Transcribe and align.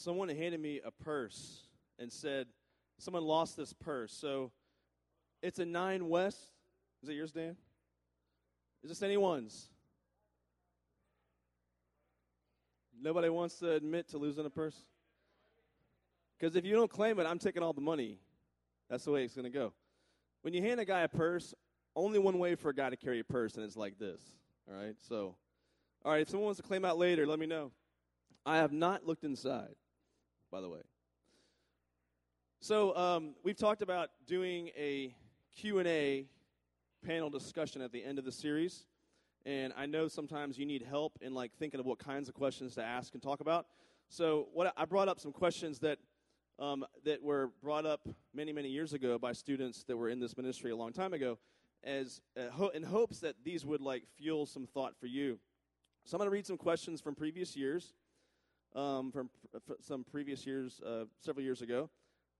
someone 0.00 0.28
handed 0.28 0.60
me 0.60 0.80
a 0.84 0.90
purse 0.90 1.60
and 1.98 2.10
said, 2.10 2.46
someone 2.98 3.22
lost 3.22 3.56
this 3.56 3.72
purse. 3.72 4.12
So 4.12 4.50
it's 5.42 5.58
a 5.58 5.66
Nine 5.66 6.08
West. 6.08 6.38
Is 7.02 7.08
it 7.08 7.14
yours, 7.14 7.32
Dan? 7.32 7.56
Is 8.82 8.88
this 8.88 9.02
anyone's? 9.02 9.68
Nobody 13.00 13.28
wants 13.28 13.56
to 13.56 13.72
admit 13.72 14.08
to 14.08 14.18
losing 14.18 14.46
a 14.46 14.50
purse? 14.50 14.76
Because 16.38 16.56
if 16.56 16.64
you 16.64 16.74
don't 16.74 16.90
claim 16.90 17.18
it, 17.18 17.26
I'm 17.26 17.38
taking 17.38 17.62
all 17.62 17.72
the 17.72 17.80
money. 17.80 18.18
That's 18.88 19.04
the 19.04 19.10
way 19.10 19.24
it's 19.24 19.34
going 19.34 19.50
to 19.50 19.50
go. 19.50 19.72
When 20.42 20.54
you 20.54 20.62
hand 20.62 20.80
a 20.80 20.84
guy 20.86 21.00
a 21.02 21.08
purse, 21.08 21.54
only 21.94 22.18
one 22.18 22.38
way 22.38 22.54
for 22.54 22.70
a 22.70 22.74
guy 22.74 22.88
to 22.88 22.96
carry 22.96 23.20
a 23.20 23.24
purse, 23.24 23.56
and 23.56 23.64
it's 23.64 23.76
like 23.76 23.98
this. 23.98 24.22
All 24.68 24.78
right? 24.78 24.94
So, 25.08 25.34
all 26.04 26.12
right, 26.12 26.22
if 26.22 26.30
someone 26.30 26.46
wants 26.46 26.60
to 26.60 26.66
claim 26.66 26.84
out 26.84 26.98
later, 26.98 27.26
let 27.26 27.38
me 27.38 27.46
know. 27.46 27.72
I 28.46 28.56
have 28.56 28.72
not 28.72 29.06
looked 29.06 29.24
inside, 29.24 29.74
by 30.50 30.60
the 30.60 30.68
way. 30.68 30.80
So, 32.60 32.94
um, 32.96 33.34
we've 33.42 33.56
talked 33.56 33.82
about 33.82 34.10
doing 34.26 34.68
a 34.76 35.14
Q&A 35.56 36.26
panel 37.04 37.30
discussion 37.30 37.80
at 37.82 37.92
the 37.92 38.04
end 38.04 38.18
of 38.18 38.24
the 38.24 38.32
series. 38.32 38.84
And 39.46 39.72
I 39.76 39.86
know 39.86 40.08
sometimes 40.08 40.58
you 40.58 40.66
need 40.66 40.82
help 40.82 41.18
in 41.22 41.34
like 41.34 41.52
thinking 41.58 41.80
of 41.80 41.86
what 41.86 41.98
kinds 41.98 42.28
of 42.28 42.34
questions 42.34 42.74
to 42.74 42.82
ask 42.82 43.14
and 43.14 43.22
talk 43.22 43.40
about. 43.40 43.66
So 44.08 44.48
what 44.52 44.72
I 44.76 44.84
brought 44.84 45.08
up 45.08 45.18
some 45.18 45.32
questions 45.32 45.78
that 45.80 45.98
um, 46.58 46.84
that 47.04 47.22
were 47.22 47.50
brought 47.62 47.86
up 47.86 48.06
many 48.34 48.52
many 48.52 48.68
years 48.68 48.92
ago 48.92 49.18
by 49.18 49.32
students 49.32 49.84
that 49.84 49.96
were 49.96 50.10
in 50.10 50.20
this 50.20 50.36
ministry 50.36 50.72
a 50.72 50.76
long 50.76 50.92
time 50.92 51.14
ago, 51.14 51.38
as 51.82 52.20
uh, 52.36 52.50
ho- 52.50 52.68
in 52.74 52.82
hopes 52.82 53.20
that 53.20 53.36
these 53.44 53.64
would 53.64 53.80
like 53.80 54.02
fuel 54.18 54.44
some 54.44 54.66
thought 54.66 54.94
for 55.00 55.06
you. 55.06 55.38
So 56.04 56.16
I'm 56.16 56.18
going 56.18 56.26
to 56.26 56.32
read 56.32 56.46
some 56.46 56.58
questions 56.58 57.00
from 57.00 57.14
previous 57.14 57.56
years, 57.56 57.94
um, 58.74 59.10
from 59.12 59.30
pr- 59.66 59.74
some 59.80 60.04
previous 60.04 60.46
years, 60.46 60.80
uh, 60.84 61.04
several 61.20 61.44
years 61.44 61.62
ago. 61.62 61.90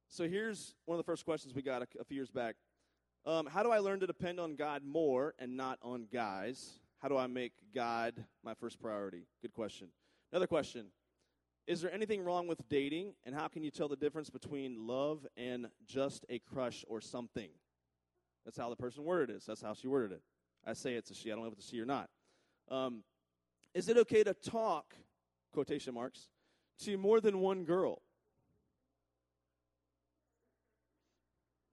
So 0.09 0.29
here's 0.29 0.75
one 0.87 0.99
of 0.99 1.05
the 1.05 1.11
first 1.11 1.25
questions 1.25 1.55
we 1.55 1.63
got 1.63 1.83
a, 1.83 1.87
a 2.01 2.05
few 2.05 2.17
years 2.17 2.31
back. 2.31 2.57
Um, 3.27 3.47
how 3.47 3.63
do 3.63 3.71
I 3.71 3.79
learn 3.79 4.01
to 4.01 4.07
depend 4.07 4.41
on 4.41 4.57
God 4.57 4.83
more 4.85 5.35
and 5.39 5.57
not 5.57 5.79
on 5.83 6.07
guys? 6.13 6.81
How 6.99 7.09
do 7.09 7.17
I 7.17 7.27
make 7.27 7.53
God 7.75 8.25
my 8.43 8.55
first 8.55 8.81
priority? 8.81 9.27
Good 9.43 9.53
question. 9.53 9.89
Another 10.33 10.47
question 10.47 10.87
Is 11.67 11.81
there 11.81 11.93
anything 11.93 12.23
wrong 12.23 12.47
with 12.47 12.67
dating, 12.69 13.15
and 13.25 13.35
how 13.35 13.49
can 13.49 13.63
you 13.63 13.71
tell 13.71 13.89
the 13.89 13.97
difference 13.97 14.31
between 14.31 14.87
love 14.87 15.27
and 15.37 15.69
just 15.87 16.25
a 16.29 16.39
crush 16.39 16.85
or 16.89 17.01
something? 17.01 17.51
That's 18.45 18.57
how 18.57 18.71
the 18.71 18.77
person 18.77 19.05
worded 19.05 19.37
it. 19.37 19.43
That's 19.47 19.63
how 19.63 19.75
she 19.75 19.87
worded 19.87 20.13
it. 20.13 20.23
I 20.67 20.73
say 20.73 20.95
it's 20.95 21.11
a 21.11 21.15
she. 21.15 21.31
I 21.31 21.35
don't 21.35 21.45
know 21.45 21.51
if 21.51 21.59
it's 21.59 21.67
a 21.67 21.71
she 21.71 21.81
or 21.81 21.87
not. 21.87 22.09
Um, 22.71 23.03
is 23.75 23.89
it 23.89 23.97
okay 23.99 24.25
to 24.25 24.35
talk, 24.35 24.95
quotation 25.53 25.95
marks, 25.95 26.29
to 26.81 26.97
more 26.97 27.21
than 27.21 27.41
one 27.41 27.65
girl? 27.65 28.03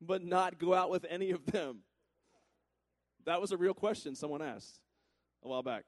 but 0.01 0.23
not 0.23 0.59
go 0.59 0.73
out 0.73 0.89
with 0.89 1.05
any 1.09 1.31
of 1.31 1.45
them? 1.45 1.79
That 3.25 3.41
was 3.41 3.51
a 3.51 3.57
real 3.57 3.73
question 3.73 4.15
someone 4.15 4.41
asked 4.41 4.79
a 5.43 5.47
while 5.47 5.63
back. 5.63 5.83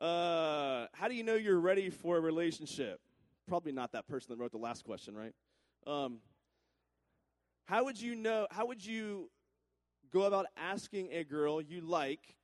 Uh, 0.00 0.86
how 0.92 1.08
do 1.08 1.14
you 1.14 1.22
know 1.22 1.34
you're 1.34 1.60
ready 1.60 1.90
for 1.90 2.16
a 2.16 2.20
relationship? 2.20 3.00
Probably 3.48 3.72
not 3.72 3.92
that 3.92 4.06
person 4.06 4.28
that 4.30 4.38
wrote 4.38 4.52
the 4.52 4.58
last 4.58 4.84
question, 4.84 5.14
right? 5.14 5.32
Um, 5.86 6.18
how 7.66 7.84
would 7.84 8.00
you 8.00 8.14
know? 8.14 8.46
How 8.50 8.66
would 8.66 8.84
you 8.84 9.30
go 10.12 10.22
about 10.22 10.46
asking 10.56 11.12
a 11.12 11.24
girl 11.24 11.60
you 11.60 11.80
like, 11.80 12.36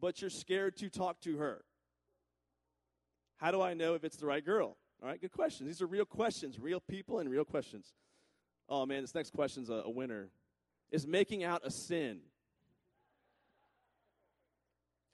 but 0.00 0.20
you're 0.20 0.30
scared 0.30 0.76
to 0.78 0.88
talk 0.88 1.20
to 1.22 1.38
her? 1.38 1.62
How 3.40 3.50
do 3.50 3.62
I 3.62 3.72
know 3.72 3.94
if 3.94 4.04
it's 4.04 4.16
the 4.16 4.26
right 4.26 4.44
girl? 4.44 4.76
All 5.02 5.08
right, 5.08 5.18
good 5.18 5.32
questions. 5.32 5.66
These 5.66 5.80
are 5.80 5.86
real 5.86 6.04
questions, 6.04 6.58
real 6.58 6.80
people, 6.80 7.20
and 7.20 7.30
real 7.30 7.44
questions. 7.44 7.94
Oh 8.68 8.84
man, 8.84 9.00
this 9.00 9.14
next 9.14 9.32
question's 9.32 9.70
a, 9.70 9.82
a 9.86 9.90
winner. 9.90 10.28
Is 10.90 11.06
making 11.06 11.42
out 11.42 11.62
a 11.64 11.70
sin? 11.70 12.20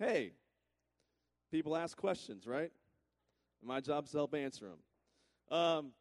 Hey, 0.00 0.32
people 1.52 1.76
ask 1.76 1.96
questions, 1.96 2.46
right? 2.46 2.72
My 3.62 3.80
job's 3.80 4.10
to 4.10 4.18
help 4.18 4.34
answer 4.34 4.66
them. 4.66 5.56
Um, 5.56 5.92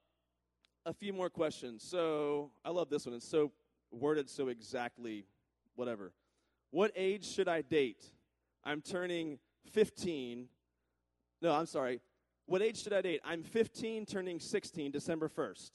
a 0.85 0.94
few 0.94 1.13
more 1.13 1.29
questions. 1.29 1.83
So 1.83 2.50
I 2.63 2.71
love 2.71 2.89
this 2.89 3.05
one. 3.05 3.13
It's 3.16 3.27
so 3.27 3.51
worded 3.91 4.29
so 4.29 4.47
exactly, 4.47 5.25
whatever. 5.75 6.11
What 6.71 6.91
age 6.95 7.25
should 7.25 7.47
I 7.47 7.61
date? 7.61 8.03
I'm 8.63 8.81
turning 8.81 9.38
15. 9.71 10.47
No, 11.41 11.53
I'm 11.53 11.67
sorry. 11.67 12.01
What 12.47 12.61
age 12.61 12.83
should 12.83 12.94
I 12.94 13.01
date? 13.01 13.22
I'm 13.25 13.44
15, 13.44 14.06
turning 14.06 14.39
16, 14.39 14.91
December 14.91 15.29
1st. 15.29 15.72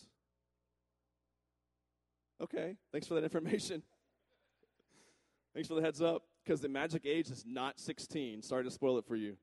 Okay, 2.43 2.77
thanks 2.93 3.07
for 3.07 3.15
that 3.15 3.25
information. 3.25 3.83
thanks 5.55 5.69
for 5.69 5.75
the 5.75 5.83
heads 5.83 6.01
up, 6.01 6.23
because 6.45 6.61
the 6.61 6.69
magic 6.69 7.03
age 7.05 7.29
is 7.31 7.45
not 7.47 7.81
16. 7.81 8.43
Sorry 8.43 8.65
to 8.65 8.71
spoil 8.71 8.99
it 8.99 9.05
for 9.05 9.17
you. 9.17 9.37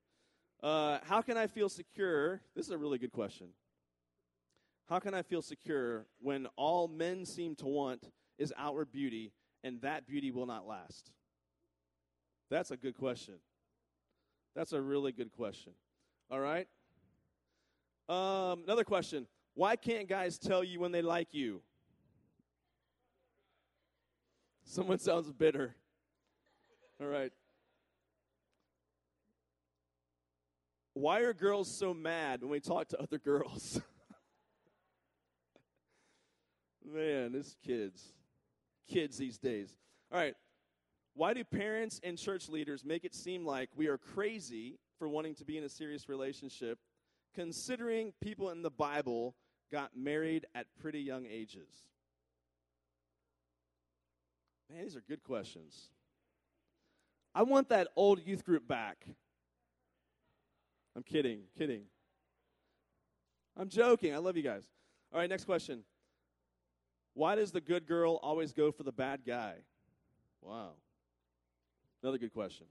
Uh, 0.63 0.99
how 1.03 1.21
can 1.21 1.37
I 1.37 1.47
feel 1.47 1.69
secure? 1.69 2.41
This 2.55 2.65
is 2.65 2.71
a 2.71 2.77
really 2.77 2.97
good 2.97 3.11
question. 3.11 3.47
How 4.89 4.99
can 4.99 5.13
I 5.13 5.21
feel 5.21 5.41
secure 5.41 6.05
when 6.19 6.47
all 6.55 6.87
men 6.87 7.25
seem 7.25 7.55
to 7.57 7.65
want 7.65 8.09
is 8.39 8.53
outward 8.57 8.91
beauty, 8.91 9.33
and 9.63 9.81
that 9.81 10.07
beauty 10.07 10.31
will 10.31 10.45
not 10.45 10.65
last? 10.65 11.11
That's 12.49 12.71
a 12.71 12.77
good 12.77 12.95
question. 12.95 13.35
That's 14.55 14.71
a 14.71 14.81
really 14.81 15.11
good 15.11 15.31
question. 15.33 15.73
All 16.31 16.39
right. 16.39 16.67
Um, 18.09 18.63
another 18.63 18.83
question. 18.83 19.27
Why 19.53 19.75
can't 19.75 20.07
guys 20.07 20.37
tell 20.37 20.63
you 20.63 20.79
when 20.79 20.91
they 20.91 21.01
like 21.01 21.33
you? 21.33 21.61
Someone 24.63 24.99
sounds 24.99 25.31
bitter. 25.31 25.75
All 27.01 27.07
right. 27.07 27.31
Why 30.93 31.19
are 31.21 31.33
girls 31.33 31.69
so 31.69 31.93
mad 31.93 32.41
when 32.41 32.49
we 32.49 32.59
talk 32.59 32.87
to 32.89 32.99
other 32.99 33.17
girls? 33.17 33.79
Man, 36.85 37.33
it's 37.35 37.55
kids. 37.65 38.13
Kids 38.89 39.17
these 39.17 39.37
days. 39.37 39.75
All 40.11 40.19
right. 40.19 40.33
Why 41.13 41.33
do 41.33 41.43
parents 41.43 41.99
and 42.03 42.17
church 42.17 42.49
leaders 42.49 42.83
make 42.85 43.03
it 43.03 43.13
seem 43.13 43.45
like 43.45 43.69
we 43.75 43.87
are 43.87 43.97
crazy 43.97 44.79
for 44.97 45.07
wanting 45.07 45.35
to 45.35 45.45
be 45.45 45.57
in 45.57 45.63
a 45.63 45.69
serious 45.69 46.09
relationship, 46.09 46.79
considering 47.37 48.13
people 48.19 48.49
in 48.49 48.63
the 48.63 48.71
Bible 48.71 49.35
got 49.71 49.91
married 49.95 50.47
at 50.55 50.65
pretty 50.81 50.99
young 50.99 51.27
ages? 51.27 51.69
Man, 54.67 54.81
these 54.81 54.95
are 54.95 55.03
good 55.07 55.23
questions. 55.23 55.89
I 57.35 57.43
want 57.43 57.69
that 57.69 57.89
old 57.95 58.25
youth 58.25 58.43
group 58.43 58.67
back. 58.67 59.05
I'm 60.95 61.03
kidding, 61.03 61.41
kidding. 61.55 61.83
I'm 63.55 63.69
joking. 63.69 64.15
I 64.15 64.17
love 64.17 64.35
you 64.35 64.41
guys. 64.41 64.63
All 65.13 65.19
right, 65.19 65.29
next 65.29 65.45
question. 65.45 65.83
Why 67.13 67.35
does 67.35 67.51
the 67.51 67.61
good 67.61 67.85
girl 67.85 68.19
always 68.23 68.51
go 68.51 68.71
for 68.71 68.81
the 68.81 68.91
bad 68.91 69.21
guy? 69.25 69.53
Wow. 70.41 70.71
Another 72.01 72.17
good 72.17 72.33
question. 72.33 72.65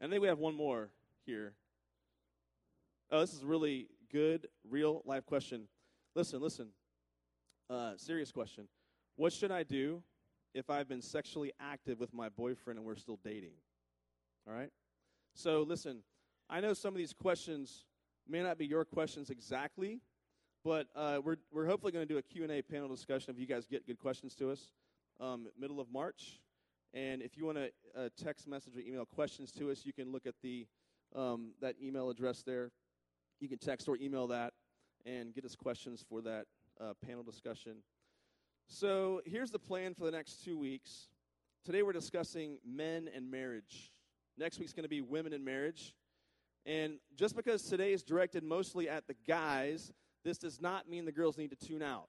And 0.00 0.12
then 0.12 0.20
we 0.20 0.26
have 0.26 0.40
one 0.40 0.56
more 0.56 0.90
here. 1.24 1.54
Oh, 3.10 3.20
this 3.20 3.32
is 3.32 3.42
a 3.42 3.46
really 3.46 3.88
good, 4.12 4.48
real 4.68 5.02
life 5.04 5.26
question. 5.26 5.68
Listen, 6.14 6.40
listen. 6.40 6.68
Uh, 7.68 7.92
serious 7.96 8.30
question. 8.32 8.68
What 9.16 9.32
should 9.32 9.50
I 9.50 9.62
do 9.62 10.02
if 10.56 10.70
I've 10.70 10.88
been 10.88 11.02
sexually 11.02 11.52
active 11.60 12.00
with 12.00 12.14
my 12.14 12.30
boyfriend 12.30 12.78
and 12.78 12.86
we're 12.86 12.96
still 12.96 13.18
dating. 13.22 13.52
All 14.48 14.54
right? 14.54 14.70
So 15.34 15.62
listen, 15.62 15.98
I 16.48 16.60
know 16.60 16.72
some 16.72 16.94
of 16.94 16.98
these 16.98 17.12
questions 17.12 17.84
may 18.26 18.42
not 18.42 18.56
be 18.56 18.64
your 18.64 18.84
questions 18.86 19.28
exactly, 19.28 20.00
but 20.64 20.86
uh, 20.96 21.20
we're, 21.22 21.36
we're 21.52 21.66
hopefully 21.66 21.92
going 21.92 22.08
to 22.08 22.12
do 22.12 22.18
a 22.18 22.22
Q&A 22.22 22.62
panel 22.62 22.88
discussion 22.88 23.34
if 23.34 23.38
you 23.38 23.46
guys 23.46 23.66
get 23.66 23.86
good 23.86 23.98
questions 23.98 24.34
to 24.36 24.50
us 24.50 24.70
um, 25.20 25.46
middle 25.60 25.78
of 25.78 25.92
March. 25.92 26.40
And 26.94 27.20
if 27.20 27.36
you 27.36 27.44
want 27.44 27.58
to 27.58 27.70
uh, 27.94 28.08
text 28.16 28.48
message 28.48 28.74
or 28.76 28.80
email 28.80 29.04
questions 29.04 29.52
to 29.52 29.70
us, 29.70 29.84
you 29.84 29.92
can 29.92 30.10
look 30.10 30.24
at 30.24 30.34
the 30.42 30.66
um, 31.14 31.52
that 31.60 31.74
email 31.82 32.08
address 32.08 32.42
there. 32.42 32.70
You 33.40 33.48
can 33.48 33.58
text 33.58 33.88
or 33.88 33.96
email 33.96 34.26
that 34.28 34.54
and 35.04 35.34
get 35.34 35.44
us 35.44 35.54
questions 35.54 36.04
for 36.08 36.22
that 36.22 36.46
uh, 36.80 36.94
panel 37.06 37.22
discussion. 37.22 37.76
So 38.66 39.20
here's 39.26 39.50
the 39.50 39.58
plan 39.58 39.94
for 39.94 40.04
the 40.04 40.10
next 40.10 40.44
two 40.44 40.58
weeks. 40.58 41.08
Today 41.64 41.82
we're 41.82 41.92
discussing 41.92 42.58
men 42.64 43.08
and 43.14 43.30
marriage. 43.30 43.92
Next 44.38 44.58
week's 44.58 44.72
going 44.72 44.84
to 44.84 44.88
be 44.88 45.00
women 45.00 45.32
and 45.32 45.44
marriage. 45.44 45.94
And 46.64 46.94
just 47.14 47.36
because 47.36 47.62
today 47.62 47.92
is 47.92 48.02
directed 48.02 48.42
mostly 48.42 48.88
at 48.88 49.06
the 49.06 49.14
guys, 49.26 49.92
this 50.24 50.38
does 50.38 50.60
not 50.60 50.88
mean 50.88 51.04
the 51.04 51.12
girls 51.12 51.38
need 51.38 51.50
to 51.50 51.56
tune 51.56 51.82
out. 51.82 52.08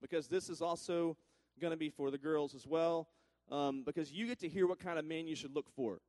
Because 0.00 0.26
this 0.26 0.48
is 0.48 0.60
also 0.60 1.16
going 1.60 1.70
to 1.70 1.76
be 1.76 1.90
for 1.90 2.10
the 2.10 2.18
girls 2.18 2.54
as 2.54 2.66
well. 2.66 3.08
Um, 3.50 3.82
because 3.84 4.10
you 4.10 4.26
get 4.26 4.40
to 4.40 4.48
hear 4.48 4.66
what 4.66 4.80
kind 4.80 4.98
of 4.98 5.04
man 5.04 5.26
you 5.26 5.36
should 5.36 5.54
look 5.54 5.70
for. 5.76 6.00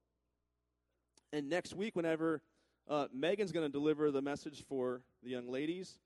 And 1.32 1.50
next 1.50 1.76
week, 1.76 1.96
whenever 1.96 2.42
uh, 2.90 3.08
Megan's 3.14 3.52
going 3.52 3.66
to 3.66 3.72
deliver 3.72 4.12
the 4.12 4.22
message 4.22 4.64
for 4.68 5.02
the 5.24 5.30
young 5.30 5.50
ladies, 5.50 6.00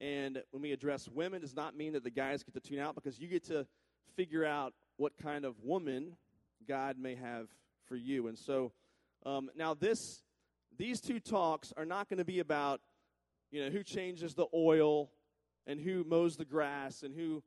And 0.00 0.42
when 0.50 0.62
we 0.62 0.72
address 0.72 1.08
women, 1.08 1.40
does 1.40 1.56
not 1.56 1.76
mean 1.76 1.94
that 1.94 2.04
the 2.04 2.10
guys 2.10 2.42
get 2.42 2.54
to 2.54 2.60
tune 2.60 2.78
out 2.78 2.94
because 2.94 3.18
you 3.18 3.28
get 3.28 3.44
to 3.46 3.66
figure 4.16 4.44
out 4.44 4.74
what 4.96 5.16
kind 5.16 5.44
of 5.44 5.54
woman 5.62 6.16
God 6.66 6.98
may 6.98 7.14
have 7.14 7.48
for 7.86 7.96
you. 7.96 8.28
And 8.28 8.38
so 8.38 8.72
um, 9.26 9.50
now 9.56 9.74
this, 9.74 10.22
these 10.76 11.00
two 11.00 11.20
talks 11.20 11.72
are 11.76 11.84
not 11.84 12.08
going 12.08 12.18
to 12.18 12.24
be 12.24 12.38
about, 12.38 12.80
you 13.50 13.64
know, 13.64 13.70
who 13.70 13.82
changes 13.82 14.34
the 14.34 14.46
oil 14.54 15.10
and 15.66 15.80
who 15.80 16.04
mows 16.04 16.36
the 16.36 16.44
grass 16.44 17.02
and 17.02 17.14
who 17.14 17.42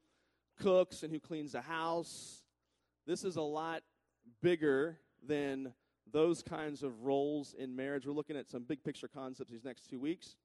cooks 0.60 1.04
and 1.04 1.12
who 1.12 1.20
cleans 1.20 1.54
the 1.54 1.62
house. 1.62 2.44
This 3.08 3.24
is 3.24 3.36
a 3.36 3.42
lot 3.42 3.82
bigger 4.42 5.00
than 5.26 5.74
those 6.12 6.42
kinds 6.42 6.84
of 6.84 7.04
roles 7.04 7.54
in 7.58 7.76
marriage. 7.76 8.06
We're 8.06 8.14
looking 8.14 8.38
at 8.38 8.50
some 8.50 8.64
big 8.64 8.84
picture 8.84 9.08
concepts 9.08 9.52
these 9.52 9.64
next 9.64 9.90
two 9.90 10.00
weeks. 10.00 10.36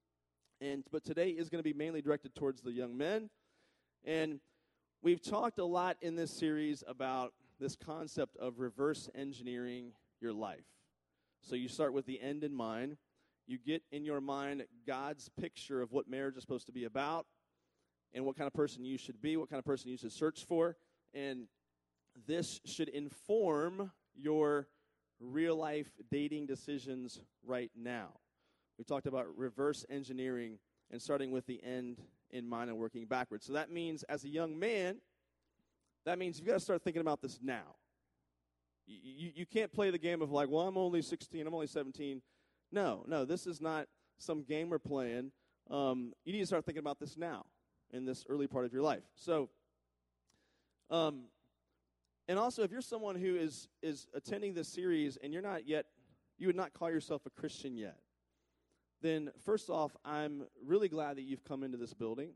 And 0.59 0.83
but 0.91 1.03
today 1.03 1.29
is 1.29 1.49
going 1.49 1.63
to 1.63 1.69
be 1.69 1.77
mainly 1.77 2.01
directed 2.01 2.35
towards 2.35 2.61
the 2.61 2.71
young 2.71 2.97
men. 2.97 3.29
And 4.03 4.39
we've 5.03 5.21
talked 5.21 5.59
a 5.59 5.65
lot 5.65 5.97
in 6.01 6.15
this 6.15 6.31
series 6.31 6.83
about 6.87 7.33
this 7.59 7.75
concept 7.75 8.37
of 8.37 8.59
reverse 8.59 9.09
engineering 9.15 9.91
your 10.21 10.33
life. 10.33 10.65
So 11.41 11.55
you 11.55 11.67
start 11.67 11.93
with 11.93 12.05
the 12.05 12.19
end 12.21 12.43
in 12.43 12.53
mind. 12.53 12.97
You 13.45 13.57
get 13.57 13.83
in 13.91 14.03
your 14.03 14.19
mind 14.19 14.65
God's 14.85 15.29
picture 15.39 15.81
of 15.81 15.91
what 15.91 16.09
marriage 16.09 16.35
is 16.35 16.41
supposed 16.41 16.65
to 16.67 16.73
be 16.73 16.85
about 16.85 17.25
and 18.13 18.25
what 18.25 18.35
kind 18.35 18.47
of 18.47 18.53
person 18.53 18.83
you 18.83 18.97
should 18.97 19.21
be, 19.21 19.37
what 19.37 19.49
kind 19.49 19.59
of 19.59 19.65
person 19.65 19.89
you 19.89 19.97
should 19.97 20.11
search 20.11 20.45
for. 20.45 20.75
And 21.13 21.47
this 22.25 22.59
should 22.65 22.89
inform 22.89 23.91
your 24.15 24.67
real 25.19 25.55
life 25.55 25.87
dating 26.11 26.45
decisions 26.45 27.19
right 27.45 27.71
now. 27.75 28.09
We 28.77 28.83
talked 28.83 29.07
about 29.07 29.25
reverse 29.35 29.85
engineering 29.89 30.59
and 30.91 31.01
starting 31.01 31.31
with 31.31 31.45
the 31.47 31.63
end 31.63 31.97
in 32.31 32.47
mind 32.47 32.69
and 32.69 32.77
working 32.77 33.05
backwards. 33.05 33.45
So 33.45 33.53
that 33.53 33.71
means, 33.71 34.03
as 34.03 34.23
a 34.23 34.29
young 34.29 34.57
man, 34.57 34.97
that 36.05 36.19
means 36.19 36.37
you've 36.37 36.47
got 36.47 36.53
to 36.53 36.59
start 36.59 36.83
thinking 36.83 37.01
about 37.01 37.21
this 37.21 37.39
now. 37.41 37.75
You, 38.85 38.99
you, 39.03 39.31
you 39.35 39.45
can't 39.45 39.71
play 39.71 39.89
the 39.89 39.97
game 39.97 40.21
of 40.21 40.31
like, 40.31 40.49
well, 40.49 40.67
I'm 40.67 40.77
only 40.77 41.01
16, 41.01 41.45
I'm 41.45 41.53
only 41.53 41.67
17. 41.67 42.21
No, 42.71 43.03
no, 43.07 43.25
this 43.25 43.47
is 43.47 43.59
not 43.59 43.87
some 44.17 44.43
game 44.43 44.69
we're 44.69 44.79
playing. 44.79 45.31
Um, 45.69 46.13
you 46.23 46.33
need 46.33 46.39
to 46.39 46.45
start 46.45 46.65
thinking 46.65 46.79
about 46.79 46.99
this 46.99 47.17
now 47.17 47.45
in 47.91 48.05
this 48.05 48.25
early 48.29 48.47
part 48.47 48.65
of 48.65 48.73
your 48.73 48.81
life. 48.81 49.03
So, 49.15 49.49
um, 50.89 51.25
and 52.27 52.37
also, 52.37 52.63
if 52.63 52.71
you're 52.71 52.81
someone 52.81 53.15
who 53.15 53.35
is 53.35 53.67
is 53.81 54.07
attending 54.13 54.53
this 54.53 54.67
series 54.67 55.17
and 55.21 55.31
you're 55.31 55.41
not 55.41 55.67
yet, 55.67 55.85
you 56.37 56.47
would 56.47 56.55
not 56.55 56.73
call 56.73 56.89
yourself 56.89 57.25
a 57.25 57.29
Christian 57.29 57.77
yet, 57.77 57.97
then 59.01 59.31
first 59.45 59.69
off, 59.69 59.95
I'm 60.03 60.43
really 60.65 60.89
glad 60.89 61.17
that 61.17 61.23
you've 61.23 61.43
come 61.43 61.63
into 61.63 61.77
this 61.77 61.93
building. 61.93 62.31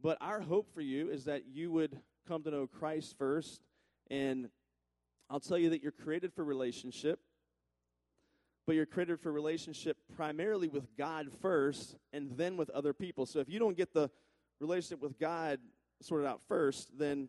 But 0.00 0.18
our 0.20 0.40
hope 0.40 0.72
for 0.74 0.80
you 0.80 1.10
is 1.10 1.24
that 1.24 1.46
you 1.46 1.72
would 1.72 1.98
come 2.26 2.42
to 2.42 2.50
know 2.50 2.66
Christ 2.66 3.16
first. 3.18 3.62
And 4.10 4.48
I'll 5.30 5.40
tell 5.40 5.58
you 5.58 5.70
that 5.70 5.82
you're 5.82 5.92
created 5.92 6.32
for 6.32 6.44
relationship, 6.44 7.20
but 8.66 8.74
you're 8.74 8.86
created 8.86 9.20
for 9.20 9.32
relationship 9.32 9.96
primarily 10.14 10.68
with 10.68 10.96
God 10.96 11.28
first 11.40 11.96
and 12.12 12.30
then 12.36 12.56
with 12.56 12.70
other 12.70 12.92
people. 12.92 13.26
So 13.26 13.40
if 13.40 13.48
you 13.48 13.58
don't 13.58 13.76
get 13.76 13.92
the 13.92 14.10
relationship 14.60 15.02
with 15.02 15.18
God 15.18 15.58
sorted 16.00 16.26
out 16.26 16.40
first, 16.48 16.98
then 16.98 17.28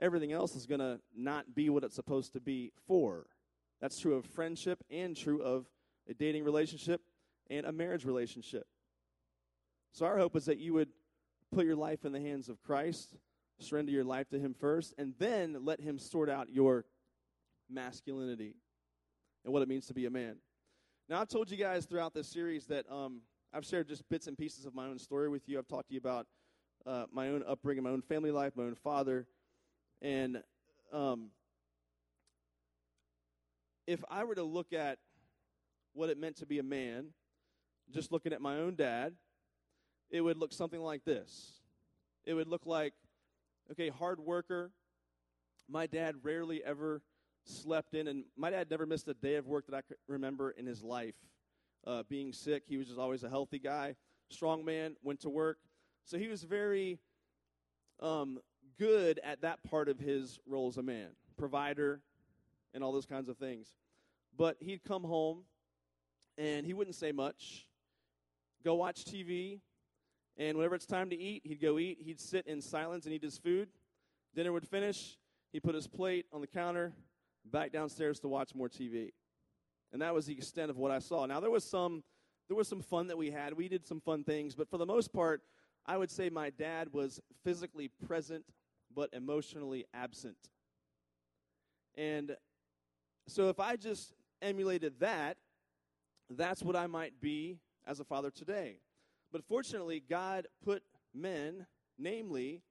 everything 0.00 0.32
else 0.32 0.54
is 0.54 0.66
going 0.66 0.80
to 0.80 1.00
not 1.16 1.54
be 1.54 1.70
what 1.70 1.84
it's 1.84 1.94
supposed 1.94 2.32
to 2.34 2.40
be 2.40 2.72
for. 2.86 3.26
That's 3.80 3.98
true 3.98 4.14
of 4.14 4.24
friendship 4.26 4.82
and 4.90 5.16
true 5.16 5.42
of 5.42 5.66
a 6.08 6.14
dating 6.14 6.44
relationship 6.44 7.00
and 7.50 7.66
a 7.66 7.72
marriage 7.72 8.04
relationship. 8.04 8.66
So, 9.92 10.06
our 10.06 10.18
hope 10.18 10.36
is 10.36 10.44
that 10.46 10.58
you 10.58 10.74
would 10.74 10.88
put 11.52 11.64
your 11.64 11.76
life 11.76 12.04
in 12.04 12.12
the 12.12 12.20
hands 12.20 12.48
of 12.48 12.62
Christ, 12.62 13.16
surrender 13.58 13.92
your 13.92 14.04
life 14.04 14.28
to 14.30 14.38
Him 14.38 14.54
first, 14.54 14.94
and 14.98 15.14
then 15.18 15.58
let 15.64 15.80
Him 15.80 15.98
sort 15.98 16.28
out 16.28 16.48
your 16.50 16.84
masculinity 17.70 18.56
and 19.44 19.52
what 19.52 19.62
it 19.62 19.68
means 19.68 19.86
to 19.86 19.94
be 19.94 20.06
a 20.06 20.10
man. 20.10 20.36
Now, 21.08 21.20
I've 21.20 21.28
told 21.28 21.50
you 21.50 21.56
guys 21.56 21.86
throughout 21.86 22.14
this 22.14 22.28
series 22.28 22.66
that 22.66 22.84
um, 22.90 23.20
I've 23.52 23.64
shared 23.64 23.88
just 23.88 24.08
bits 24.08 24.26
and 24.26 24.36
pieces 24.36 24.66
of 24.66 24.74
my 24.74 24.86
own 24.86 24.98
story 24.98 25.28
with 25.28 25.48
you. 25.48 25.58
I've 25.58 25.68
talked 25.68 25.88
to 25.88 25.94
you 25.94 26.00
about 26.00 26.26
uh, 26.84 27.06
my 27.12 27.28
own 27.28 27.42
upbringing, 27.46 27.84
my 27.84 27.90
own 27.90 28.02
family 28.02 28.30
life, 28.30 28.52
my 28.56 28.64
own 28.64 28.74
father. 28.74 29.26
And 30.02 30.42
um, 30.92 31.30
if 33.86 34.04
I 34.10 34.24
were 34.24 34.34
to 34.34 34.42
look 34.42 34.72
at 34.72 34.98
what 35.94 36.10
it 36.10 36.18
meant 36.18 36.36
to 36.36 36.46
be 36.46 36.58
a 36.58 36.62
man, 36.62 37.06
just 37.90 38.12
looking 38.12 38.32
at 38.32 38.40
my 38.40 38.56
own 38.56 38.74
dad, 38.74 39.14
it 40.10 40.20
would 40.20 40.36
look 40.36 40.52
something 40.52 40.80
like 40.80 41.04
this. 41.04 41.60
It 42.24 42.34
would 42.34 42.48
look 42.48 42.66
like, 42.66 42.92
okay, 43.70 43.88
hard 43.88 44.20
worker. 44.20 44.70
My 45.68 45.86
dad 45.86 46.16
rarely 46.22 46.62
ever 46.64 47.02
slept 47.44 47.94
in, 47.94 48.08
and 48.08 48.24
my 48.36 48.50
dad 48.50 48.70
never 48.70 48.86
missed 48.86 49.08
a 49.08 49.14
day 49.14 49.36
of 49.36 49.46
work 49.46 49.66
that 49.66 49.76
I 49.76 49.82
could 49.82 49.96
remember 50.08 50.50
in 50.50 50.66
his 50.66 50.82
life. 50.82 51.14
Uh, 51.86 52.02
being 52.08 52.32
sick, 52.32 52.64
he 52.66 52.76
was 52.76 52.88
just 52.88 52.98
always 52.98 53.22
a 53.22 53.28
healthy 53.28 53.58
guy. 53.58 53.94
Strong 54.28 54.64
man, 54.64 54.96
went 55.02 55.20
to 55.20 55.30
work. 55.30 55.58
So 56.04 56.18
he 56.18 56.26
was 56.26 56.42
very 56.42 56.98
um, 58.00 58.38
good 58.78 59.20
at 59.24 59.42
that 59.42 59.62
part 59.64 59.88
of 59.88 59.98
his 59.98 60.38
role 60.46 60.68
as 60.68 60.76
a 60.76 60.82
man, 60.82 61.08
provider, 61.36 62.00
and 62.74 62.82
all 62.84 62.92
those 62.92 63.06
kinds 63.06 63.28
of 63.28 63.36
things. 63.36 63.72
But 64.36 64.56
he'd 64.60 64.84
come 64.84 65.02
home 65.04 65.44
and 66.38 66.66
he 66.66 66.74
wouldn't 66.74 66.96
say 66.96 67.12
much. 67.12 67.66
Go 68.64 68.74
watch 68.74 69.04
TV, 69.04 69.60
and 70.36 70.56
whenever 70.56 70.74
it's 70.74 70.86
time 70.86 71.08
to 71.10 71.16
eat, 71.16 71.42
he'd 71.44 71.60
go 71.60 71.78
eat. 71.78 71.98
He'd 72.00 72.20
sit 72.20 72.46
in 72.46 72.60
silence 72.60 73.06
and 73.06 73.14
eat 73.14 73.22
his 73.22 73.38
food. 73.38 73.68
Dinner 74.34 74.52
would 74.52 74.66
finish. 74.66 75.16
He'd 75.52 75.62
put 75.62 75.74
his 75.74 75.86
plate 75.86 76.26
on 76.32 76.40
the 76.40 76.46
counter, 76.46 76.92
back 77.44 77.72
downstairs 77.72 78.18
to 78.20 78.28
watch 78.28 78.54
more 78.54 78.68
TV. 78.68 79.12
And 79.92 80.02
that 80.02 80.12
was 80.12 80.26
the 80.26 80.34
extent 80.34 80.70
of 80.70 80.76
what 80.76 80.90
I 80.90 80.98
saw. 80.98 81.24
Now 81.26 81.40
there 81.40 81.50
was 81.50 81.64
some 81.64 82.02
there 82.48 82.56
was 82.56 82.68
some 82.68 82.82
fun 82.82 83.08
that 83.08 83.18
we 83.18 83.30
had. 83.30 83.54
We 83.54 83.68
did 83.68 83.86
some 83.86 84.00
fun 84.00 84.22
things, 84.22 84.54
but 84.54 84.68
for 84.68 84.78
the 84.78 84.86
most 84.86 85.12
part, 85.12 85.42
I 85.84 85.96
would 85.96 86.10
say 86.10 86.28
my 86.28 86.50
dad 86.50 86.92
was 86.92 87.20
physically 87.42 87.90
present 88.06 88.44
but 88.96 89.10
emotionally 89.12 89.84
absent. 89.94 90.38
And 91.96 92.34
so 93.28 93.50
if 93.50 93.60
I 93.60 93.76
just 93.76 94.14
emulated 94.40 94.94
that, 95.00 95.36
that's 96.30 96.62
what 96.62 96.74
I 96.74 96.86
might 96.86 97.20
be 97.20 97.58
as 97.86 98.00
a 98.00 98.04
father 98.04 98.30
today. 98.30 98.78
But 99.30 99.44
fortunately, 99.44 100.02
God 100.08 100.46
put 100.64 100.82
men, 101.14 101.66
namely 101.98 102.62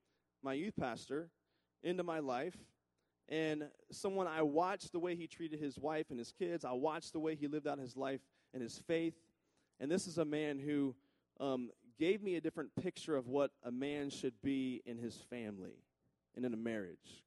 my 0.42 0.52
youth 0.52 0.74
pastor, 0.78 1.30
into 1.82 2.02
my 2.02 2.18
life. 2.18 2.56
And 3.28 3.64
someone 3.92 4.26
I 4.26 4.42
watched 4.42 4.92
the 4.92 4.98
way 4.98 5.14
he 5.14 5.26
treated 5.26 5.60
his 5.60 5.78
wife 5.78 6.06
and 6.10 6.18
his 6.18 6.32
kids. 6.32 6.64
I 6.64 6.72
watched 6.72 7.12
the 7.12 7.20
way 7.20 7.36
he 7.36 7.46
lived 7.46 7.66
out 7.66 7.78
his 7.78 7.96
life 7.96 8.20
and 8.52 8.62
his 8.62 8.78
faith. 8.86 9.14
And 9.80 9.90
this 9.90 10.06
is 10.06 10.18
a 10.18 10.24
man 10.24 10.58
who 10.58 10.94
um, 11.38 11.70
gave 11.98 12.22
me 12.22 12.36
a 12.36 12.40
different 12.40 12.70
picture 12.80 13.16
of 13.16 13.28
what 13.28 13.52
a 13.64 13.70
man 13.70 14.10
should 14.10 14.34
be 14.42 14.82
in 14.86 14.98
his 14.98 15.16
family 15.30 15.85
and 16.36 16.44
in 16.44 16.54
a 16.54 16.56
marriage. 16.56 17.24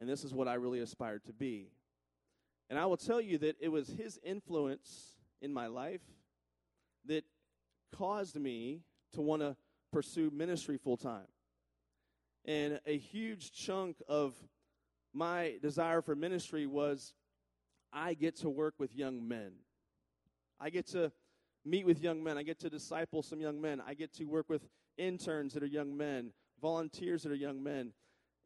And 0.00 0.08
this 0.08 0.24
is 0.24 0.32
what 0.32 0.48
I 0.48 0.54
really 0.54 0.80
aspired 0.80 1.24
to 1.24 1.32
be. 1.32 1.68
And 2.70 2.78
I 2.78 2.86
will 2.86 2.96
tell 2.96 3.20
you 3.20 3.38
that 3.38 3.56
it 3.60 3.68
was 3.68 3.88
his 3.88 4.18
influence 4.22 5.14
in 5.40 5.52
my 5.52 5.66
life 5.66 6.02
that 7.06 7.24
caused 7.94 8.36
me 8.36 8.82
to 9.14 9.20
want 9.20 9.42
to 9.42 9.56
pursue 9.92 10.30
ministry 10.30 10.76
full 10.76 10.96
time. 10.96 11.26
And 12.44 12.80
a 12.86 12.96
huge 12.96 13.52
chunk 13.52 13.96
of 14.08 14.34
my 15.12 15.54
desire 15.62 16.02
for 16.02 16.14
ministry 16.14 16.66
was 16.66 17.14
I 17.92 18.14
get 18.14 18.36
to 18.36 18.50
work 18.50 18.74
with 18.78 18.94
young 18.94 19.26
men. 19.26 19.52
I 20.60 20.70
get 20.70 20.86
to 20.88 21.12
meet 21.64 21.86
with 21.86 22.00
young 22.00 22.22
men. 22.22 22.36
I 22.38 22.42
get 22.42 22.58
to 22.60 22.70
disciple 22.70 23.22
some 23.22 23.40
young 23.40 23.60
men. 23.60 23.82
I 23.86 23.94
get 23.94 24.12
to 24.14 24.24
work 24.24 24.48
with 24.48 24.62
interns 24.96 25.54
that 25.54 25.62
are 25.62 25.66
young 25.66 25.96
men, 25.96 26.32
volunteers 26.60 27.22
that 27.22 27.32
are 27.32 27.36
young 27.36 27.62
men. 27.62 27.92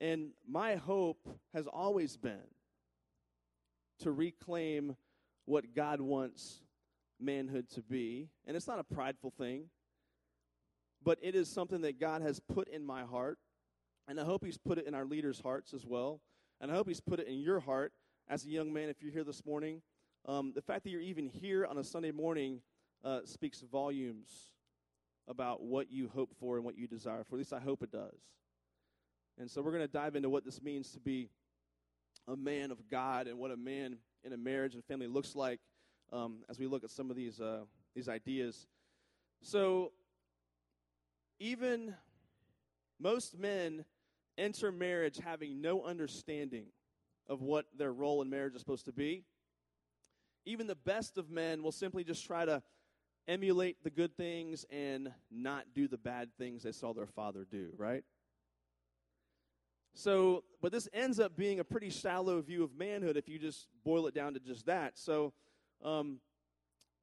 And 0.01 0.31
my 0.49 0.77
hope 0.77 1.29
has 1.55 1.67
always 1.67 2.17
been 2.17 2.41
to 4.01 4.11
reclaim 4.11 4.97
what 5.45 5.75
God 5.75 6.01
wants 6.01 6.61
manhood 7.21 7.69
to 7.71 7.83
be. 7.83 8.29
And 8.47 8.57
it's 8.57 8.67
not 8.67 8.79
a 8.79 8.85
prideful 8.85 9.33
thing, 9.37 9.67
but 11.05 11.19
it 11.23 11.35
is 11.35 11.49
something 11.49 11.83
that 11.83 12.01
God 12.01 12.23
has 12.23 12.41
put 12.41 12.69
in 12.69 12.85
my 12.85 13.05
heart. 13.05 13.39
And 14.09 14.19
I 14.19 14.25
hope 14.25 14.45
He's 14.45 14.59
put 14.59 14.79
it 14.79 14.87
in 14.87 14.95
our 14.95 15.05
leaders' 15.05 15.41
hearts 15.41 15.73
as 15.73 15.87
well. 15.87 16.21
And 16.61 16.71
I 16.71 16.75
hope 16.75 16.89
He's 16.89 17.01
put 17.01 17.21
it 17.21 17.29
in 17.29 17.39
your 17.41 17.61
heart 17.61 17.93
as 18.29 18.45
a 18.45 18.49
young 18.49 18.73
man 18.73 18.89
if 18.89 19.01
you're 19.01 19.13
here 19.13 19.25
this 19.25 19.45
morning. 19.47 19.83
Um, 20.27 20.53
the 20.55 20.63
fact 20.63 20.85
that 20.85 20.91
you're 20.91 21.01
even 21.01 21.27
here 21.27 21.67
on 21.67 21.79
a 21.79 21.85
Sunday 21.85 22.13
morning 22.13 22.61
uh, 23.05 23.21
speaks 23.25 23.61
volumes 23.61 24.52
about 25.29 25.63
what 25.63 25.91
you 25.91 26.09
hope 26.09 26.35
for 26.39 26.57
and 26.57 26.65
what 26.65 26.77
you 26.77 26.87
desire 26.87 27.25
for. 27.25 27.37
At 27.37 27.39
least 27.39 27.53
I 27.53 27.61
hope 27.61 27.83
it 27.83 27.93
does. 27.93 28.19
And 29.39 29.51
so 29.51 29.63
we're 29.63 29.71
going 29.71 29.83
to 29.83 29.89
dive 29.93 30.17
into 30.17 30.29
what 30.29 30.45
this 30.45 30.61
means 30.63 30.91
to 30.93 31.01
be 31.01 31.31
a 32.29 32.37
man 32.37 32.71
of 32.71 32.89
God 32.89 33.27
and 33.27 33.39
what 33.39 33.51
a 33.51 33.57
man 33.57 33.97
in 34.25 34.33
a 34.33 34.37
marriage 34.37 34.75
and 34.75 34.85
family 34.85 35.07
looks 35.07 35.35
like 35.35 35.61
um, 36.13 36.39
as 36.49 36.59
we 36.59 36.67
look 36.67 36.85
at 36.85 36.91
some 36.91 37.11
of 37.11 37.17
these 37.17 37.41
uh, 37.41 37.61
these 37.95 38.09
ideas. 38.09 38.67
So 39.43 39.93
even 41.41 41.95
most 43.01 43.39
men 43.39 43.85
enter 44.39 44.71
marriage 44.71 45.19
having 45.23 45.61
no 45.61 45.83
understanding 45.83 46.67
of 47.29 47.43
what 47.43 47.67
their 47.77 47.93
role 47.93 48.23
in 48.23 48.31
marriage 48.31 48.55
is 48.55 48.61
supposed 48.61 48.85
to 48.87 48.93
be. 48.93 49.25
Even 50.45 50.67
the 50.67 50.75
best 50.75 51.19
of 51.19 51.31
men 51.31 51.63
will 51.63 51.73
simply 51.73 52.05
just 52.05 52.25
try 52.25 52.45
to 52.45 52.63
emulate 53.29 53.83
the 53.83 53.91
good 53.91 54.17
things 54.17 54.65
and 54.71 55.13
not 55.31 55.67
do 55.75 55.89
the 55.89 55.99
bad 55.99 56.31
things 56.39 56.63
they 56.63 56.73
saw 56.73 56.93
their 56.93 57.07
father 57.07 57.47
do, 57.51 57.69
right? 57.77 58.05
So, 59.95 60.45
but 60.61 60.73
this 60.73 60.89
ends 60.93 61.21
up 61.21 61.37
being 61.37 61.61
a 61.61 61.65
pretty 61.65 61.91
shallow 61.91 62.41
view 62.41 62.65
of 62.65 62.77
manhood 62.77 63.17
if 63.17 63.29
you 63.29 63.39
just 63.39 63.69
boil 63.85 64.07
it 64.07 64.15
down 64.15 64.35
to 64.35 64.41
just 64.41 64.67
that. 64.67 64.99
So, 64.99 65.33
um, 65.85 66.19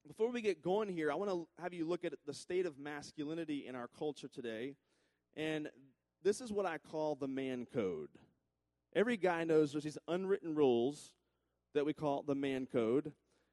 before 0.08 0.32
we 0.32 0.42
get 0.42 0.64
going 0.64 0.90
here, 0.90 1.12
I 1.12 1.16
want 1.16 1.30
to 1.30 1.48
have 1.62 1.74
you 1.74 1.86
look 1.86 2.04
at 2.04 2.14
the 2.26 2.34
state 2.34 2.66
of 2.66 2.80
masculinity 2.80 3.68
in 3.68 3.76
our 3.76 3.88
culture 3.88 4.28
today. 4.28 4.76
And 5.36 5.70
this 6.24 6.42
is 6.42 6.52
what 6.52 6.66
I 6.66 6.78
call 6.78 7.16
the 7.16 7.28
man 7.28 7.68
code. 7.72 8.10
Every 8.96 9.18
guy 9.18 9.44
knows 9.44 9.72
there's 9.72 9.84
these 9.84 9.98
unwritten 10.08 10.56
rules 10.56 11.14
that 11.76 11.86
we 11.86 11.94
call 11.94 12.24
the 12.24 12.34
man 12.34 12.66
code. 12.66 13.12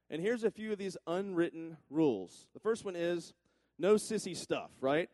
And 0.09 0.21
here's 0.21 0.43
a 0.43 0.51
few 0.51 0.71
of 0.71 0.77
these 0.77 0.97
unwritten 1.05 1.77
rules. 1.89 2.47
The 2.53 2.59
first 2.59 2.85
one 2.85 2.95
is 2.95 3.33
no 3.77 3.95
sissy 3.95 4.35
stuff, 4.35 4.71
right? 4.79 5.09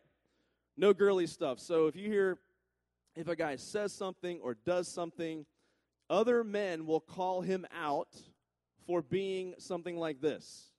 No 0.76 0.92
girly 0.92 1.26
stuff. 1.26 1.58
So 1.58 1.86
if 1.86 1.96
you 1.96 2.08
hear 2.08 2.38
if 3.16 3.28
a 3.28 3.36
guy 3.36 3.56
says 3.56 3.92
something 3.92 4.40
or 4.40 4.56
does 4.66 4.88
something, 4.88 5.46
other 6.10 6.44
men 6.44 6.86
will 6.86 7.00
call 7.00 7.42
him 7.42 7.66
out 7.74 8.08
for 8.86 9.02
being 9.02 9.54
something 9.58 9.96
like 9.96 10.20
this. 10.20 10.70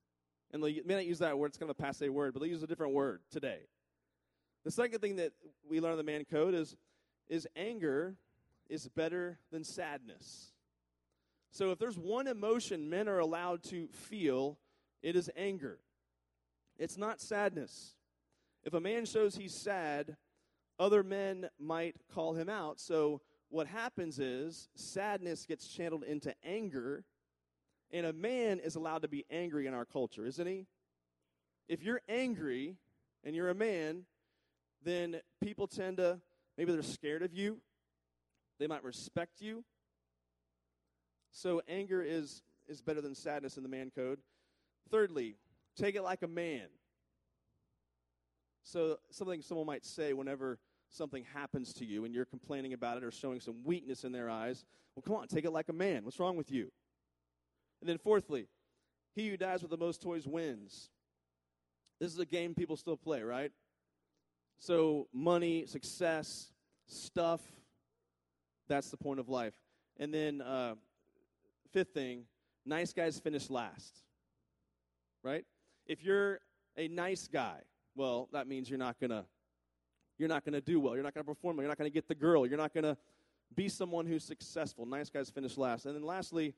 And 0.51 0.63
they 0.63 0.81
may 0.85 0.95
not 0.95 1.05
use 1.05 1.19
that 1.19 1.37
word, 1.37 1.47
it's 1.47 1.57
kind 1.57 1.69
of 1.69 1.77
a 1.79 1.81
passe 1.81 2.07
word, 2.09 2.33
but 2.33 2.41
they 2.41 2.49
use 2.49 2.63
a 2.63 2.67
different 2.67 2.93
word 2.93 3.21
today. 3.31 3.59
The 4.63 4.71
second 4.71 4.99
thing 4.99 5.17
that 5.17 5.31
we 5.69 5.79
learn 5.79 5.91
in 5.91 5.97
the 5.97 6.03
man 6.03 6.25
code 6.25 6.53
is, 6.53 6.75
is 7.29 7.47
anger 7.55 8.15
is 8.69 8.87
better 8.87 9.37
than 9.51 9.63
sadness. 9.63 10.51
So 11.55 11.71
if 11.71 11.79
there's 11.79 11.97
one 11.97 12.27
emotion 12.27 12.89
men 12.89 13.07
are 13.07 13.19
allowed 13.19 13.63
to 13.69 13.87
feel, 13.87 14.57
it 15.01 15.15
is 15.15 15.31
anger. 15.37 15.79
It's 16.77 16.97
not 16.97 17.21
sadness. 17.21 17.95
If 18.65 18.73
a 18.73 18.81
man 18.81 19.05
shows 19.05 19.37
he's 19.37 19.53
sad, 19.53 20.17
other 20.77 21.01
men 21.01 21.47
might 21.57 21.95
call 22.13 22.33
him 22.33 22.49
out. 22.49 22.81
So 22.81 23.21
what 23.47 23.67
happens 23.67 24.19
is 24.19 24.67
sadness 24.75 25.45
gets 25.45 25.69
channeled 25.69 26.03
into 26.03 26.35
anger, 26.43 27.05
and 27.89 28.05
a 28.05 28.11
man 28.11 28.59
is 28.59 28.75
allowed 28.75 29.03
to 29.03 29.07
be 29.07 29.23
angry 29.31 29.65
in 29.65 29.73
our 29.73 29.85
culture, 29.85 30.25
isn't 30.25 30.45
he? 30.45 30.65
If 31.69 31.83
you're 31.83 32.01
angry 32.09 32.75
and 33.23 33.33
you're 33.33 33.49
a 33.49 33.55
man, 33.55 34.03
then 34.83 35.21
people 35.41 35.67
tend 35.67 35.97
to 35.97 36.19
maybe 36.57 36.73
they're 36.73 36.83
scared 36.83 37.23
of 37.23 37.33
you. 37.33 37.61
They 38.59 38.67
might 38.67 38.83
respect 38.83 39.39
you. 39.39 39.63
So 41.35 41.61
anger 41.67 42.01
is 42.01 42.43
is 42.65 42.81
better 42.81 43.01
than 43.01 43.13
sadness 43.13 43.57
in 43.57 43.63
the 43.63 43.69
man 43.69 43.91
code. 43.93 44.19
Thirdly, 44.89 45.35
take 45.75 45.95
it 45.95 46.01
like 46.01 46.23
a 46.23 46.27
man. 46.27 46.67
So, 48.63 48.97
something 49.11 49.41
someone 49.41 49.67
might 49.67 49.85
say 49.85 50.13
whenever 50.13 50.57
something 50.89 51.25
happens 51.33 51.73
to 51.73 51.85
you 51.85 52.05
and 52.05 52.15
you're 52.15 52.25
complaining 52.25 52.71
about 52.71 52.97
it 52.97 53.03
or 53.03 53.11
showing 53.11 53.41
some 53.41 53.63
weakness 53.65 54.05
in 54.05 54.13
their 54.13 54.29
eyes, 54.29 54.63
well, 54.95 55.03
come 55.05 55.15
on, 55.15 55.27
take 55.27 55.43
it 55.43 55.51
like 55.51 55.67
a 55.67 55.73
man. 55.73 56.05
What's 56.05 56.19
wrong 56.19 56.37
with 56.37 56.51
you? 56.51 56.71
And 57.81 57.89
then, 57.89 57.97
fourthly, 57.97 58.47
he 59.13 59.27
who 59.29 59.35
dies 59.35 59.61
with 59.61 59.71
the 59.71 59.77
most 59.77 60.01
toys 60.01 60.25
wins. 60.25 60.89
This 61.99 62.13
is 62.13 62.19
a 62.19 62.25
game 62.25 62.55
people 62.55 62.77
still 62.77 62.97
play, 62.97 63.21
right? 63.21 63.51
So, 64.57 65.09
money, 65.13 65.65
success, 65.65 66.47
stuff, 66.87 67.41
that's 68.69 68.89
the 68.89 68.97
point 68.97 69.19
of 69.19 69.27
life. 69.27 69.53
And 69.97 70.13
then, 70.13 70.41
uh, 70.41 70.75
fifth 71.75 71.93
thing, 71.93 72.23
nice 72.65 72.93
guys 72.93 73.19
finish 73.19 73.49
last, 73.49 73.97
right? 75.23 75.43
If 75.85 76.05
you're 76.05 76.39
a 76.77 76.87
nice 76.87 77.27
guy, 77.27 77.57
well, 77.97 78.29
that 78.31 78.47
means 78.47 78.69
you're 78.69 78.79
not 78.79 78.97
going 78.97 79.09
to 79.09 79.25
you're 80.17 80.29
not 80.29 80.45
going 80.45 80.53
to 80.53 80.61
do 80.61 80.79
well. 80.79 80.93
You're 80.93 81.03
not 81.03 81.13
going 81.13 81.25
to 81.25 81.29
perform 81.29 81.57
well. 81.57 81.63
You're 81.63 81.71
not 81.71 81.77
going 81.77 81.91
to 81.91 81.93
get 81.93 82.07
the 82.07 82.15
girl. 82.15 82.47
You're 82.47 82.57
not 82.57 82.73
going 82.73 82.85
to 82.85 82.95
be 83.53 83.67
someone 83.67 84.05
who's 84.05 84.23
successful. 84.23 84.85
Nice 84.85 85.09
guys 85.09 85.29
finish 85.29 85.57
last. 85.57 85.85
And 85.85 85.93
then 85.93 86.03
lastly, 86.03 86.53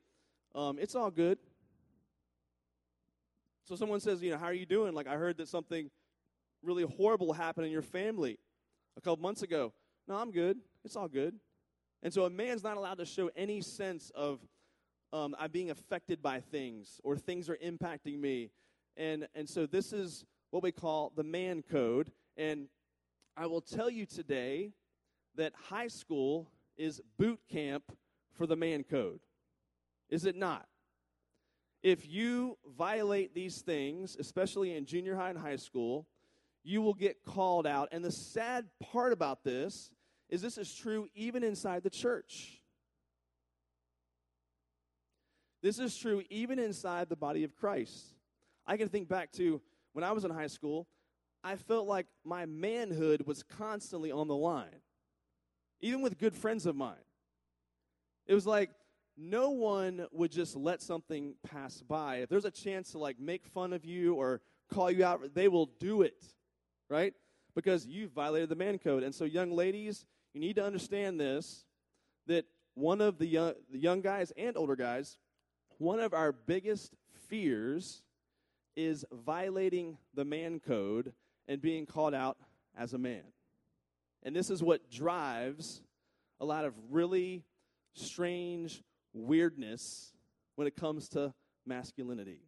um, 0.54 0.78
it's 0.80 0.94
all 0.94 1.10
good. 1.10 1.40
So 3.64 3.76
someone 3.76 4.00
says, 4.00 4.22
you 4.22 4.30
know, 4.30 4.38
how 4.38 4.46
are 4.46 4.54
you 4.54 4.68
doing? 4.68 4.94
Like, 4.94 5.08
I 5.08 5.16
heard 5.16 5.38
that 5.38 5.48
something 5.48 5.90
really 6.62 6.84
horrible 6.84 7.34
happened 7.34 7.66
in 7.66 7.72
your 7.72 7.82
family 7.82 8.38
a 8.96 9.02
couple 9.02 9.24
months 9.24 9.42
ago. 9.42 9.74
No, 10.08 10.18
I'm 10.18 10.30
good. 10.30 10.60
It's 10.86 10.96
all 10.96 11.08
good. 11.08 11.34
And 12.04 12.14
so 12.14 12.26
a 12.26 12.30
man's 12.30 12.64
not 12.64 12.78
allowed 12.78 13.00
to 13.00 13.06
show 13.06 13.32
any 13.36 13.62
sense 13.62 14.12
of 14.14 14.40
um, 15.14 15.36
I'm 15.40 15.52
being 15.52 15.70
affected 15.70 16.22
by 16.22 16.40
things 16.40 17.00
or 17.04 17.18
things 17.18 17.50
are 17.50 17.58
impacting 17.64 18.20
me. 18.20 18.52
And, 18.96 19.28
and 19.36 19.48
so 19.48 19.66
this 19.66 19.94
is 19.94 20.26
what 20.52 20.64
we 20.64 20.72
call 20.72 21.12
the 21.16 21.24
man 21.24 21.64
code. 21.64 22.12
And 22.36 22.68
I 23.36 23.46
will 23.46 23.62
tell 23.62 23.90
you 23.90 24.06
today 24.06 24.72
that 25.36 25.54
high 25.70 25.88
school 25.88 26.50
is 26.78 27.02
boot 27.18 27.40
camp 27.52 27.84
for 28.34 28.46
the 28.48 28.56
man 28.56 28.84
code. 28.84 29.20
Is 30.10 30.26
it 30.26 30.36
not? 30.36 30.68
If 31.84 32.08
you 32.10 32.58
violate 32.78 33.34
these 33.34 33.62
things, 33.62 34.18
especially 34.20 34.76
in 34.76 34.86
junior 34.86 35.16
high 35.16 35.30
and 35.30 35.40
high 35.40 35.56
school, 35.58 36.08
you 36.64 36.82
will 36.82 36.94
get 36.94 37.24
called 37.24 37.66
out. 37.66 37.90
And 37.92 38.04
the 38.04 38.12
sad 38.12 38.66
part 38.82 39.14
about 39.14 39.44
this 39.44 39.92
is 40.30 40.42
this 40.42 40.58
is 40.58 40.74
true 40.74 41.08
even 41.16 41.44
inside 41.44 41.84
the 41.84 41.90
church. 41.90 42.62
This 45.62 45.80
is 45.80 45.98
true 45.98 46.24
even 46.30 46.60
inside 46.60 47.10
the 47.10 47.16
body 47.16 47.44
of 47.44 47.56
Christ. 47.56 48.14
I 48.66 48.78
can 48.78 48.90
think 48.90 49.08
back 49.08 49.32
to 49.34 49.62
when 49.94 50.04
I 50.04 50.12
was 50.12 50.26
in 50.26 50.32
high 50.32 50.48
school, 50.48 50.88
I 51.44 51.56
felt 51.56 51.88
like 51.88 52.08
my 52.24 52.46
manhood 52.46 53.24
was 53.26 53.44
constantly 53.44 54.12
on 54.12 54.28
the 54.28 54.36
line, 54.36 54.82
even 55.82 56.02
with 56.02 56.18
good 56.18 56.36
friends 56.36 56.66
of 56.66 56.76
mine. 56.76 56.96
It 58.26 58.34
was 58.34 58.46
like 58.46 58.70
no 59.18 59.50
one 59.50 60.06
would 60.12 60.32
just 60.32 60.56
let 60.56 60.82
something 60.82 61.36
pass 61.50 61.82
by. 61.82 62.18
If 62.18 62.30
there's 62.30 62.46
a 62.46 62.52
chance 62.52 62.92
to 62.92 63.00
like 63.00 63.20
make 63.20 63.46
fun 63.48 63.74
of 63.74 63.84
you 63.86 64.14
or 64.14 64.42
call 64.72 64.92
you 64.92 65.04
out, 65.04 65.34
they 65.34 65.48
will 65.48 65.68
do 65.80 66.02
it, 66.04 66.24
right? 66.90 67.14
Because 67.56 67.88
you 67.88 68.10
violated 68.10 68.50
the 68.50 68.56
man 68.56 68.78
code. 68.78 69.04
And 69.04 69.16
so, 69.16 69.26
young 69.26 69.52
ladies, 69.52 70.06
you 70.34 70.42
need 70.42 70.58
to 70.58 70.64
understand 70.64 71.20
this 71.20 71.66
that 72.28 72.46
one 72.76 73.02
of 73.02 73.18
the 73.18 73.26
young, 73.26 73.54
the 73.72 73.80
young 73.80 74.02
guys 74.02 74.32
and 74.38 74.56
older 74.56 74.76
guys, 74.76 75.18
one 75.78 76.00
of 76.00 76.14
our 76.14 76.32
biggest 76.32 76.94
fears 77.30 78.02
is 78.76 79.06
violating 79.12 79.98
the 80.14 80.26
man 80.26 80.60
code 80.60 81.14
and 81.48 81.62
being 81.62 81.86
called 81.86 82.14
out 82.14 82.38
as 82.78 82.94
a 82.94 82.98
man. 82.98 83.24
And 84.24 84.36
this 84.36 84.50
is 84.50 84.62
what 84.62 84.90
drives 84.92 85.82
a 86.40 86.46
lot 86.46 86.66
of 86.66 86.74
really 86.90 87.44
strange 87.94 88.84
weirdness 89.14 90.14
when 90.56 90.68
it 90.68 90.76
comes 90.76 91.10
to 91.10 91.34
masculinity. 91.66 92.42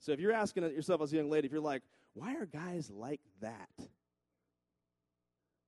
So 0.00 0.12
if 0.12 0.20
you're 0.20 0.32
asking 0.32 0.64
yourself 0.64 1.02
as 1.02 1.12
a 1.12 1.16
young 1.16 1.30
lady, 1.30 1.46
if 1.46 1.52
you're 1.52 1.60
like, 1.60 1.82
why 2.14 2.36
are 2.36 2.46
guys 2.46 2.90
like 2.90 3.20
that? 3.40 3.68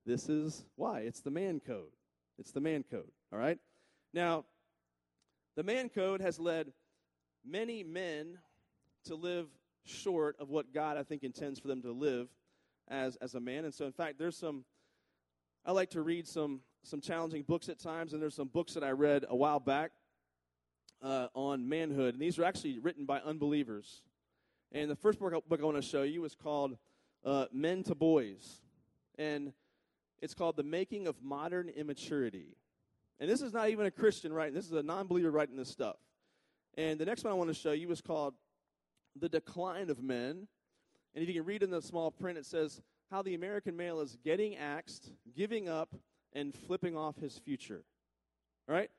This 0.04 0.28
is 0.28 0.64
why. 0.76 1.00
It's 1.00 1.20
the 1.20 1.30
man 1.30 1.60
code. 1.60 1.90
It's 2.38 2.52
the 2.52 2.60
man 2.60 2.84
code, 2.90 3.10
all 3.32 3.38
right? 3.38 3.58
Now, 4.14 4.44
the 5.56 5.62
man 5.62 5.88
code 5.88 6.20
has 6.20 6.38
led 6.38 6.72
many 7.46 7.82
men 7.82 8.38
to 9.04 9.14
live 9.14 9.46
short 9.84 10.36
of 10.40 10.50
what 10.50 10.72
God, 10.74 10.96
I 10.96 11.02
think, 11.02 11.22
intends 11.22 11.58
for 11.60 11.68
them 11.68 11.82
to 11.82 11.92
live 11.92 12.28
as, 12.88 13.16
as 13.16 13.34
a 13.34 13.40
man. 13.40 13.64
And 13.64 13.74
so, 13.74 13.86
in 13.86 13.92
fact, 13.92 14.18
there's 14.18 14.36
some, 14.36 14.64
I 15.64 15.72
like 15.72 15.90
to 15.90 16.02
read 16.02 16.26
some, 16.26 16.60
some 16.82 17.00
challenging 17.00 17.42
books 17.42 17.68
at 17.68 17.78
times, 17.78 18.12
and 18.12 18.20
there's 18.20 18.34
some 18.34 18.48
books 18.48 18.74
that 18.74 18.84
I 18.84 18.90
read 18.90 19.24
a 19.28 19.36
while 19.36 19.60
back 19.60 19.92
uh, 21.02 21.28
on 21.34 21.68
manhood. 21.68 22.14
And 22.14 22.22
these 22.22 22.38
are 22.38 22.44
actually 22.44 22.78
written 22.78 23.06
by 23.06 23.20
unbelievers. 23.20 24.02
And 24.72 24.90
the 24.90 24.96
first 24.96 25.18
book, 25.18 25.32
book 25.48 25.60
I 25.60 25.64
want 25.64 25.76
to 25.76 25.82
show 25.82 26.02
you 26.02 26.24
is 26.24 26.34
called 26.34 26.76
uh, 27.24 27.46
Men 27.52 27.82
to 27.84 27.94
Boys. 27.94 28.60
And 29.18 29.52
it's 30.20 30.34
called 30.34 30.56
The 30.56 30.62
Making 30.62 31.06
of 31.06 31.16
Modern 31.22 31.68
Immaturity. 31.68 32.56
And 33.20 33.30
this 33.30 33.40
is 33.40 33.52
not 33.52 33.70
even 33.70 33.86
a 33.86 33.90
Christian 33.90 34.32
writing, 34.32 34.54
this 34.54 34.66
is 34.66 34.72
a 34.72 34.82
non 34.82 35.06
believer 35.06 35.30
writing 35.30 35.56
this 35.56 35.70
stuff. 35.70 35.96
And 36.76 36.98
the 36.98 37.04
next 37.04 37.24
one 37.24 37.32
I 37.32 37.36
want 37.36 37.48
to 37.48 37.54
show 37.54 37.72
you 37.72 37.90
is 37.90 38.00
called 38.00 38.34
The 39.18 39.28
Decline 39.28 39.90
of 39.90 40.02
Men. 40.02 40.46
And 41.14 41.22
if 41.22 41.28
you 41.28 41.34
can 41.34 41.44
read 41.44 41.62
in 41.62 41.70
the 41.70 41.80
small 41.80 42.10
print, 42.10 42.38
it 42.38 42.46
says 42.46 42.80
how 43.10 43.22
the 43.22 43.34
American 43.34 43.76
male 43.76 44.00
is 44.00 44.16
getting 44.24 44.56
axed, 44.56 45.10
giving 45.34 45.68
up, 45.68 45.94
and 46.32 46.54
flipping 46.54 46.96
off 46.96 47.16
his 47.16 47.38
future. 47.38 47.82
All 48.68 48.74
right? 48.74 48.90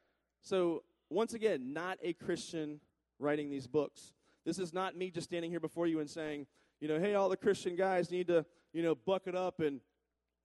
So, 0.41 0.83
once 1.09 1.33
again, 1.33 1.73
not 1.73 1.99
a 2.01 2.13
Christian 2.13 2.79
writing 3.19 3.49
these 3.49 3.67
books. 3.67 4.13
This 4.45 4.59
is 4.59 4.73
not 4.73 4.95
me 4.95 5.11
just 5.11 5.27
standing 5.27 5.51
here 5.51 5.59
before 5.59 5.87
you 5.87 5.99
and 5.99 6.09
saying, 6.09 6.47
you 6.79 6.87
know, 6.87 6.99
hey, 6.99 7.15
all 7.15 7.29
the 7.29 7.37
Christian 7.37 7.75
guys 7.75 8.09
need 8.09 8.27
to, 8.27 8.45
you 8.73 8.81
know, 8.81 8.95
buck 8.95 9.23
it 9.27 9.35
up 9.35 9.59
and, 9.59 9.81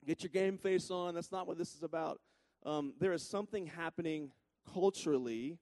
get 0.07 0.23
your 0.23 0.31
game 0.31 0.59
face 0.59 0.91
on. 0.91 1.15
That's 1.15 1.33
not 1.33 1.47
what 1.47 1.59
this 1.59 1.75
is 1.75 1.83
about. 1.83 2.21
Um, 2.65 2.95
there 2.99 3.12
is 3.12 3.23
something 3.23 3.67
happening 3.67 4.31
culturally 4.73 5.59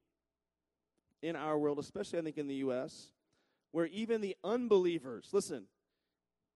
in 1.23 1.37
our 1.37 1.59
world, 1.59 1.79
especially 1.79 2.19
I 2.19 2.23
think 2.23 2.39
in 2.39 2.49
the 2.49 2.57
U.S., 2.57 3.13
where 3.73 3.87
even 3.87 4.21
the 4.21 4.37
unbelievers, 4.43 5.29
listen, 5.33 5.65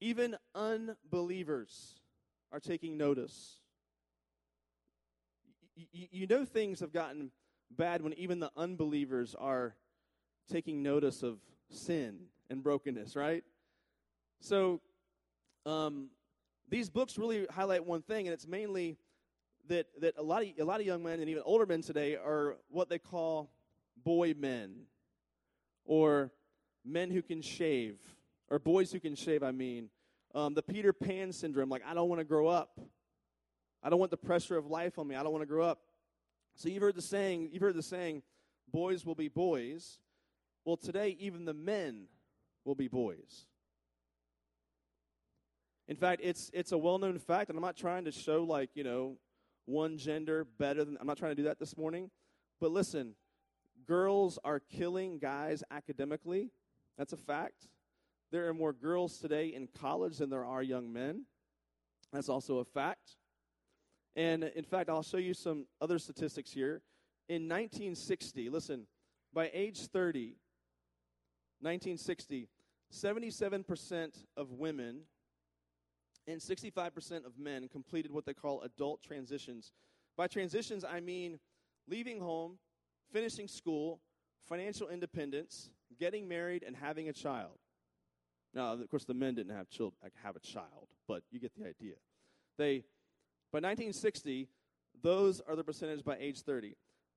even 0.00 0.37
unbelievers 0.54 2.00
are 2.52 2.61
taking 2.61 2.97
notice. 2.97 3.61
Y- 5.76 6.09
you 6.11 6.26
know 6.26 6.44
things 6.44 6.80
have 6.80 6.92
gotten 6.92 7.30
bad 7.71 8.02
when 8.02 8.12
even 8.14 8.40
the 8.40 8.50
unbelievers 8.56 9.35
are 9.38 9.75
taking 10.50 10.83
notice 10.83 11.23
of 11.23 11.38
sin 11.71 12.26
and 12.50 12.62
brokenness, 12.62 13.16
right? 13.16 13.44
So, 14.40 14.80
um, 15.66 16.11
these 16.68 16.90
books 16.90 17.18
really 17.18 17.47
highlight 17.50 17.85
one 17.85 18.02
thing, 18.02 18.26
and 18.26 18.35
it's 18.35 18.47
mainly 18.47 18.97
that, 19.68 19.87
that 20.00 20.14
a, 20.18 20.23
lot 20.23 20.42
of, 20.42 20.49
a 20.59 20.64
lot 20.64 20.80
of 20.80 20.87
young 20.87 21.02
men 21.02 21.21
and 21.21 21.28
even 21.28 21.42
older 21.47 21.66
men 21.66 21.83
today 21.83 22.16
are 22.16 22.56
what 22.68 22.88
they 22.88 22.99
call 22.99 23.50
boy 24.02 24.34
men, 24.36 24.86
or 25.84 26.32
men 26.84 27.10
who 27.10 27.22
can 27.22 27.42
shave, 27.42 27.98
or 28.50 28.58
boys 28.58 28.92
who 28.92 29.00
can 29.00 29.14
shave, 29.14 29.42
I 29.42 29.52
mean. 29.52 29.90
Um, 30.34 30.54
the 30.54 30.62
Peter 30.62 30.92
Pan 30.92 31.32
syndrome, 31.32 31.68
like, 31.68 31.82
I 31.86 31.94
don't 31.94 32.08
want 32.08 32.20
to 32.20 32.24
grow 32.24 32.48
up. 32.48 32.80
I 33.82 33.90
don't 33.90 33.98
want 33.98 34.10
the 34.10 34.16
pressure 34.16 34.56
of 34.56 34.66
life 34.66 34.98
on 34.98 35.06
me. 35.06 35.14
I 35.14 35.22
don't 35.22 35.32
want 35.32 35.42
to 35.42 35.46
grow 35.46 35.64
up. 35.64 35.80
So 36.56 36.68
you've 36.68 36.82
heard 36.82 36.96
the 36.96 37.02
saying, 37.02 37.50
you've 37.52 37.62
heard 37.62 37.76
the 37.76 37.82
saying, 37.82 38.22
boys 38.72 39.04
will 39.04 39.14
be 39.14 39.28
boys. 39.28 39.98
Well, 40.64 40.76
today, 40.76 41.16
even 41.20 41.44
the 41.44 41.54
men 41.54 42.06
will 42.64 42.74
be 42.74 42.88
boys. 42.88 43.46
In 45.86 45.96
fact, 45.96 46.22
it's, 46.24 46.50
it's 46.54 46.72
a 46.72 46.78
well 46.78 46.98
known 46.98 47.18
fact, 47.18 47.50
and 47.50 47.58
I'm 47.58 47.62
not 47.62 47.76
trying 47.76 48.06
to 48.06 48.12
show, 48.12 48.42
like, 48.42 48.70
you 48.74 48.84
know, 48.84 49.18
one 49.66 49.98
gender 49.98 50.46
better 50.58 50.84
than, 50.84 50.96
I'm 51.00 51.06
not 51.06 51.18
trying 51.18 51.32
to 51.32 51.36
do 51.36 51.44
that 51.44 51.58
this 51.58 51.76
morning. 51.76 52.10
But 52.60 52.70
listen, 52.70 53.14
girls 53.86 54.38
are 54.44 54.60
killing 54.60 55.18
guys 55.18 55.62
academically. 55.70 56.50
That's 56.96 57.12
a 57.12 57.16
fact. 57.16 57.68
There 58.30 58.48
are 58.48 58.54
more 58.54 58.72
girls 58.72 59.18
today 59.18 59.48
in 59.48 59.68
college 59.68 60.18
than 60.18 60.30
there 60.30 60.44
are 60.44 60.62
young 60.62 60.92
men. 60.92 61.24
That's 62.12 62.28
also 62.28 62.58
a 62.58 62.64
fact. 62.64 63.16
And 64.16 64.44
in 64.44 64.64
fact, 64.64 64.88
I'll 64.88 65.02
show 65.02 65.16
you 65.16 65.34
some 65.34 65.66
other 65.80 65.98
statistics 65.98 66.52
here. 66.52 66.82
In 67.28 67.48
1960, 67.48 68.50
listen, 68.50 68.86
by 69.32 69.50
age 69.52 69.86
30, 69.86 70.36
1960, 71.60 72.48
77% 72.92 74.24
of 74.36 74.52
women 74.52 75.00
and 76.26 76.40
65% 76.40 77.26
of 77.26 77.38
men 77.38 77.68
completed 77.68 78.12
what 78.12 78.24
they 78.24 78.34
call 78.34 78.62
adult 78.62 79.02
transitions. 79.02 79.72
By 80.16 80.28
transitions, 80.28 80.84
I 80.84 81.00
mean 81.00 81.38
leaving 81.88 82.20
home, 82.20 82.58
finishing 83.12 83.49
school, 83.49 84.00
financial 84.49 84.88
independence, 84.88 85.70
getting 85.99 86.28
married, 86.28 86.62
and 86.62 86.76
having 86.76 87.08
a 87.08 87.12
child. 87.12 87.58
Now, 88.54 88.73
of 88.73 88.88
course, 88.88 89.04
the 89.04 89.14
men 89.14 89.34
didn't 89.34 89.54
have 89.54 89.68
children, 89.68 89.99
have 90.23 90.37
a 90.37 90.40
child, 90.40 90.88
but 91.08 91.23
you 91.30 91.40
get 91.40 91.52
the 91.56 91.66
idea. 91.66 91.94
They, 92.56 92.84
by 93.52 93.58
1960, 93.58 94.49
those 95.02 95.40
are 95.40 95.56
the 95.56 95.64
percentage 95.64 96.04
by 96.04 96.16
age 96.20 96.42
30. 96.42 96.76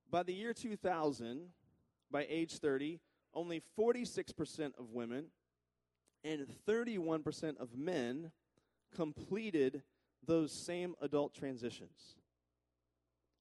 By 0.09 0.23
the 0.23 0.33
year 0.33 0.53
2000, 0.53 1.41
by 2.09 2.25
age 2.29 2.57
30, 2.57 2.99
only 3.33 3.61
46% 3.77 4.71
of 4.79 4.91
women 4.91 5.25
and 6.23 6.47
31% 6.67 7.57
of 7.57 7.77
men 7.77 8.31
completed 8.95 9.83
those 10.25 10.51
same 10.51 10.95
adult 11.01 11.33
transitions. 11.33 12.15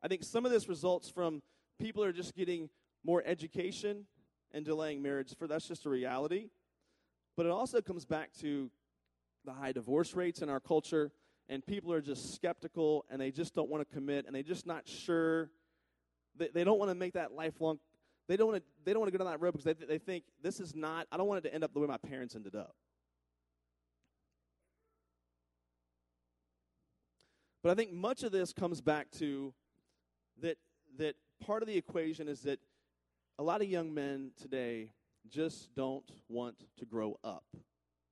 I 0.03 0.09
think 0.09 0.23
some 0.23 0.45
of 0.45 0.53
this 0.53 0.69
results 0.69 1.09
from 1.09 1.43
people 1.79 2.03
are 2.03 2.13
just 2.13 2.35
getting 2.35 2.69
more 3.05 3.23
education 3.25 4.07
and 4.53 4.65
delaying 4.65 5.03
marriage 5.03 5.35
for 5.39 5.47
that's 5.47 5.67
just 5.67 5.87
a 5.87 5.89
reality. 5.89 6.49
But 7.37 7.47
it 7.47 7.53
also 7.53 7.81
comes 7.81 8.05
back 8.05 8.31
to 8.41 8.71
the 9.45 9.53
high 9.53 9.73
divorce 9.73 10.15
rates 10.15 10.43
in 10.43 10.49
our 10.49 10.61
culture 10.61 11.13
and 11.49 11.65
people 11.65 11.93
are 11.93 12.01
just 12.01 12.35
skeptical 12.35 13.05
and 13.11 13.21
they 13.21 13.31
just 13.31 13.55
don't 13.55 13.69
want 13.69 13.89
to 13.89 13.95
commit 13.95 14.27
and 14.27 14.35
they're 14.35 14.43
just 14.43 14.67
not 14.67 14.89
sure 14.89 15.51
they, 16.37 16.49
they 16.49 16.65
don't 16.65 16.79
want 16.79 16.91
to 16.91 16.97
make 16.97 17.13
that 17.13 17.33
lifelong 17.33 17.79
they 18.27 18.37
don't 18.37 18.49
want 18.49 18.61
to 18.61 18.69
they 18.85 18.93
don't 18.93 19.01
want 19.01 19.13
to 19.13 19.17
go 19.17 19.23
down 19.23 19.33
that 19.33 19.41
road 19.41 19.53
because 19.53 19.65
they, 19.65 19.87
they 19.87 19.99
think 19.99 20.25
this 20.43 20.59
is 20.59 20.75
not 20.75 21.07
i 21.13 21.17
don't 21.17 21.29
want 21.29 21.39
it 21.39 21.49
to 21.49 21.55
end 21.55 21.63
up 21.63 21.73
the 21.73 21.79
way 21.79 21.87
my 21.87 21.97
parents 21.97 22.35
ended 22.35 22.57
up 22.57 22.75
But 27.67 27.73
I 27.73 27.75
think 27.75 27.93
much 27.93 28.23
of 28.23 28.31
this 28.31 28.53
comes 28.53 28.81
back 28.81 29.11
to 29.19 29.53
that 30.41 30.57
that 30.99 31.17
part 31.45 31.63
of 31.63 31.69
the 31.69 31.77
equation 31.77 32.29
is 32.29 32.41
that 32.43 32.61
a 33.39 33.43
lot 33.43 33.61
of 33.61 33.69
young 33.69 33.93
men 33.93 34.31
today 34.41 34.91
just 35.29 35.75
don't 35.75 36.11
want 36.29 36.57
to 36.79 36.85
grow 36.85 37.19
up. 37.25 37.45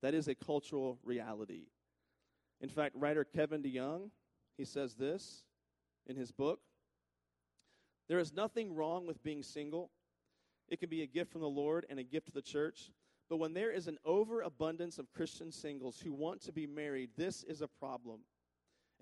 That 0.03 0.15
is 0.15 0.29
a 0.29 0.35
cultural 0.35 0.99
reality. 1.03 1.69
In 2.61 2.69
fact, 2.69 2.95
writer 2.97 3.25
Kevin 3.25 3.63
DeYoung, 3.63 4.11
he 4.57 4.65
says 4.65 4.95
this 4.95 5.45
in 6.07 6.17
his 6.17 6.31
book. 6.31 6.61
There 8.09 8.19
is 8.19 8.33
nothing 8.33 8.75
wrong 8.75 9.07
with 9.07 9.23
being 9.23 9.43
single. 9.43 9.91
It 10.69 10.81
can 10.81 10.91
be 10.91 11.03
a 11.03 11.07
gift 11.07 11.33
from 11.33 11.41
the 11.41 11.49
Lord 11.49 11.87
and 11.89 11.99
a 11.99 12.05
gift 12.05 12.27
to 12.27 12.33
the 12.33 12.43
church. 12.43 12.91
But 13.31 13.39
when 13.39 13.55
there 13.55 13.71
is 13.71 13.89
an 13.89 13.99
overabundance 14.05 14.99
of 14.99 15.13
Christian 15.13 15.51
singles 15.51 15.99
who 15.99 16.13
want 16.13 16.43
to 16.43 16.53
be 16.53 16.67
married, 16.67 17.11
this 17.17 17.43
is 17.45 17.63
a 17.63 17.69
problem. 17.69 18.21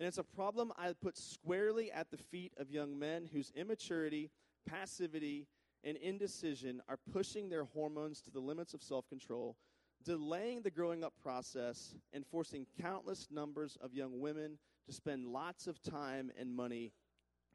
And 0.02 0.08
it's 0.08 0.18
a 0.18 0.24
problem 0.24 0.72
I 0.76 0.92
put 1.00 1.16
squarely 1.16 1.92
at 1.92 2.10
the 2.10 2.16
feet 2.16 2.52
of 2.56 2.72
young 2.72 2.98
men 2.98 3.30
whose 3.32 3.52
immaturity, 3.54 4.32
passivity, 4.68 5.46
and 5.84 5.96
indecision 5.96 6.82
are 6.88 6.98
pushing 7.12 7.48
their 7.48 7.66
hormones 7.66 8.20
to 8.22 8.32
the 8.32 8.40
limits 8.40 8.74
of 8.74 8.82
self 8.82 9.08
control, 9.08 9.56
delaying 10.02 10.62
the 10.62 10.72
growing 10.72 11.04
up 11.04 11.12
process, 11.22 11.94
and 12.12 12.26
forcing 12.26 12.66
countless 12.80 13.28
numbers 13.30 13.78
of 13.80 13.94
young 13.94 14.18
women 14.18 14.58
to 14.88 14.92
spend 14.92 15.28
lots 15.28 15.68
of 15.68 15.80
time 15.80 16.32
and 16.36 16.52
money 16.52 16.90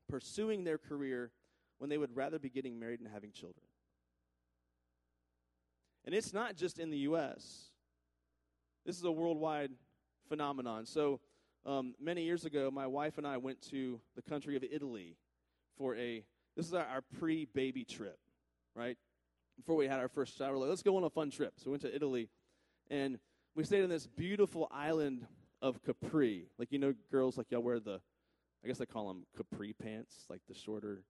pursuing 0.07 0.63
their 0.63 0.77
career 0.77 1.33
when 1.79 1.89
they 1.89 1.97
would 1.97 2.15
rather 2.15 2.39
be 2.39 2.49
getting 2.49 2.79
married 2.79 3.01
and 3.01 3.09
having 3.09 3.33
children. 3.33 3.65
And 6.05 6.15
it's 6.15 6.31
not 6.31 6.55
just 6.55 6.79
in 6.79 6.91
the 6.91 6.99
U.S., 6.99 7.71
this 8.85 8.97
is 8.97 9.03
a 9.03 9.11
worldwide 9.11 9.71
phenomenon. 10.29 10.85
So, 10.85 11.19
um, 11.67 11.93
many 11.99 12.23
years 12.23 12.45
ago, 12.45 12.71
my 12.71 12.87
wife 12.87 13.17
and 13.17 13.27
I 13.27 13.37
went 13.37 13.61
to 13.69 13.99
the 14.15 14.21
country 14.21 14.55
of 14.55 14.63
Italy 14.63 15.17
for 15.77 15.95
a, 15.95 16.23
this 16.55 16.65
is 16.65 16.73
our, 16.73 16.85
our 16.85 17.01
pre 17.19 17.45
baby 17.45 17.83
trip, 17.83 18.17
right? 18.73 18.97
Before 19.57 19.75
we 19.75 19.87
had 19.87 19.99
our 19.99 20.07
first 20.07 20.37
child, 20.37 20.57
like, 20.57 20.69
let's 20.69 20.81
go 20.81 20.95
on 20.95 21.03
a 21.03 21.09
fun 21.09 21.29
trip. 21.29 21.53
So 21.57 21.65
we 21.65 21.71
went 21.71 21.81
to 21.81 21.93
Italy, 21.93 22.29
and 22.89 23.19
we 23.53 23.65
stayed 23.65 23.83
in 23.83 23.89
this 23.89 24.07
beautiful 24.07 24.69
island 24.71 25.27
of 25.61 25.83
Capri. 25.83 26.47
Like, 26.57 26.71
you 26.71 26.79
know, 26.79 26.93
girls, 27.11 27.37
like, 27.37 27.47
y'all 27.49 27.61
wear 27.61 27.79
the, 27.79 27.99
I 28.63 28.67
guess 28.67 28.77
they 28.77 28.85
call 28.85 29.09
them 29.09 29.25
Capri 29.35 29.73
pants, 29.73 30.25
like 30.29 30.41
the 30.47 30.55
shorter, 30.55 31.03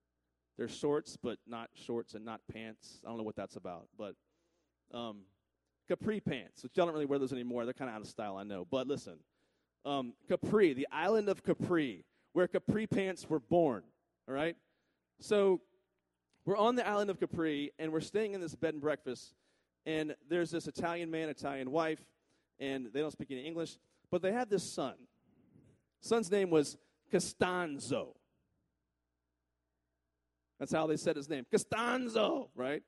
they're 0.56 0.68
shorts, 0.68 1.16
but 1.22 1.38
not 1.46 1.70
shorts 1.74 2.14
and 2.14 2.24
not 2.24 2.40
pants. 2.52 3.00
I 3.04 3.08
don't 3.08 3.18
know 3.18 3.22
what 3.22 3.36
that's 3.36 3.54
about, 3.54 3.86
but 3.96 4.14
um, 4.92 5.18
Capri 5.86 6.18
pants, 6.18 6.64
which 6.64 6.72
y'all 6.76 6.86
don't 6.86 6.94
really 6.94 7.06
wear 7.06 7.20
those 7.20 7.32
anymore. 7.32 7.64
They're 7.64 7.74
kind 7.74 7.88
of 7.88 7.94
out 7.94 8.02
of 8.02 8.08
style, 8.08 8.36
I 8.36 8.42
know. 8.42 8.66
But 8.68 8.88
listen, 8.88 9.18
um, 9.88 10.12
Capri, 10.28 10.74
the 10.74 10.86
island 10.92 11.28
of 11.28 11.42
Capri, 11.42 12.04
where 12.34 12.46
Capri 12.46 12.86
pants 12.86 13.28
were 13.28 13.40
born. 13.40 13.82
All 14.28 14.34
right? 14.34 14.56
So 15.20 15.60
we're 16.44 16.58
on 16.58 16.76
the 16.76 16.86
island 16.86 17.10
of 17.10 17.18
Capri, 17.18 17.72
and 17.78 17.90
we're 17.92 18.00
staying 18.00 18.34
in 18.34 18.40
this 18.40 18.54
bed 18.54 18.74
and 18.74 18.82
breakfast. 18.82 19.34
And 19.86 20.14
there's 20.28 20.50
this 20.50 20.68
Italian 20.68 21.10
man, 21.10 21.30
Italian 21.30 21.70
wife, 21.70 22.00
and 22.60 22.90
they 22.92 23.00
don't 23.00 23.10
speak 23.10 23.30
any 23.30 23.46
English, 23.46 23.78
but 24.10 24.20
they 24.20 24.32
had 24.32 24.50
this 24.50 24.62
son. 24.62 24.94
Son's 26.00 26.30
name 26.30 26.50
was 26.50 26.76
Costanzo. 27.10 28.14
That's 30.58 30.72
how 30.72 30.86
they 30.86 30.96
said 30.96 31.16
his 31.16 31.28
name. 31.28 31.46
Costanzo, 31.50 32.50
right? 32.54 32.82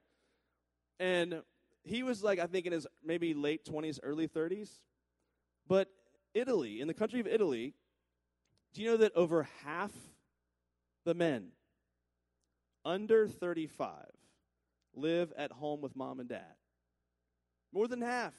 And 0.99 1.43
he 1.83 2.03
was 2.03 2.23
like, 2.23 2.39
I 2.39 2.47
think 2.47 2.67
in 2.67 2.73
his 2.73 2.87
maybe 3.03 3.33
late 3.33 3.65
20s, 3.65 3.99
early 4.03 4.29
30s. 4.29 4.81
But 5.67 5.89
Italy, 6.35 6.81
in 6.81 6.88
the 6.88 6.95
country 6.95 7.21
of 7.21 7.27
Italy, 7.27 7.75
do 8.73 8.83
you 8.83 8.90
know 8.90 8.97
that 8.99 9.14
over 9.14 9.49
half 9.64 9.93
the 11.05 11.14
men 11.14 11.49
under 12.85 13.27
35 13.27 13.90
live 14.95 15.33
at 15.37 15.53
home 15.53 15.81
with 15.81 15.97
mom 15.97 16.21
and 16.21 16.29
dad? 16.29 16.55
More 17.73 17.88
than 17.88 18.03
half. 18.03 18.35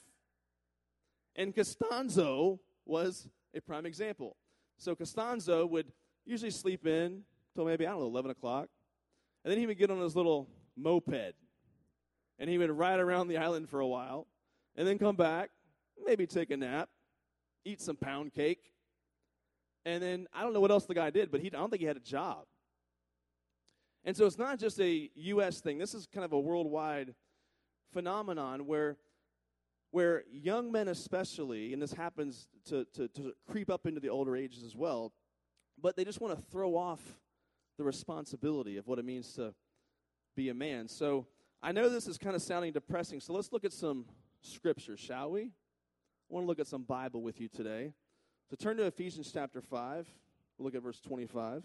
And 1.36 1.56
Costanzo 1.56 2.60
was 2.86 3.28
a 3.54 3.62
prime 3.62 3.86
example. 3.86 4.36
So 4.78 4.96
Costanzo 4.96 5.66
would 5.66 5.92
usually 6.26 6.52
sleep 6.52 6.86
in 6.86 7.24
till 7.56 7.66
maybe, 7.66 7.86
I 7.86 7.92
don't 7.92 8.02
know, 8.02 8.08
11 8.08 8.32
o'clock. 8.32 8.70
And 9.44 9.52
then 9.52 9.60
he 9.60 9.66
would 9.66 9.78
get 9.78 9.92
on 9.92 10.00
his 10.00 10.16
little 10.16 10.48
moped 10.78 11.36
and 12.40 12.50
he 12.50 12.58
would 12.58 12.72
ride 12.72 13.00
around 13.00 13.28
the 13.28 13.38
island 13.38 13.70
for 13.70 13.80
a 13.80 13.88
while 13.88 14.28
and 14.76 14.88
then 14.88 14.98
come 14.98 15.16
back, 15.16 15.50
maybe 16.06 16.26
take 16.26 16.52
a 16.52 16.58
nap, 16.58 16.90
eat 17.66 17.82
some 17.82 17.96
pound 17.96 18.34
cake, 18.34 18.72
And 19.86 20.02
then 20.02 20.28
I 20.34 20.44
don't 20.44 20.54
know 20.54 20.60
what 20.60 20.72
else 20.72 20.86
the 20.86 20.94
guy 20.94 21.10
did, 21.10 21.32
but 21.32 21.42
he, 21.42 21.48
I 21.48 21.58
don't 21.58 21.70
think 21.70 21.82
he 21.82 21.88
had 21.88 21.98
a 21.98 22.02
job. 22.02 22.46
And 24.04 24.16
so 24.16 24.26
it's 24.26 24.38
not 24.38 24.60
just 24.60 24.80
a 24.80 25.10
U.S. 25.16 25.60
thing. 25.60 25.78
This 25.78 25.94
is 25.94 26.08
kind 26.08 26.26
of 26.26 26.34
a 26.34 26.40
worldwide 26.40 27.14
phenomenon 27.92 28.66
where, 28.66 28.98
where 29.92 30.24
young 30.32 30.72
men, 30.72 30.88
especially, 30.88 31.74
and 31.74 31.82
this 31.82 31.94
happens 31.94 32.48
to, 32.66 32.86
to, 32.94 33.08
to 33.10 33.34
creep 33.50 33.70
up 33.70 33.86
into 33.86 34.00
the 34.00 34.10
older 34.10 34.36
ages 34.36 34.64
as 34.64 34.76
well, 34.76 35.14
but 35.80 35.96
they 35.96 36.04
just 36.04 36.22
want 36.22 36.36
to 36.36 36.42
throw 36.52 36.76
off 36.76 37.02
the 37.78 37.84
responsibility 37.84 38.78
of 38.78 38.88
what 38.88 39.00
it 39.00 39.06
means 39.06 39.34
to 39.34 39.54
be 40.36 40.50
a 40.50 40.54
man. 40.54 40.88
So 40.88 41.28
I 41.62 41.72
know 41.72 41.90
this 41.90 42.08
is 42.08 42.18
kind 42.18 42.36
of 42.36 42.42
sounding 42.42 42.74
depressing, 42.74 43.20
so 43.20 43.34
let's 43.34 43.52
look 43.52 43.66
at 43.66 43.74
some 43.74 44.06
scripture, 44.42 44.98
shall 44.98 45.32
we? 45.32 45.52
I 46.32 46.34
want 46.34 46.46
to 46.46 46.48
look 46.48 46.60
at 46.60 46.68
some 46.68 46.84
Bible 46.84 47.22
with 47.22 47.42
you 47.42 47.50
today. 47.50 47.92
So 48.50 48.56
turn 48.56 48.78
to 48.78 48.86
Ephesians 48.86 49.30
chapter 49.34 49.60
5. 49.60 50.08
We'll 50.58 50.64
look 50.64 50.76
at 50.76 50.82
verse 50.82 51.02
25. 51.02 51.62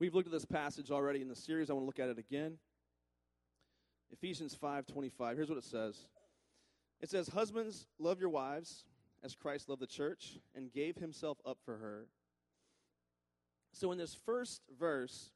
We've 0.00 0.12
looked 0.12 0.26
at 0.26 0.32
this 0.32 0.44
passage 0.44 0.90
already 0.90 1.22
in 1.22 1.28
the 1.28 1.36
series. 1.36 1.70
I 1.70 1.74
want 1.74 1.84
to 1.84 1.86
look 1.86 2.00
at 2.00 2.08
it 2.08 2.18
again. 2.18 2.58
Ephesians 4.10 4.56
5:25. 4.56 5.36
Here's 5.36 5.48
what 5.48 5.58
it 5.58 5.62
says. 5.62 6.08
It 7.00 7.10
says, 7.10 7.28
"Husbands, 7.28 7.86
love 8.00 8.18
your 8.18 8.30
wives 8.30 8.84
as 9.22 9.36
Christ 9.36 9.68
loved 9.68 9.82
the 9.82 9.86
church 9.86 10.40
and 10.52 10.72
gave 10.72 10.96
himself 10.96 11.40
up 11.44 11.60
for 11.64 11.78
her." 11.78 12.08
So 13.70 13.92
in 13.92 13.98
this 13.98 14.16
first 14.16 14.62
verse, 14.68 15.30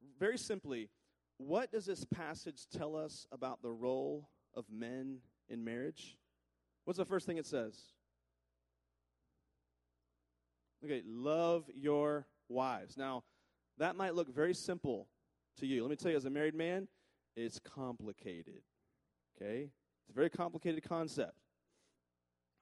very 0.00 0.38
simply, 0.38 0.88
what 1.38 1.72
does 1.72 1.86
this 1.86 2.04
passage 2.04 2.66
tell 2.76 2.96
us 2.96 3.26
about 3.32 3.62
the 3.62 3.70
role 3.70 4.28
of 4.54 4.64
men 4.70 5.18
in 5.48 5.64
marriage? 5.64 6.16
What's 6.84 6.98
the 6.98 7.04
first 7.04 7.26
thing 7.26 7.38
it 7.38 7.46
says? 7.46 7.78
Okay, 10.84 11.02
love 11.06 11.64
your 11.74 12.26
wives. 12.48 12.96
Now, 12.96 13.24
that 13.78 13.96
might 13.96 14.14
look 14.14 14.32
very 14.32 14.54
simple 14.54 15.08
to 15.58 15.66
you. 15.66 15.82
Let 15.82 15.90
me 15.90 15.96
tell 15.96 16.10
you, 16.10 16.16
as 16.16 16.24
a 16.24 16.30
married 16.30 16.54
man, 16.54 16.88
it's 17.36 17.58
complicated. 17.58 18.62
Okay? 19.36 19.70
It's 20.00 20.10
a 20.10 20.12
very 20.12 20.30
complicated 20.30 20.82
concept. 20.88 21.34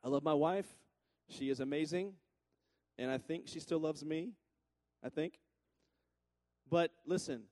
I 0.05 0.09
love 0.09 0.23
my 0.23 0.35
wife. 0.35 0.67
She 1.29 1.51
is 1.51 1.61
amazing. 1.61 2.13
And 2.99 3.11
I 3.11 3.19
think 3.19 3.49
she 3.49 3.61
still 3.61 3.79
loves 3.79 4.05
me. 4.05 4.33
I 5.05 5.09
think. 5.09 5.39
But 6.69 6.91
listen, 7.07 7.43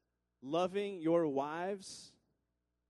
loving 0.44 1.00
your 1.00 1.26
wives 1.26 2.12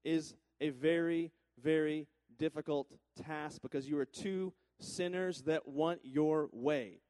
is 0.05 0.35
a 0.61 0.71
very, 0.71 1.31
very 1.63 2.09
difficult 2.39 2.89
task 3.25 3.63
because 3.63 3.89
you 3.89 3.99
are 3.99 4.05
two 4.05 4.53
sinners 4.81 5.43
that 5.43 5.67
want 5.69 6.01
your 6.03 6.49
way. 6.53 7.01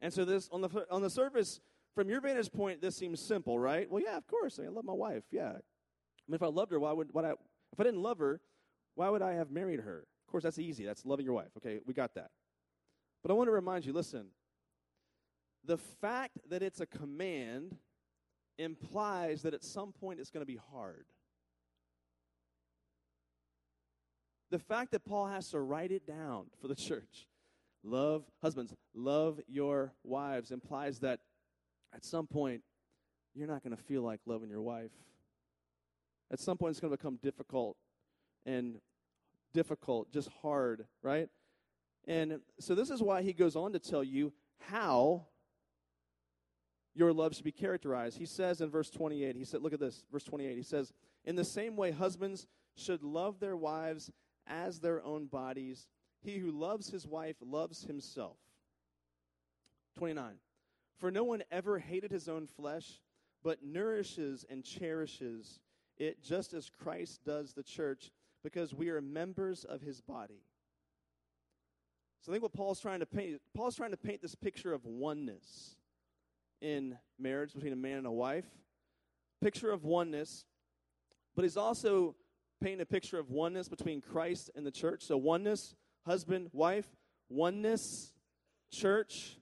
And 0.00 0.12
so 0.12 0.24
this 0.24 0.48
on 0.52 0.60
the 0.60 0.86
on 0.90 1.02
the 1.02 1.10
surface 1.10 1.60
from 1.94 2.08
your 2.08 2.20
vantage 2.20 2.52
point, 2.52 2.80
this 2.80 2.96
seems 2.96 3.20
simple, 3.20 3.58
right? 3.58 3.90
Well, 3.90 4.02
yeah, 4.02 4.16
of 4.16 4.26
course. 4.26 4.58
I, 4.58 4.62
mean, 4.62 4.70
I 4.70 4.74
love 4.74 4.84
my 4.84 4.92
wife. 4.92 5.24
Yeah. 5.30 5.48
I 5.50 6.28
mean, 6.28 6.34
if 6.34 6.42
I 6.42 6.46
loved 6.46 6.70
her, 6.72 6.78
why 6.78 6.92
would 6.92 7.08
why 7.12 7.22
I, 7.22 7.32
if 7.32 7.80
I 7.80 7.82
didn't 7.82 8.02
love 8.02 8.18
her, 8.18 8.40
why 8.94 9.08
would 9.08 9.22
I 9.22 9.32
have 9.32 9.50
married 9.50 9.80
her? 9.80 10.06
Of 10.26 10.30
course, 10.30 10.44
that's 10.44 10.58
easy. 10.58 10.84
That's 10.84 11.04
loving 11.04 11.24
your 11.24 11.34
wife. 11.34 11.50
Okay, 11.56 11.80
we 11.84 11.94
got 11.94 12.14
that. 12.14 12.30
But 13.22 13.30
I 13.30 13.34
want 13.34 13.48
to 13.48 13.52
remind 13.52 13.84
you, 13.84 13.92
listen. 13.92 14.28
The 15.64 15.76
fact 15.76 16.38
that 16.48 16.62
it's 16.62 16.80
a 16.80 16.86
command 16.86 17.76
implies 18.58 19.42
that 19.42 19.54
at 19.54 19.64
some 19.64 19.92
point 19.92 20.20
it's 20.20 20.30
going 20.30 20.42
to 20.42 20.52
be 20.52 20.60
hard. 20.72 21.06
The 24.50 24.58
fact 24.58 24.90
that 24.92 25.04
Paul 25.04 25.26
has 25.26 25.48
to 25.50 25.60
write 25.60 25.92
it 25.92 26.06
down 26.06 26.46
for 26.60 26.68
the 26.68 26.74
church, 26.88 27.26
love 27.82 28.24
husbands, 28.42 28.74
love 28.94 29.40
your 29.48 29.92
wives, 30.04 30.50
implies 30.50 30.98
that 31.00 31.20
at 31.92 32.04
some 32.04 32.26
point, 32.26 32.62
you're 33.34 33.48
not 33.48 33.62
going 33.62 33.76
to 33.76 33.82
feel 33.82 34.02
like 34.02 34.20
loving 34.26 34.48
your 34.48 34.60
wife. 34.60 34.90
At 36.32 36.38
some 36.38 36.56
point, 36.56 36.72
it's 36.72 36.80
going 36.80 36.92
to 36.92 36.96
become 36.96 37.18
difficult 37.22 37.76
and 38.46 38.76
difficult, 39.52 40.12
just 40.12 40.28
hard, 40.42 40.86
right? 41.02 41.28
And 42.06 42.40
so, 42.58 42.74
this 42.74 42.90
is 42.90 43.02
why 43.02 43.22
he 43.22 43.32
goes 43.32 43.56
on 43.56 43.72
to 43.72 43.78
tell 43.78 44.04
you 44.04 44.32
how 44.58 45.26
your 46.94 47.12
love 47.12 47.34
should 47.34 47.44
be 47.44 47.52
characterized. 47.52 48.18
He 48.18 48.26
says 48.26 48.60
in 48.60 48.70
verse 48.70 48.90
28, 48.90 49.36
he 49.36 49.44
said, 49.44 49.62
look 49.62 49.72
at 49.72 49.80
this, 49.80 50.04
verse 50.10 50.24
28, 50.24 50.56
he 50.56 50.62
says, 50.62 50.92
In 51.24 51.36
the 51.36 51.44
same 51.44 51.76
way, 51.76 51.90
husbands 51.90 52.46
should 52.76 53.02
love 53.02 53.38
their 53.38 53.56
wives 53.56 54.10
as 54.46 54.80
their 54.80 55.02
own 55.04 55.26
bodies. 55.26 55.86
He 56.20 56.38
who 56.38 56.50
loves 56.50 56.90
his 56.90 57.06
wife 57.06 57.36
loves 57.40 57.84
himself. 57.84 58.36
29. 59.98 60.34
For 60.98 61.10
no 61.10 61.24
one 61.24 61.42
ever 61.50 61.78
hated 61.78 62.10
his 62.10 62.28
own 62.28 62.46
flesh, 62.46 63.00
but 63.42 63.62
nourishes 63.62 64.44
and 64.50 64.64
cherishes 64.64 65.60
it 65.96 66.22
just 66.22 66.54
as 66.54 66.70
Christ 66.70 67.20
does 67.24 67.52
the 67.52 67.62
church, 67.62 68.10
because 68.42 68.74
we 68.74 68.88
are 68.88 69.02
members 69.02 69.64
of 69.64 69.82
his 69.82 70.00
body. 70.00 70.42
So 72.20 72.32
I 72.32 72.34
think 72.34 72.42
what 72.42 72.54
Paul's 72.54 72.80
trying 72.80 73.00
to 73.00 73.06
paint, 73.06 73.40
Paul's 73.54 73.76
trying 73.76 73.90
to 73.90 73.96
paint 73.96 74.22
this 74.22 74.34
picture 74.34 74.72
of 74.72 74.84
oneness 74.84 75.76
in 76.60 76.98
marriage 77.18 77.54
between 77.54 77.72
a 77.72 77.76
man 77.76 77.98
and 77.98 78.06
a 78.06 78.12
wife. 78.12 78.46
Picture 79.40 79.70
of 79.70 79.84
oneness, 79.84 80.44
but 81.34 81.42
he's 81.42 81.56
also 81.56 82.14
painting 82.62 82.82
a 82.82 82.86
picture 82.86 83.18
of 83.18 83.30
oneness 83.30 83.68
between 83.68 84.00
Christ 84.00 84.50
and 84.54 84.66
the 84.66 84.70
church. 84.70 85.02
So 85.02 85.16
oneness, 85.16 85.74
husband, 86.06 86.50
wife, 86.52 86.86
oneness, 87.30 88.12
church, 88.70 89.38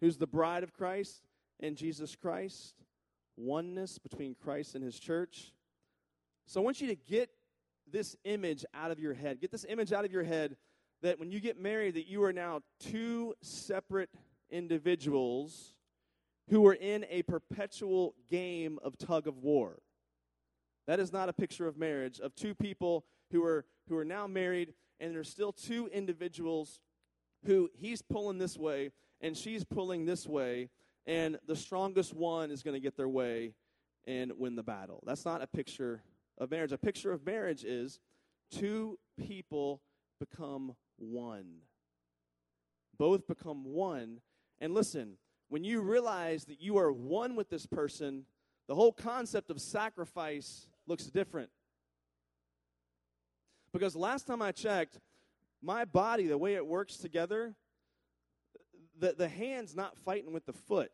who's 0.00 0.16
the 0.16 0.26
bride 0.26 0.62
of 0.62 0.72
Christ 0.72 1.22
and 1.60 1.76
Jesus 1.76 2.16
Christ, 2.16 2.74
oneness 3.36 3.98
between 3.98 4.34
Christ 4.34 4.74
and 4.74 4.82
his 4.82 4.98
church. 4.98 5.52
So 6.46 6.60
I 6.60 6.64
want 6.64 6.80
you 6.80 6.88
to 6.88 6.96
get 6.96 7.30
this 7.90 8.16
image 8.24 8.64
out 8.74 8.90
of 8.90 8.98
your 8.98 9.14
head. 9.14 9.40
Get 9.40 9.50
this 9.50 9.66
image 9.68 9.92
out 9.92 10.04
of 10.04 10.12
your 10.12 10.24
head 10.24 10.56
that 11.02 11.18
when 11.18 11.30
you 11.30 11.40
get 11.40 11.60
married 11.60 11.94
that 11.94 12.06
you 12.06 12.22
are 12.24 12.32
now 12.32 12.60
two 12.80 13.34
separate 13.42 14.10
individuals 14.50 15.74
who 16.52 16.66
are 16.66 16.74
in 16.74 17.06
a 17.08 17.22
perpetual 17.22 18.14
game 18.30 18.78
of 18.84 18.98
tug 18.98 19.26
of 19.26 19.38
war. 19.38 19.78
That 20.86 21.00
is 21.00 21.10
not 21.10 21.30
a 21.30 21.32
picture 21.32 21.66
of 21.66 21.78
marriage 21.78 22.20
of 22.20 22.34
two 22.34 22.54
people 22.54 23.06
who 23.30 23.42
are 23.42 23.64
who 23.88 23.96
are 23.96 24.04
now 24.04 24.26
married 24.26 24.74
and 25.00 25.14
there's 25.14 25.30
still 25.30 25.52
two 25.52 25.88
individuals 25.88 26.80
who 27.46 27.70
he's 27.74 28.02
pulling 28.02 28.36
this 28.36 28.58
way 28.58 28.90
and 29.22 29.34
she's 29.34 29.64
pulling 29.64 30.04
this 30.04 30.26
way, 30.26 30.68
and 31.06 31.38
the 31.46 31.56
strongest 31.56 32.12
one 32.12 32.50
is 32.50 32.62
going 32.62 32.74
to 32.74 32.80
get 32.80 32.96
their 32.96 33.08
way 33.08 33.54
and 34.06 34.32
win 34.36 34.54
the 34.54 34.62
battle. 34.62 35.02
That's 35.06 35.24
not 35.24 35.40
a 35.40 35.46
picture 35.46 36.02
of 36.36 36.50
marriage. 36.50 36.72
A 36.72 36.78
picture 36.78 37.12
of 37.12 37.24
marriage 37.24 37.64
is 37.64 38.00
two 38.50 38.98
people 39.26 39.80
become 40.20 40.74
one. 40.98 41.62
Both 42.98 43.26
become 43.26 43.64
one. 43.64 44.20
And 44.60 44.74
listen, 44.74 45.16
when 45.52 45.64
you 45.64 45.82
realize 45.82 46.46
that 46.46 46.62
you 46.62 46.78
are 46.78 46.90
one 46.90 47.36
with 47.36 47.50
this 47.50 47.66
person, 47.66 48.24
the 48.68 48.74
whole 48.74 48.90
concept 48.90 49.50
of 49.50 49.60
sacrifice 49.60 50.66
looks 50.86 51.04
different. 51.04 51.50
Because 53.70 53.94
last 53.94 54.26
time 54.26 54.40
I 54.40 54.52
checked, 54.52 54.98
my 55.60 55.84
body, 55.84 56.26
the 56.26 56.38
way 56.38 56.54
it 56.54 56.66
works 56.66 56.96
together, 56.96 57.54
the, 58.98 59.12
the 59.12 59.28
hand's 59.28 59.76
not 59.76 59.98
fighting 59.98 60.32
with 60.32 60.46
the 60.46 60.54
foot. 60.54 60.92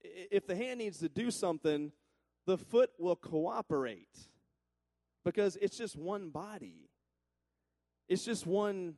If 0.00 0.46
the 0.46 0.54
hand 0.54 0.78
needs 0.78 1.00
to 1.00 1.08
do 1.08 1.32
something, 1.32 1.90
the 2.46 2.56
foot 2.56 2.90
will 3.00 3.16
cooperate 3.16 4.16
because 5.24 5.56
it's 5.56 5.76
just 5.76 5.96
one 5.96 6.28
body. 6.28 6.88
It's 8.08 8.24
just 8.24 8.46
one 8.46 8.94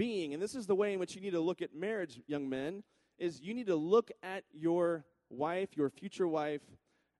being. 0.00 0.32
And 0.32 0.42
this 0.42 0.54
is 0.54 0.66
the 0.66 0.74
way 0.74 0.94
in 0.94 0.98
which 0.98 1.14
you 1.14 1.20
need 1.20 1.32
to 1.32 1.40
look 1.40 1.60
at 1.60 1.74
marriage, 1.74 2.22
young 2.26 2.48
men, 2.48 2.82
is 3.18 3.42
you 3.42 3.52
need 3.52 3.66
to 3.66 3.76
look 3.76 4.10
at 4.22 4.44
your 4.50 5.04
wife, 5.28 5.76
your 5.76 5.90
future 5.90 6.26
wife, 6.26 6.62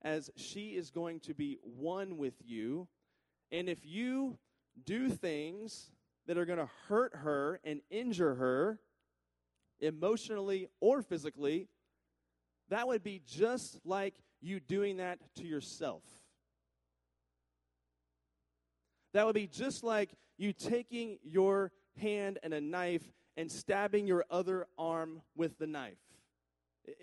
as 0.00 0.30
she 0.34 0.70
is 0.70 0.90
going 0.90 1.20
to 1.20 1.34
be 1.34 1.58
one 1.62 2.16
with 2.16 2.32
you. 2.42 2.88
And 3.52 3.68
if 3.68 3.84
you 3.84 4.38
do 4.82 5.10
things 5.10 5.90
that 6.26 6.38
are 6.38 6.46
going 6.46 6.58
to 6.58 6.70
hurt 6.88 7.14
her 7.16 7.60
and 7.64 7.82
injure 7.90 8.34
her, 8.36 8.80
emotionally 9.80 10.66
or 10.80 11.02
physically, 11.02 11.68
that 12.70 12.88
would 12.88 13.02
be 13.02 13.20
just 13.26 13.78
like 13.84 14.14
you 14.40 14.58
doing 14.58 14.96
that 14.96 15.18
to 15.36 15.46
yourself. 15.46 16.02
That 19.12 19.26
would 19.26 19.34
be 19.34 19.48
just 19.48 19.84
like 19.84 20.14
you 20.38 20.54
taking 20.54 21.18
your 21.22 21.72
hand 21.98 22.38
and 22.42 22.54
a 22.54 22.60
knife 22.60 23.04
and 23.36 23.50
stabbing 23.50 24.06
your 24.06 24.24
other 24.30 24.66
arm 24.78 25.22
with 25.36 25.58
the 25.58 25.66
knife. 25.66 25.98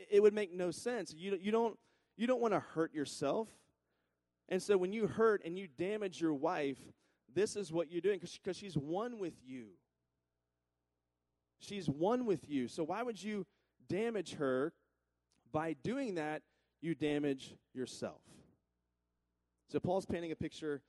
It 0.10 0.22
would 0.22 0.34
make 0.34 0.54
no 0.54 0.72
sense. 0.72 1.14
You, 1.16 1.38
you 1.42 1.52
don't, 1.52 1.78
you 2.16 2.28
don't 2.28 2.42
want 2.42 2.54
to 2.54 2.60
hurt 2.60 2.94
yourself. 2.94 3.48
And 4.50 4.62
so 4.62 4.78
when 4.78 4.94
you 4.94 5.08
hurt 5.08 5.44
and 5.46 5.58
you 5.58 5.68
damage 5.78 6.22
your 6.22 6.34
wife, 6.34 6.78
this 7.34 7.56
is 7.56 7.72
what 7.72 7.92
you're 7.92 8.02
doing 8.02 8.20
because 8.20 8.58
she's 8.58 8.76
one 8.76 9.20
with 9.20 9.36
you. 9.46 9.68
She's 11.60 11.90
one 11.90 12.26
with 12.26 12.50
you. 12.50 12.68
So 12.68 12.84
why 12.84 13.04
would 13.04 13.22
you 13.22 13.46
damage 13.88 14.36
her? 14.36 14.74
By 15.52 15.74
doing 15.84 16.16
that, 16.16 16.42
you 16.82 16.94
damage 16.94 17.56
yourself. 17.74 18.22
So 19.70 19.80
Paul's 19.80 20.06
painting 20.06 20.32
a 20.32 20.36
picture 20.36 20.82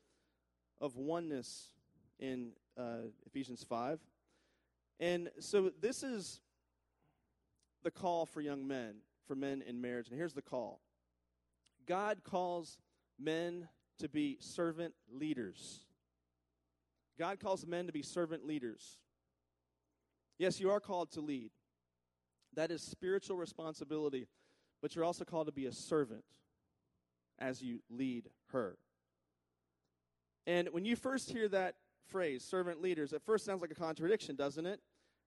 of 0.81 0.97
oneness 0.97 1.71
in 2.19 2.53
uh, 2.79 3.09
Ephesians 3.27 3.65
5. 3.69 3.99
And 5.01 5.31
so 5.41 5.71
this 5.81 6.03
is 6.03 6.41
the 7.83 7.91
call 7.91 8.27
for 8.27 8.41
young 8.41 8.67
men, 8.67 8.97
for 9.27 9.35
men 9.35 9.63
in 9.67 9.81
marriage. 9.81 10.09
And 10.09 10.17
here's 10.17 10.35
the 10.35 10.43
call 10.43 10.81
God 11.87 12.23
calls 12.25 12.79
men 13.19 13.69
to 13.99 14.09
be 14.09 14.39
servant 14.41 14.95
leaders. 15.11 15.81
God 17.19 17.41
calls 17.41 17.67
men 17.67 17.87
to 17.87 17.93
be 17.93 18.03
servant 18.03 18.47
leaders. 18.47 18.99
Yes, 20.39 20.61
you 20.61 20.71
are 20.71 20.81
called 20.81 21.11
to 21.13 21.21
lead. 21.21 21.51
That 22.55 22.71
is 22.71 22.81
spiritual 22.81 23.37
responsibility, 23.37 24.29
but 24.81 24.95
you're 24.95 25.05
also 25.05 25.25
called 25.25 25.47
to 25.47 25.53
be 25.53 25.67
a 25.67 25.73
servant 25.73 26.25
as 27.39 27.61
you 27.61 27.81
lead 27.91 28.29
her. 28.53 28.79
And 30.47 30.69
when 30.71 30.85
you 30.85 30.97
first 30.97 31.31
hear 31.31 31.49
that 31.49 31.75
phrase, 32.09 32.45
servant 32.45 32.81
leaders, 32.81 33.13
at 33.13 33.23
first 33.25 33.45
sounds 33.45 33.61
like 33.61 33.71
a 33.71 33.75
contradiction, 33.75 34.37
doesn't 34.37 34.67
it? 34.67 34.81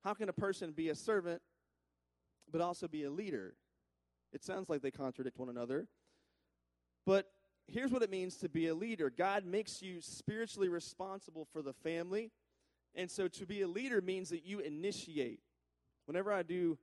How 0.04 0.14
can 0.14 0.30
a 0.30 0.34
person 0.34 0.72
be 0.72 0.90
a 0.90 0.96
servant 0.96 1.42
but 2.52 2.62
also 2.62 2.88
be 2.88 3.04
a 3.04 3.12
leader? 3.12 3.56
It 4.34 4.44
sounds 4.44 4.70
like 4.70 4.82
they 4.82 4.92
contradict 4.92 5.38
one 5.38 5.50
another. 5.50 5.88
But 7.06 7.28
here's 7.68 7.92
what 7.92 8.02
it 8.02 8.10
means 8.10 8.38
to 8.38 8.50
be 8.50 8.68
a 8.68 8.74
leader 8.74 9.10
God 9.10 9.46
makes 9.46 9.82
you 9.82 10.02
spiritually 10.02 10.70
responsible 10.70 11.48
for 11.52 11.62
the 11.62 11.74
family. 11.74 12.32
And 12.96 13.10
so 13.10 13.28
to 13.30 13.46
be 13.46 13.62
a 13.62 13.68
leader 13.68 14.02
means 14.02 14.30
that 14.30 14.46
you 14.46 14.60
initiate. 14.60 15.40
Whenever 16.06 16.34
I 16.34 16.44
do 16.44 16.78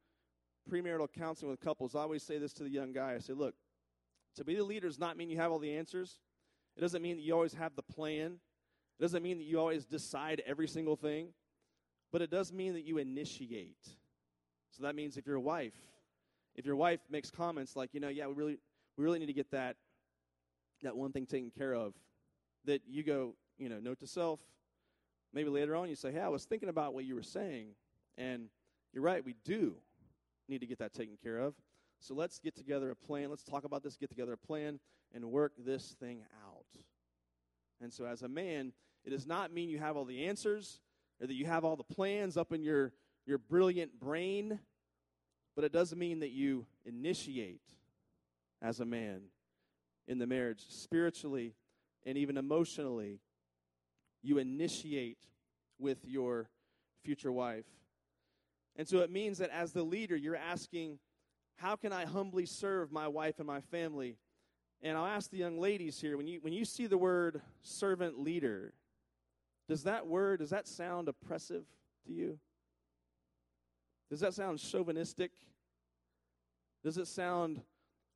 premarital 0.70 1.12
counseling 1.12 1.50
with 1.50 1.60
couples, 1.60 1.94
I 1.94 2.00
always 2.00 2.22
say 2.22 2.38
this 2.38 2.52
to 2.54 2.62
the 2.62 2.70
young 2.70 2.92
guy 2.92 3.14
I 3.14 3.18
say, 3.18 3.34
look, 3.34 3.54
to 4.36 4.44
be 4.44 4.54
the 4.54 4.64
leader 4.64 4.86
does 4.86 4.98
not 4.98 5.16
mean 5.16 5.28
you 5.28 5.36
have 5.36 5.52
all 5.52 5.58
the 5.58 5.76
answers. 5.76 6.18
It 6.76 6.80
doesn't 6.80 7.02
mean 7.02 7.16
that 7.16 7.22
you 7.22 7.34
always 7.34 7.54
have 7.54 7.74
the 7.74 7.82
plan. 7.82 8.38
It 8.98 9.02
doesn't 9.02 9.22
mean 9.22 9.38
that 9.38 9.44
you 9.44 9.58
always 9.60 9.84
decide 9.84 10.42
every 10.46 10.68
single 10.68 10.96
thing. 10.96 11.28
But 12.10 12.22
it 12.22 12.30
does 12.30 12.52
mean 12.52 12.72
that 12.74 12.84
you 12.84 12.98
initiate. 12.98 13.86
So 14.70 14.82
that 14.82 14.94
means 14.94 15.16
if 15.16 15.26
your 15.26 15.40
wife, 15.40 15.74
if 16.54 16.64
your 16.64 16.76
wife 16.76 17.00
makes 17.10 17.30
comments 17.30 17.76
like, 17.76 17.90
you 17.92 18.00
know, 18.00 18.08
yeah, 18.08 18.26
we 18.26 18.34
really, 18.34 18.58
we 18.96 19.04
really 19.04 19.18
need 19.18 19.26
to 19.26 19.32
get 19.32 19.50
that, 19.50 19.76
that 20.82 20.96
one 20.96 21.12
thing 21.12 21.26
taken 21.26 21.50
care 21.50 21.74
of, 21.74 21.94
that 22.64 22.82
you 22.86 23.02
go, 23.02 23.34
you 23.58 23.68
know, 23.68 23.78
note 23.78 24.00
to 24.00 24.06
self. 24.06 24.40
Maybe 25.34 25.50
later 25.50 25.76
on 25.76 25.88
you 25.88 25.94
say, 25.94 26.12
hey, 26.12 26.20
I 26.20 26.28
was 26.28 26.44
thinking 26.44 26.68
about 26.68 26.94
what 26.94 27.04
you 27.04 27.14
were 27.14 27.22
saying, 27.22 27.68
and 28.16 28.48
you're 28.92 29.02
right, 29.02 29.24
we 29.24 29.34
do 29.44 29.74
need 30.48 30.60
to 30.60 30.66
get 30.66 30.78
that 30.78 30.94
taken 30.94 31.16
care 31.22 31.38
of. 31.38 31.54
So 32.00 32.14
let's 32.14 32.38
get 32.38 32.56
together 32.56 32.90
a 32.90 32.96
plan. 32.96 33.28
Let's 33.28 33.42
talk 33.42 33.64
about 33.64 33.82
this, 33.82 33.96
get 33.96 34.08
together 34.08 34.32
a 34.32 34.38
plan, 34.38 34.80
and 35.14 35.24
work 35.26 35.52
this 35.58 35.94
thing 36.00 36.22
out. 36.46 36.64
And 37.80 37.92
so, 37.92 38.06
as 38.06 38.22
a 38.22 38.28
man, 38.28 38.72
it 39.08 39.12
does 39.12 39.26
not 39.26 39.54
mean 39.54 39.70
you 39.70 39.78
have 39.78 39.96
all 39.96 40.04
the 40.04 40.26
answers 40.26 40.80
or 41.18 41.26
that 41.26 41.32
you 41.32 41.46
have 41.46 41.64
all 41.64 41.76
the 41.76 41.82
plans 41.82 42.36
up 42.36 42.52
in 42.52 42.62
your, 42.62 42.92
your 43.24 43.38
brilliant 43.38 43.98
brain, 43.98 44.58
but 45.56 45.64
it 45.64 45.72
does 45.72 45.96
mean 45.96 46.20
that 46.20 46.28
you 46.28 46.66
initiate 46.84 47.62
as 48.60 48.80
a 48.80 48.84
man 48.84 49.22
in 50.06 50.18
the 50.18 50.26
marriage, 50.26 50.62
spiritually 50.68 51.54
and 52.04 52.18
even 52.18 52.36
emotionally. 52.36 53.20
You 54.22 54.36
initiate 54.36 55.24
with 55.78 56.04
your 56.04 56.50
future 57.02 57.32
wife. 57.32 57.64
And 58.76 58.86
so 58.86 58.98
it 58.98 59.10
means 59.10 59.38
that 59.38 59.48
as 59.48 59.72
the 59.72 59.84
leader, 59.84 60.16
you're 60.16 60.36
asking, 60.36 60.98
How 61.56 61.76
can 61.76 61.94
I 61.94 62.04
humbly 62.04 62.44
serve 62.44 62.92
my 62.92 63.08
wife 63.08 63.38
and 63.38 63.46
my 63.46 63.62
family? 63.62 64.18
And 64.82 64.98
I'll 64.98 65.06
ask 65.06 65.30
the 65.30 65.38
young 65.38 65.58
ladies 65.58 65.98
here 65.98 66.18
when 66.18 66.26
you, 66.26 66.40
when 66.42 66.52
you 66.52 66.66
see 66.66 66.86
the 66.86 66.98
word 66.98 67.40
servant 67.62 68.20
leader, 68.20 68.74
does 69.68 69.84
that 69.84 70.06
word, 70.06 70.40
does 70.40 70.50
that 70.50 70.66
sound 70.66 71.08
oppressive 71.08 71.64
to 72.06 72.12
you? 72.12 72.38
Does 74.10 74.20
that 74.20 74.34
sound 74.34 74.58
chauvinistic? 74.58 75.30
Does 76.82 76.96
it 76.96 77.06
sound 77.06 77.60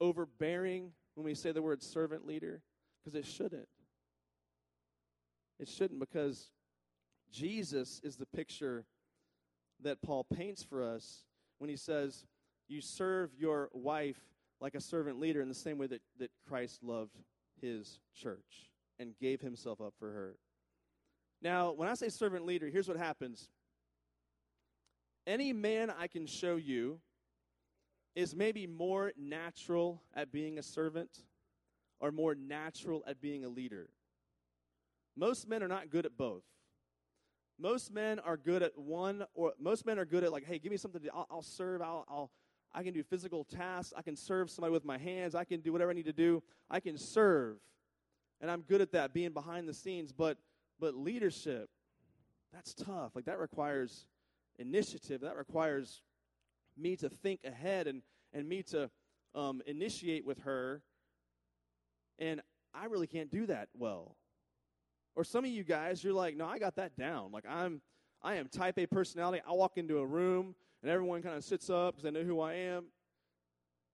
overbearing 0.00 0.92
when 1.14 1.26
we 1.26 1.34
say 1.34 1.52
the 1.52 1.62
word 1.62 1.82
servant 1.82 2.26
leader? 2.26 2.62
Because 3.04 3.14
it 3.14 3.26
shouldn't. 3.26 3.68
It 5.60 5.68
shouldn't 5.68 6.00
because 6.00 6.50
Jesus 7.30 8.00
is 8.02 8.16
the 8.16 8.26
picture 8.26 8.84
that 9.82 10.02
Paul 10.02 10.24
paints 10.24 10.62
for 10.62 10.82
us 10.82 11.24
when 11.58 11.68
he 11.68 11.76
says, 11.76 12.24
You 12.68 12.80
serve 12.80 13.30
your 13.36 13.68
wife 13.72 14.20
like 14.60 14.74
a 14.74 14.80
servant 14.80 15.20
leader 15.20 15.42
in 15.42 15.48
the 15.48 15.54
same 15.54 15.76
way 15.76 15.88
that, 15.88 16.02
that 16.18 16.30
Christ 16.48 16.82
loved 16.82 17.18
his 17.60 17.98
church 18.14 18.70
and 18.98 19.18
gave 19.20 19.40
himself 19.40 19.80
up 19.80 19.94
for 19.98 20.10
her. 20.12 20.36
Now, 21.42 21.72
when 21.72 21.88
I 21.88 21.94
say 21.94 22.08
servant 22.08 22.46
leader, 22.46 22.68
here's 22.68 22.86
what 22.86 22.96
happens. 22.96 23.48
Any 25.26 25.52
man 25.52 25.90
I 25.90 26.06
can 26.06 26.26
show 26.26 26.56
you 26.56 27.00
is 28.14 28.36
maybe 28.36 28.66
more 28.66 29.12
natural 29.16 30.02
at 30.14 30.30
being 30.30 30.58
a 30.58 30.62
servant 30.62 31.10
or 31.98 32.12
more 32.12 32.34
natural 32.34 33.02
at 33.06 33.20
being 33.20 33.44
a 33.44 33.48
leader. 33.48 33.88
Most 35.16 35.48
men 35.48 35.62
are 35.62 35.68
not 35.68 35.90
good 35.90 36.06
at 36.06 36.16
both. 36.16 36.44
Most 37.58 37.92
men 37.92 38.18
are 38.18 38.36
good 38.36 38.62
at 38.62 38.76
one, 38.76 39.24
or 39.34 39.52
most 39.60 39.84
men 39.84 39.98
are 39.98 40.04
good 40.04 40.24
at 40.24 40.32
like, 40.32 40.44
hey, 40.44 40.58
give 40.58 40.70
me 40.70 40.76
something 40.76 41.02
to. 41.02 41.08
I'll, 41.14 41.26
I'll 41.30 41.42
serve. 41.42 41.82
I'll, 41.82 42.04
I'll, 42.08 42.30
I 42.74 42.82
can 42.82 42.94
do 42.94 43.02
physical 43.02 43.44
tasks. 43.44 43.92
I 43.96 44.02
can 44.02 44.16
serve 44.16 44.50
somebody 44.50 44.72
with 44.72 44.84
my 44.84 44.98
hands. 44.98 45.34
I 45.34 45.44
can 45.44 45.60
do 45.60 45.72
whatever 45.72 45.90
I 45.90 45.94
need 45.94 46.06
to 46.06 46.12
do. 46.12 46.42
I 46.70 46.80
can 46.80 46.96
serve, 46.96 47.58
and 48.40 48.50
I'm 48.50 48.62
good 48.62 48.80
at 48.80 48.92
that, 48.92 49.12
being 49.12 49.32
behind 49.32 49.68
the 49.68 49.74
scenes. 49.74 50.12
But 50.12 50.38
but 50.80 50.94
leadership, 50.94 51.68
that's 52.52 52.74
tough. 52.74 53.12
Like 53.14 53.24
that 53.26 53.38
requires 53.38 54.06
initiative. 54.58 55.22
That 55.22 55.36
requires 55.36 56.02
me 56.76 56.96
to 56.96 57.08
think 57.08 57.40
ahead 57.44 57.86
and, 57.86 58.02
and 58.32 58.48
me 58.48 58.62
to 58.64 58.90
um, 59.34 59.62
initiate 59.66 60.26
with 60.26 60.40
her. 60.40 60.82
And 62.18 62.40
I 62.74 62.86
really 62.86 63.06
can't 63.06 63.30
do 63.30 63.46
that 63.46 63.68
well. 63.74 64.16
Or 65.14 65.24
some 65.24 65.44
of 65.44 65.50
you 65.50 65.64
guys, 65.64 66.02
you're 66.02 66.14
like, 66.14 66.36
no, 66.36 66.46
I 66.46 66.58
got 66.58 66.76
that 66.76 66.96
down. 66.96 67.32
Like 67.32 67.44
I'm, 67.48 67.82
I 68.22 68.36
am 68.36 68.48
type 68.48 68.78
A 68.78 68.86
personality. 68.86 69.42
I 69.46 69.52
walk 69.52 69.76
into 69.76 69.98
a 69.98 70.06
room 70.06 70.54
and 70.82 70.90
everyone 70.90 71.22
kind 71.22 71.36
of 71.36 71.44
sits 71.44 71.70
up 71.70 71.94
because 71.94 72.04
they 72.04 72.10
know 72.10 72.24
who 72.26 72.40
I 72.40 72.54
am. 72.54 72.86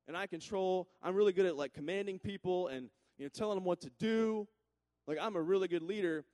And 0.06 0.16
I 0.16 0.26
control. 0.26 0.88
I'm 1.02 1.14
really 1.14 1.32
good 1.32 1.46
at 1.46 1.56
like 1.56 1.74
commanding 1.74 2.18
people 2.18 2.68
and 2.68 2.88
you 3.18 3.24
know 3.24 3.28
telling 3.28 3.56
them 3.56 3.64
what 3.64 3.80
to 3.82 3.90
do. 3.98 4.48
Like 5.06 5.18
I'm 5.20 5.36
a 5.36 5.42
really 5.42 5.68
good 5.68 5.82
leader. 5.82 6.24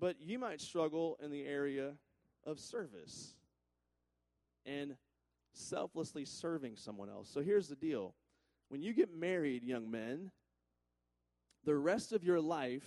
But 0.00 0.16
you 0.18 0.38
might 0.38 0.62
struggle 0.62 1.18
in 1.22 1.30
the 1.30 1.44
area 1.44 1.92
of 2.46 2.58
service 2.58 3.34
and 4.64 4.96
selflessly 5.52 6.24
serving 6.24 6.76
someone 6.76 7.10
else. 7.10 7.28
So 7.32 7.42
here's 7.42 7.68
the 7.68 7.76
deal 7.76 8.14
when 8.70 8.82
you 8.82 8.94
get 8.94 9.14
married, 9.14 9.62
young 9.62 9.90
men, 9.90 10.30
the 11.64 11.76
rest 11.76 12.12
of 12.12 12.24
your 12.24 12.40
life 12.40 12.86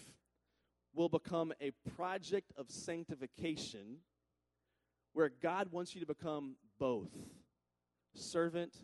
will 0.95 1.09
become 1.09 1.53
a 1.61 1.71
project 1.95 2.51
of 2.57 2.69
sanctification 2.69 3.97
where 5.13 5.29
God 5.41 5.71
wants 5.71 5.93
you 5.93 6.01
to 6.01 6.07
become 6.07 6.55
both 6.79 7.09
servant, 8.15 8.75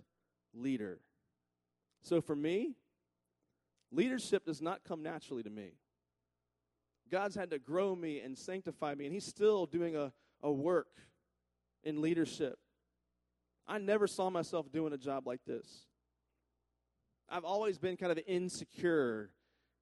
leader. 0.53 0.99
So 2.01 2.21
for 2.21 2.35
me, 2.35 2.75
leadership 3.91 4.45
does 4.45 4.61
not 4.61 4.83
come 4.83 5.01
naturally 5.01 5.43
to 5.43 5.49
me. 5.49 5.71
God's 7.09 7.35
had 7.35 7.49
to 7.51 7.59
grow 7.59 7.95
me 7.95 8.19
and 8.19 8.37
sanctify 8.37 8.95
me, 8.95 9.05
and 9.05 9.13
He's 9.13 9.25
still 9.25 9.65
doing 9.65 9.95
a, 9.95 10.11
a 10.41 10.51
work 10.51 10.87
in 11.83 12.01
leadership. 12.01 12.57
I 13.67 13.77
never 13.77 14.07
saw 14.07 14.29
myself 14.29 14.71
doing 14.71 14.93
a 14.93 14.97
job 14.97 15.27
like 15.27 15.41
this. 15.45 15.85
I've 17.29 17.45
always 17.45 17.77
been 17.77 17.97
kind 17.97 18.11
of 18.11 18.19
insecure 18.27 19.29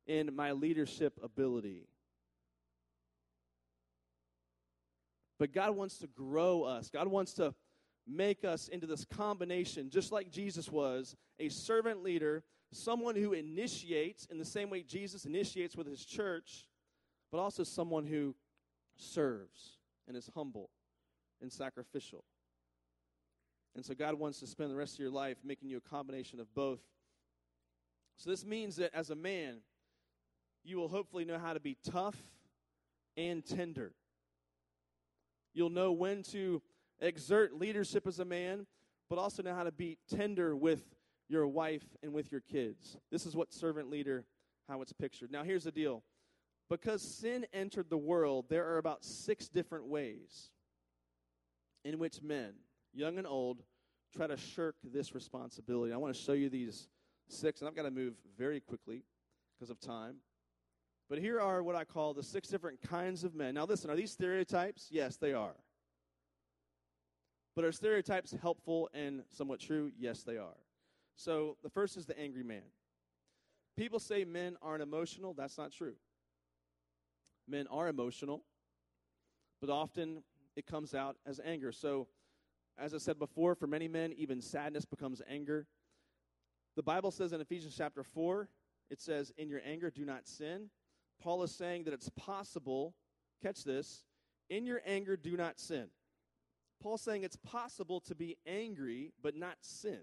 in 0.06 0.36
my 0.36 0.52
leadership 0.52 1.20
ability. 1.24 1.88
But 5.40 5.54
God 5.54 5.76
wants 5.76 5.98
to 6.00 6.08
grow 6.08 6.64
us. 6.64 6.90
God 6.90 7.08
wants 7.08 7.34
to 7.36 7.54
make 8.08 8.44
us 8.44 8.68
into 8.68 8.88
this 8.88 9.06
combination, 9.06 9.90
just 9.90 10.12
like 10.12 10.32
Jesus 10.32 10.72
was 10.72 11.16
a 11.40 11.50
servant 11.50 12.04
leader, 12.04 12.44
someone 12.72 13.16
who 13.16 13.34
initiates 13.34 14.26
in 14.26 14.38
the 14.38 14.46
same 14.46 14.70
way 14.70 14.82
Jesus 14.82 15.26
initiates 15.26 15.76
with 15.76 15.88
his 15.88 16.04
church, 16.04 16.66
but 17.32 17.40
also 17.40 17.64
someone 17.64 18.06
who 18.06 18.36
serves 18.96 19.78
and 20.08 20.16
is 20.16 20.30
humble 20.34 20.70
and 21.42 21.52
sacrificial. 21.52 22.24
And 23.76 23.86
so 23.86 23.94
God 23.94 24.16
wants 24.16 24.40
to 24.40 24.48
spend 24.48 24.72
the 24.72 24.76
rest 24.76 24.94
of 24.96 25.00
your 25.00 25.12
life 25.12 25.38
making 25.44 25.70
you 25.70 25.78
a 25.78 25.90
combination 25.90 26.40
of 26.40 26.54
both. 26.56 26.80
So 28.18 28.30
this 28.30 28.46
means 28.46 28.78
that 28.78 28.94
as 28.94 29.12
a 29.12 29.16
man, 29.16 29.58
you 30.64 30.78
will 30.78 30.88
hopefully 30.88 31.26
know 31.26 31.38
how 31.38 31.54
to 31.54 31.60
be 31.60 31.78
tough 31.84 32.18
and 33.16 33.46
tender. 33.46 33.94
You'll 35.54 35.70
know 35.70 35.92
when 35.92 36.24
to 36.32 36.62
exert 37.00 37.54
leadership 37.54 38.08
as 38.08 38.20
a 38.20 38.26
man, 38.26 38.66
but 39.10 39.20
also 39.20 39.44
know 39.44 39.54
how 39.54 39.64
to 39.64 39.72
be 39.72 39.98
tender 40.10 40.56
with 40.56 40.84
your 41.30 41.48
wife 41.48 41.86
and 42.02 42.14
with 42.14 42.32
your 42.32 42.42
kids. 42.42 42.98
This 43.12 43.26
is 43.26 43.36
what 43.36 43.54
servant 43.54 43.90
leader, 43.90 44.26
how 44.68 44.82
it's 44.82 44.94
pictured. 44.94 45.32
Now, 45.32 45.44
here's 45.44 45.64
the 45.64 45.72
deal 45.72 46.04
because 46.70 47.02
sin 47.02 47.46
entered 47.54 47.90
the 47.90 47.98
world, 47.98 48.46
there 48.50 48.68
are 48.68 48.78
about 48.78 49.04
six 49.04 49.48
different 49.48 49.86
ways 49.86 50.50
in 51.86 52.00
which 52.00 52.22
men, 52.22 52.54
young 52.94 53.18
and 53.18 53.28
old, 53.28 53.64
try 54.16 54.28
to 54.28 54.38
shirk 54.38 54.76
this 54.84 55.16
responsibility. 55.16 55.94
I 55.94 55.98
want 55.98 56.14
to 56.14 56.22
show 56.22 56.34
you 56.34 56.50
these 56.50 56.90
six, 57.30 57.62
and 57.62 57.68
I've 57.68 57.76
got 57.76 57.84
to 57.84 57.92
move 57.92 58.16
very 58.38 58.60
quickly 58.60 59.04
because 59.58 59.70
of 59.70 59.80
time. 59.80 60.16
But 61.10 61.20
here 61.20 61.40
are 61.40 61.64
what 61.64 61.76
I 61.76 61.86
call 61.86 62.14
the 62.14 62.24
six 62.24 62.50
different 62.50 62.82
kinds 62.82 63.24
of 63.24 63.34
men. 63.34 63.54
Now, 63.54 63.66
listen, 63.66 63.90
are 63.90 63.96
these 63.96 64.12
stereotypes? 64.12 64.88
Yes, 64.92 65.16
they 65.16 65.34
are. 65.34 65.56
But 67.56 67.64
are 67.64 67.72
stereotypes 67.72 68.36
helpful 68.42 68.90
and 68.94 69.24
somewhat 69.30 69.60
true? 69.60 69.92
Yes, 69.98 70.24
they 70.24 70.38
are. 70.38 70.58
So 71.16 71.58
the 71.64 71.70
first 71.70 71.98
is 71.98 72.06
the 72.06 72.20
angry 72.20 72.44
man. 72.44 72.62
People 73.78 74.00
say 74.00 74.26
men 74.26 74.58
aren't 74.62 74.84
emotional. 74.84 75.34
That's 75.34 75.58
not 75.58 75.72
true. 75.72 75.94
Men 77.48 77.68
are 77.68 77.88
emotional, 77.88 78.44
but 79.62 79.70
often 79.70 80.24
it 80.56 80.66
comes 80.66 80.94
out 80.94 81.18
as 81.26 81.40
anger. 81.44 81.72
So, 81.72 82.08
as 82.78 82.94
I 82.94 82.98
said 82.98 83.18
before, 83.18 83.56
for 83.56 83.68
many 83.68 83.88
men, 83.88 84.14
even 84.14 84.42
sadness 84.42 84.86
becomes 84.86 85.22
anger. 85.28 85.66
The 86.76 86.84
Bible 86.84 87.12
says 87.12 87.34
in 87.34 87.42
Ephesians 87.42 87.76
chapter 87.76 88.04
4, 88.04 88.50
it 88.92 89.02
says, 89.02 89.32
In 89.38 89.50
your 89.50 89.62
anger, 89.66 89.90
do 89.90 90.06
not 90.06 90.28
sin. 90.28 90.70
Paul 91.22 91.42
is 91.44 91.52
saying 91.52 91.86
that 91.86 91.94
it's 91.94 92.10
possible, 92.10 92.94
catch 93.42 93.64
this, 93.64 94.04
in 94.50 94.66
your 94.66 94.82
anger, 94.86 95.18
do 95.18 95.36
not 95.36 95.60
sin. 95.60 95.88
Paul's 96.82 97.02
saying 97.02 97.24
it's 97.24 97.38
possible 97.38 98.00
to 98.02 98.16
be 98.16 98.38
angry 98.46 99.12
but 99.22 99.36
not 99.36 99.58
sin. 99.62 100.00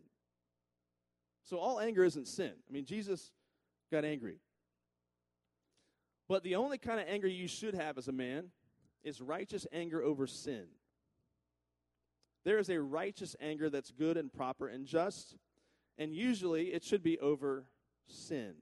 So 1.45 1.59
all 1.59 1.79
anger 1.79 2.05
isn't 2.05 2.27
sin. 2.27 2.53
I 2.69 2.73
mean, 2.73 2.85
Jesus 2.85 3.31
got 3.93 4.05
angry. 4.05 4.39
But 6.29 6.43
the 6.43 6.57
only 6.57 6.79
kind 6.79 7.01
of 7.01 7.07
anger 7.09 7.29
you 7.29 7.49
should 7.49 7.75
have 7.75 7.99
as 7.99 8.09
a 8.09 8.13
man 8.13 8.51
is 9.03 9.21
righteous 9.21 9.67
anger 9.73 10.03
over 10.03 10.27
sin. 10.27 10.65
There 12.45 12.59
is 12.59 12.71
a 12.71 12.81
righteous 12.81 13.37
anger 13.41 13.71
that's 13.71 13.91
good 13.91 14.17
and 14.17 14.33
proper 14.33 14.69
and 14.69 14.87
just, 14.87 15.37
and 15.99 16.15
usually 16.15 16.73
it 16.73 16.83
should 16.83 17.03
be 17.03 17.19
over 17.19 17.65
sin, 18.07 18.55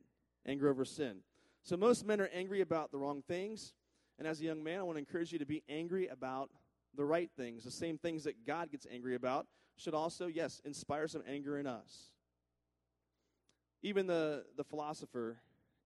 anger 0.47 0.69
over 0.69 0.85
sin. 0.85 1.19
So 1.63 1.77
most 1.77 2.05
men 2.05 2.21
are 2.21 2.31
angry 2.33 2.61
about 2.61 2.91
the 2.91 2.99
wrong 2.99 3.23
things, 3.27 3.73
and 4.19 4.27
as 4.27 4.41
a 4.41 4.45
young 4.45 4.63
man, 4.63 4.81
I 4.81 4.83
want 4.83 4.97
to 4.97 5.01
encourage 5.01 5.33
you 5.33 5.39
to 5.39 5.47
be 5.47 5.63
angry 5.69 6.09
about 6.09 6.51
the 6.95 7.05
right 7.05 7.31
things. 7.37 7.65
The 7.65 7.71
same 7.71 7.99
things 7.99 8.25
that 8.25 8.47
God 8.47 8.71
gets 8.71 8.87
angry 8.93 9.15
about 9.15 9.47
should 9.77 9.95
also, 9.95 10.27
yes, 10.27 10.61
inspire 10.65 11.09
some 11.09 11.23
anger 11.29 11.59
in 11.59 11.67
us. 11.67 12.11
Even 13.83 14.07
the, 14.07 14.45
the 14.57 14.65
philosopher 14.65 15.39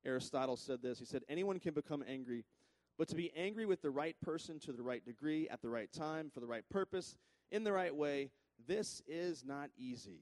Aristotle 0.06 0.56
said 0.56 0.80
this. 0.82 0.98
He 0.98 1.04
said, 1.04 1.22
Anyone 1.28 1.58
can 1.58 1.74
become 1.74 2.04
angry, 2.08 2.44
but 2.96 3.08
to 3.08 3.16
be 3.16 3.32
angry 3.36 3.66
with 3.66 3.82
the 3.82 3.90
right 3.90 4.16
person 4.22 4.58
to 4.60 4.72
the 4.72 4.82
right 4.82 5.04
degree, 5.04 5.48
at 5.48 5.60
the 5.60 5.68
right 5.68 5.92
time, 5.92 6.30
for 6.32 6.40
the 6.40 6.46
right 6.46 6.64
purpose, 6.70 7.16
in 7.50 7.64
the 7.64 7.72
right 7.72 7.94
way, 7.94 8.30
this 8.66 9.02
is 9.06 9.44
not 9.44 9.70
easy. 9.76 10.20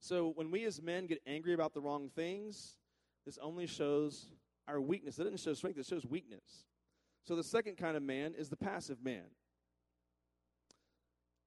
So 0.00 0.32
when 0.34 0.50
we 0.50 0.64
as 0.64 0.82
men 0.82 1.06
get 1.06 1.20
angry 1.26 1.52
about 1.54 1.74
the 1.74 1.80
wrong 1.80 2.10
things, 2.14 2.76
this 3.24 3.38
only 3.38 3.66
shows 3.66 4.26
our 4.68 4.80
weakness. 4.80 5.18
It 5.18 5.24
doesn't 5.24 5.40
show 5.40 5.54
strength, 5.54 5.78
it 5.78 5.86
shows 5.86 6.06
weakness. 6.06 6.64
So 7.24 7.34
the 7.34 7.44
second 7.44 7.76
kind 7.76 7.96
of 7.96 8.02
man 8.02 8.34
is 8.36 8.48
the 8.48 8.56
passive 8.56 9.02
man. 9.02 9.24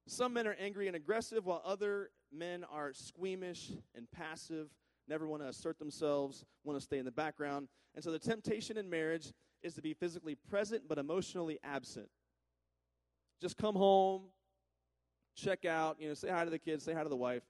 Some 0.08 0.34
men 0.34 0.48
are 0.48 0.56
angry 0.60 0.88
and 0.88 0.96
aggressive, 0.96 1.46
while 1.46 1.62
other 1.64 2.10
men 2.32 2.64
are 2.64 2.94
squeamish 2.94 3.72
and 3.96 4.10
passive 4.12 4.70
never 5.10 5.28
want 5.28 5.42
to 5.42 5.50
assert 5.50 5.80
themselves, 5.80 6.46
want 6.64 6.78
to 6.78 6.84
stay 6.84 7.00
in 7.00 7.06
the 7.06 7.12
background. 7.12 7.68
And 7.96 8.04
so 8.04 8.12
the 8.12 8.20
temptation 8.20 8.78
in 8.78 8.90
marriage 8.90 9.34
is 9.62 9.74
to 9.76 9.82
be 9.82 9.94
physically 9.94 10.36
present 10.36 10.84
but 10.88 10.98
emotionally 10.98 11.60
absent. 11.64 12.08
Just 13.42 13.58
come 13.58 13.76
home, 13.76 14.24
check 15.36 15.66
out, 15.66 15.98
you 16.00 16.08
know, 16.08 16.14
say 16.14 16.30
hi 16.30 16.44
to 16.44 16.52
the 16.52 16.60
kids, 16.60 16.84
say 16.84 16.94
hi 16.94 17.04
to 17.04 17.10
the 17.10 17.16
wife, 17.16 17.44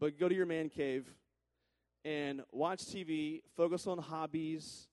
but 0.00 0.18
go 0.18 0.28
to 0.28 0.34
your 0.34 0.46
man 0.46 0.68
cave 0.68 1.06
and 2.04 2.42
watch 2.52 2.80
TV, 2.84 3.42
focus 3.56 3.86
on 3.86 3.98
hobbies, 3.98 4.88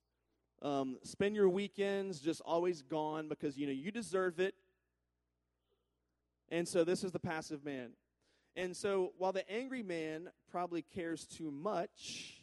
um, 0.61 0.97
spend 1.03 1.35
your 1.35 1.49
weekends 1.49 2.19
just 2.19 2.41
always 2.41 2.81
gone 2.81 3.27
because 3.27 3.57
you 3.57 3.65
know 3.67 3.73
you 3.73 3.91
deserve 3.91 4.39
it. 4.39 4.55
And 6.49 6.67
so 6.67 6.83
this 6.83 7.03
is 7.03 7.11
the 7.11 7.19
passive 7.19 7.65
man. 7.65 7.91
And 8.55 8.75
so 8.75 9.13
while 9.17 9.31
the 9.31 9.49
angry 9.51 9.81
man 9.81 10.29
probably 10.51 10.83
cares 10.83 11.25
too 11.25 11.49
much, 11.49 12.41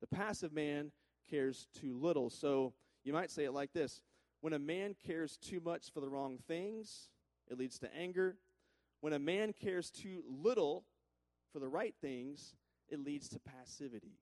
the 0.00 0.06
passive 0.06 0.52
man 0.52 0.92
cares 1.30 1.66
too 1.80 1.98
little. 1.98 2.28
So 2.28 2.74
you 3.04 3.12
might 3.12 3.30
say 3.30 3.44
it 3.44 3.52
like 3.52 3.72
this 3.72 4.02
When 4.40 4.52
a 4.52 4.58
man 4.58 4.94
cares 5.06 5.38
too 5.38 5.60
much 5.60 5.92
for 5.92 6.00
the 6.00 6.08
wrong 6.08 6.38
things, 6.46 7.08
it 7.50 7.58
leads 7.58 7.78
to 7.80 7.94
anger. 7.94 8.36
When 9.00 9.14
a 9.14 9.18
man 9.18 9.54
cares 9.54 9.90
too 9.90 10.22
little 10.28 10.84
for 11.52 11.58
the 11.58 11.68
right 11.68 11.94
things, 12.02 12.54
it 12.88 13.02
leads 13.02 13.28
to 13.30 13.38
passivity. 13.38 14.18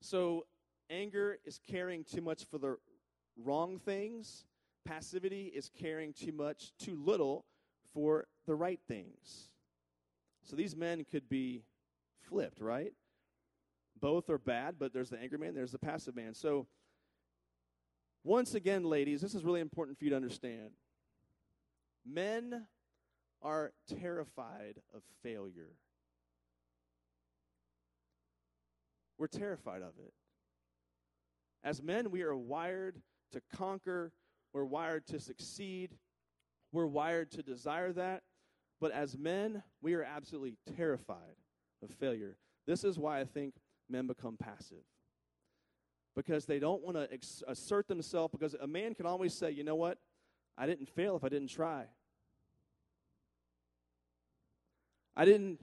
So, 0.00 0.46
anger 0.88 1.38
is 1.44 1.58
caring 1.58 2.04
too 2.04 2.22
much 2.22 2.46
for 2.46 2.56
the 2.56 2.78
wrong 3.36 3.78
things. 3.78 4.46
Passivity 4.86 5.52
is 5.54 5.68
caring 5.68 6.14
too 6.14 6.32
much, 6.32 6.72
too 6.78 6.98
little 7.04 7.44
for 7.94 8.26
the 8.46 8.54
right 8.54 8.80
things. 8.88 9.50
So 10.44 10.56
these 10.56 10.76
men 10.76 11.04
could 11.10 11.28
be 11.28 11.62
flipped, 12.22 12.60
right? 12.60 12.92
Both 14.00 14.30
are 14.30 14.38
bad, 14.38 14.76
but 14.78 14.92
there's 14.92 15.10
the 15.10 15.18
angry 15.18 15.38
man, 15.38 15.54
there's 15.54 15.72
the 15.72 15.78
passive 15.78 16.16
man. 16.16 16.34
So, 16.34 16.66
once 18.24 18.54
again, 18.54 18.84
ladies, 18.84 19.20
this 19.20 19.34
is 19.34 19.44
really 19.44 19.60
important 19.60 19.98
for 19.98 20.04
you 20.04 20.10
to 20.10 20.16
understand. 20.16 20.70
Men 22.06 22.66
are 23.42 23.72
terrified 24.00 24.76
of 24.94 25.02
failure. 25.22 25.72
We're 29.18 29.26
terrified 29.26 29.82
of 29.82 29.92
it. 29.98 30.12
As 31.62 31.82
men, 31.82 32.10
we 32.10 32.22
are 32.22 32.34
wired 32.34 33.00
to 33.32 33.42
conquer, 33.54 34.12
we're 34.52 34.64
wired 34.64 35.06
to 35.08 35.20
succeed, 35.20 35.90
we're 36.72 36.86
wired 36.86 37.30
to 37.32 37.42
desire 37.42 37.92
that. 37.92 38.22
But 38.80 38.92
as 38.92 39.18
men, 39.18 39.62
we 39.82 39.94
are 39.94 40.02
absolutely 40.02 40.56
terrified 40.76 41.36
of 41.82 41.90
failure. 41.90 42.36
This 42.66 42.84
is 42.84 42.98
why 42.98 43.20
I 43.20 43.24
think 43.24 43.54
men 43.88 44.06
become 44.06 44.36
passive. 44.36 44.84
Because 46.16 46.46
they 46.46 46.58
don't 46.58 46.82
want 46.82 46.96
to 46.96 47.12
ex- 47.12 47.42
assert 47.46 47.88
themselves, 47.88 48.32
because 48.32 48.54
a 48.54 48.66
man 48.66 48.94
can 48.94 49.06
always 49.06 49.34
say, 49.34 49.50
you 49.50 49.64
know 49.64 49.76
what? 49.76 49.98
I 50.56 50.66
didn't 50.66 50.88
fail 50.88 51.16
if 51.16 51.24
I 51.24 51.28
didn't 51.28 51.48
try. 51.48 51.84
I 55.16 55.24
didn't, 55.24 55.60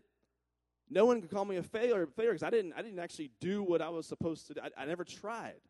no 0.89 1.05
one 1.05 1.21
could 1.21 1.31
call 1.31 1.45
me 1.45 1.57
a 1.57 1.63
failure 1.63 2.07
because 2.15 2.43
I 2.43 2.49
didn't, 2.49 2.73
I 2.73 2.81
didn't 2.81 2.99
actually 2.99 3.31
do 3.39 3.63
what 3.63 3.81
I 3.81 3.89
was 3.89 4.05
supposed 4.05 4.47
to 4.47 4.53
do. 4.53 4.61
I, 4.61 4.83
I 4.83 4.85
never 4.85 5.03
tried. 5.03 5.61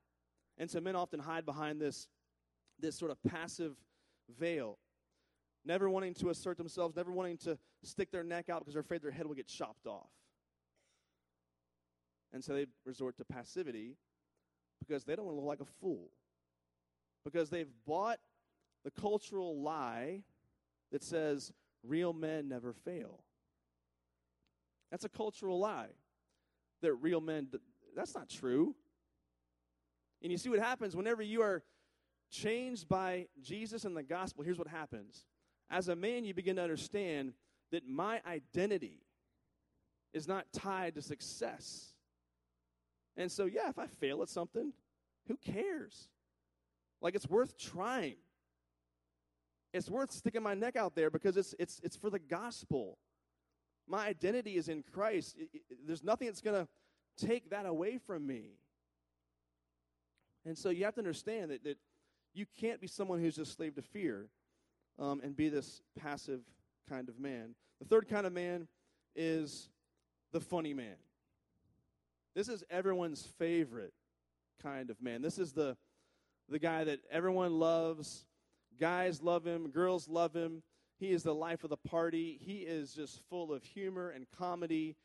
And 0.57 0.69
so 0.69 0.81
men 0.81 0.95
often 0.95 1.19
hide 1.19 1.45
behind 1.45 1.79
this, 1.79 2.07
this 2.79 2.97
sort 2.97 3.11
of 3.11 3.17
passive 3.23 3.75
veil 4.37 4.77
never 5.67 5.89
wanting 5.89 6.13
to 6.15 6.29
assert 6.29 6.57
themselves, 6.57 6.95
never 6.95 7.11
wanting 7.11 7.37
to 7.37 7.57
stick 7.83 8.11
their 8.11 8.23
neck 8.23 8.49
out 8.49 8.59
because 8.59 8.73
they're 8.73 8.81
afraid 8.81 9.01
their 9.01 9.11
head 9.11 9.27
will 9.27 9.35
get 9.35 9.47
chopped 9.47 9.85
off. 9.85 10.09
And 12.33 12.43
so 12.43 12.53
they 12.53 12.65
resort 12.85 13.17
to 13.17 13.25
passivity 13.25 13.97
because 14.79 15.03
they 15.03 15.15
don't 15.15 15.25
want 15.25 15.37
to 15.37 15.41
look 15.41 15.47
like 15.47 15.61
a 15.61 15.71
fool. 15.79 16.09
Because 17.23 17.49
they've 17.49 17.71
bought 17.85 18.19
the 18.83 18.91
cultural 18.91 19.61
lie 19.61 20.23
that 20.91 21.03
says 21.03 21.51
real 21.83 22.13
men 22.13 22.47
never 22.47 22.73
fail. 22.73 23.23
That's 24.91 25.03
a 25.03 25.09
cultural 25.09 25.59
lie. 25.59 25.89
That 26.81 26.93
real 26.93 27.19
men, 27.19 27.47
that's 27.95 28.15
not 28.15 28.29
true. 28.29 28.75
And 30.21 30.31
you 30.31 30.37
see 30.37 30.49
what 30.49 30.59
happens 30.59 30.95
whenever 30.95 31.21
you 31.21 31.41
are 31.41 31.63
changed 32.29 32.87
by 32.87 33.27
Jesus 33.41 33.83
and 33.83 33.95
the 33.95 34.03
gospel. 34.03 34.43
Here's 34.43 34.57
what 34.57 34.67
happens 34.67 35.25
as 35.69 35.89
a 35.89 35.95
man, 35.95 36.23
you 36.23 36.33
begin 36.33 36.55
to 36.55 36.61
understand 36.61 37.33
that 37.71 37.87
my 37.87 38.21
identity 38.25 39.01
is 40.13 40.27
not 40.27 40.45
tied 40.53 40.95
to 40.95 41.01
success. 41.01 41.93
And 43.17 43.31
so, 43.31 43.45
yeah, 43.45 43.69
if 43.69 43.77
I 43.77 43.87
fail 43.87 44.21
at 44.21 44.29
something, 44.29 44.71
who 45.27 45.37
cares? 45.37 46.07
Like, 47.01 47.15
it's 47.15 47.27
worth 47.27 47.57
trying. 47.57 48.15
It's 49.73 49.89
worth 49.89 50.11
sticking 50.11 50.43
my 50.43 50.53
neck 50.53 50.75
out 50.75 50.95
there 50.95 51.09
because 51.09 51.35
it's, 51.35 51.53
it's, 51.59 51.81
it's 51.83 51.95
for 51.95 52.09
the 52.09 52.19
gospel. 52.19 52.97
My 53.87 54.07
identity 54.07 54.55
is 54.55 54.69
in 54.69 54.83
Christ. 54.93 55.35
It, 55.37 55.49
it, 55.53 55.77
there's 55.85 56.03
nothing 56.03 56.27
that's 56.27 56.41
going 56.41 56.65
to 56.65 57.25
take 57.25 57.49
that 57.49 57.65
away 57.65 57.97
from 57.97 58.25
me. 58.25 58.57
And 60.45 60.57
so 60.57 60.69
you 60.69 60.85
have 60.85 60.93
to 60.95 61.01
understand 61.01 61.51
that, 61.51 61.63
that 61.65 61.77
you 62.33 62.45
can't 62.59 62.79
be 62.79 62.87
someone 62.87 63.19
who's 63.19 63.35
just 63.35 63.55
slave 63.55 63.75
to 63.75 63.81
fear 63.81 64.29
um, 64.99 65.21
and 65.23 65.35
be 65.35 65.49
this 65.49 65.81
passive 65.97 66.41
kind 66.89 67.09
of 67.09 67.19
man. 67.19 67.55
The 67.79 67.85
third 67.85 68.07
kind 68.07 68.25
of 68.25 68.33
man 68.33 68.67
is 69.15 69.69
the 70.31 70.39
funny 70.39 70.73
man. 70.73 70.95
This 72.35 72.49
is 72.49 72.63
everyone's 72.69 73.27
favorite 73.39 73.93
kind 74.61 74.89
of 74.89 75.01
man. 75.01 75.21
This 75.21 75.39
is 75.39 75.53
the, 75.53 75.75
the 76.49 76.59
guy 76.59 76.83
that 76.83 76.99
everyone 77.11 77.59
loves. 77.59 78.25
Guys 78.79 79.23
love 79.23 79.45
him, 79.45 79.69
girls 79.69 80.07
love 80.07 80.35
him. 80.35 80.61
He 80.99 81.11
is 81.11 81.23
the 81.23 81.33
life 81.33 81.63
of 81.63 81.69
the 81.69 81.77
party. 81.77 82.39
He 82.41 82.57
is 82.57 82.93
just 82.93 83.21
full 83.29 83.53
of 83.53 83.63
humor 83.63 84.09
and 84.09 84.25
comedy, 84.37 84.95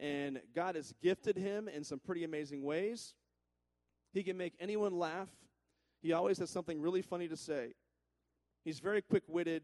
and 0.00 0.40
God 0.54 0.76
has 0.76 0.94
gifted 1.02 1.36
him 1.36 1.68
in 1.68 1.84
some 1.84 1.98
pretty 1.98 2.24
amazing 2.24 2.62
ways. 2.62 3.14
He 4.12 4.22
can 4.22 4.36
make 4.36 4.54
anyone 4.60 4.98
laugh. 4.98 5.28
He 6.02 6.12
always 6.12 6.38
has 6.38 6.50
something 6.50 6.80
really 6.80 7.02
funny 7.02 7.28
to 7.28 7.36
say. 7.36 7.74
He's 8.64 8.80
very 8.80 9.02
quick-witted. 9.02 9.62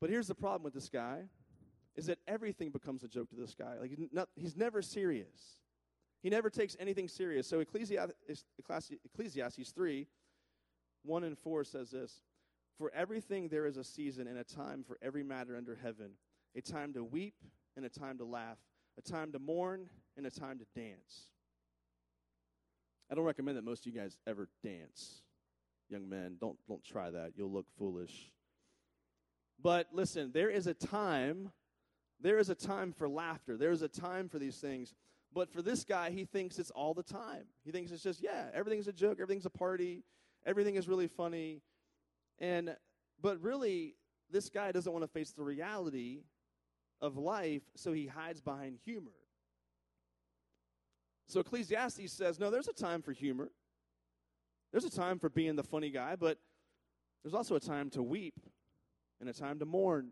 But 0.00 0.10
here's 0.10 0.28
the 0.28 0.34
problem 0.34 0.62
with 0.62 0.74
this 0.74 0.88
guy 0.88 1.24
is 1.96 2.06
that 2.06 2.18
everything 2.28 2.70
becomes 2.70 3.02
a 3.02 3.08
joke 3.08 3.30
to 3.30 3.36
this 3.36 3.54
guy. 3.54 3.76
Like 3.80 3.90
he's, 3.90 4.08
not, 4.12 4.28
he's 4.36 4.56
never 4.56 4.82
serious. 4.82 5.60
He 6.22 6.30
never 6.30 6.50
takes 6.50 6.76
anything 6.78 7.08
serious. 7.08 7.46
So 7.46 7.60
Ecclesiastes, 7.60 8.44
Ecclesiastes 8.58 9.70
3, 9.70 10.06
1 11.04 11.24
and 11.24 11.38
4 11.38 11.64
says 11.64 11.90
this 11.90 12.20
For 12.78 12.92
everything 12.94 13.48
there 13.48 13.66
is 13.66 13.76
a 13.76 13.84
season 13.84 14.26
and 14.26 14.38
a 14.38 14.44
time 14.44 14.84
for 14.86 14.98
every 15.00 15.22
matter 15.22 15.56
under 15.56 15.78
heaven, 15.80 16.12
a 16.54 16.60
time 16.60 16.92
to 16.94 17.04
weep 17.04 17.36
and 17.76 17.84
a 17.86 17.88
time 17.88 18.18
to 18.18 18.24
laugh, 18.24 18.58
a 18.98 19.02
time 19.02 19.32
to 19.32 19.38
mourn 19.38 19.88
and 20.16 20.26
a 20.26 20.30
time 20.30 20.58
to 20.58 20.66
dance. 20.78 21.28
I 23.10 23.14
don't 23.14 23.24
recommend 23.24 23.56
that 23.56 23.64
most 23.64 23.86
of 23.86 23.94
you 23.94 23.98
guys 23.98 24.18
ever 24.26 24.48
dance. 24.62 25.22
Young 25.88 26.08
men, 26.08 26.36
don't, 26.40 26.58
don't 26.68 26.84
try 26.84 27.10
that. 27.10 27.32
You'll 27.36 27.52
look 27.52 27.66
foolish. 27.78 28.30
But 29.62 29.88
listen, 29.92 30.32
there 30.32 30.50
is 30.50 30.66
a 30.66 30.74
time, 30.74 31.50
there 32.20 32.38
is 32.38 32.50
a 32.50 32.54
time 32.54 32.92
for 32.92 33.08
laughter. 33.08 33.56
There 33.56 33.70
is 33.70 33.82
a 33.82 33.88
time 33.88 34.28
for 34.28 34.38
these 34.38 34.56
things. 34.56 34.94
But 35.32 35.50
for 35.50 35.62
this 35.62 35.84
guy, 35.84 36.10
he 36.10 36.24
thinks 36.24 36.58
it's 36.58 36.70
all 36.70 36.94
the 36.94 37.02
time. 37.02 37.44
He 37.64 37.70
thinks 37.70 37.92
it's 37.92 38.02
just, 38.02 38.22
yeah, 38.22 38.46
everything's 38.54 38.88
a 38.88 38.92
joke, 38.92 39.18
everything's 39.20 39.46
a 39.46 39.50
party, 39.50 40.02
everything 40.44 40.76
is 40.76 40.88
really 40.88 41.08
funny. 41.08 41.62
And 42.38 42.76
but 43.20 43.40
really, 43.42 43.94
this 44.30 44.48
guy 44.48 44.72
doesn't 44.72 44.92
want 44.92 45.04
to 45.04 45.10
face 45.10 45.32
the 45.32 45.42
reality 45.42 46.24
of 47.00 47.16
life, 47.16 47.62
so 47.74 47.92
he 47.92 48.06
hides 48.06 48.40
behind 48.40 48.78
humor. 48.84 49.12
So 51.26 51.40
Ecclesiastes 51.40 52.12
says, 52.12 52.38
no, 52.38 52.50
there's 52.50 52.68
a 52.68 52.72
time 52.72 53.02
for 53.02 53.12
humor. 53.12 53.50
There's 54.76 54.84
a 54.84 54.90
time 54.90 55.18
for 55.18 55.30
being 55.30 55.56
the 55.56 55.62
funny 55.62 55.88
guy, 55.88 56.16
but 56.16 56.36
there's 57.22 57.32
also 57.32 57.54
a 57.54 57.60
time 57.60 57.88
to 57.92 58.02
weep 58.02 58.38
and 59.20 59.28
a 59.30 59.32
time 59.32 59.58
to 59.60 59.64
mourn. 59.64 60.08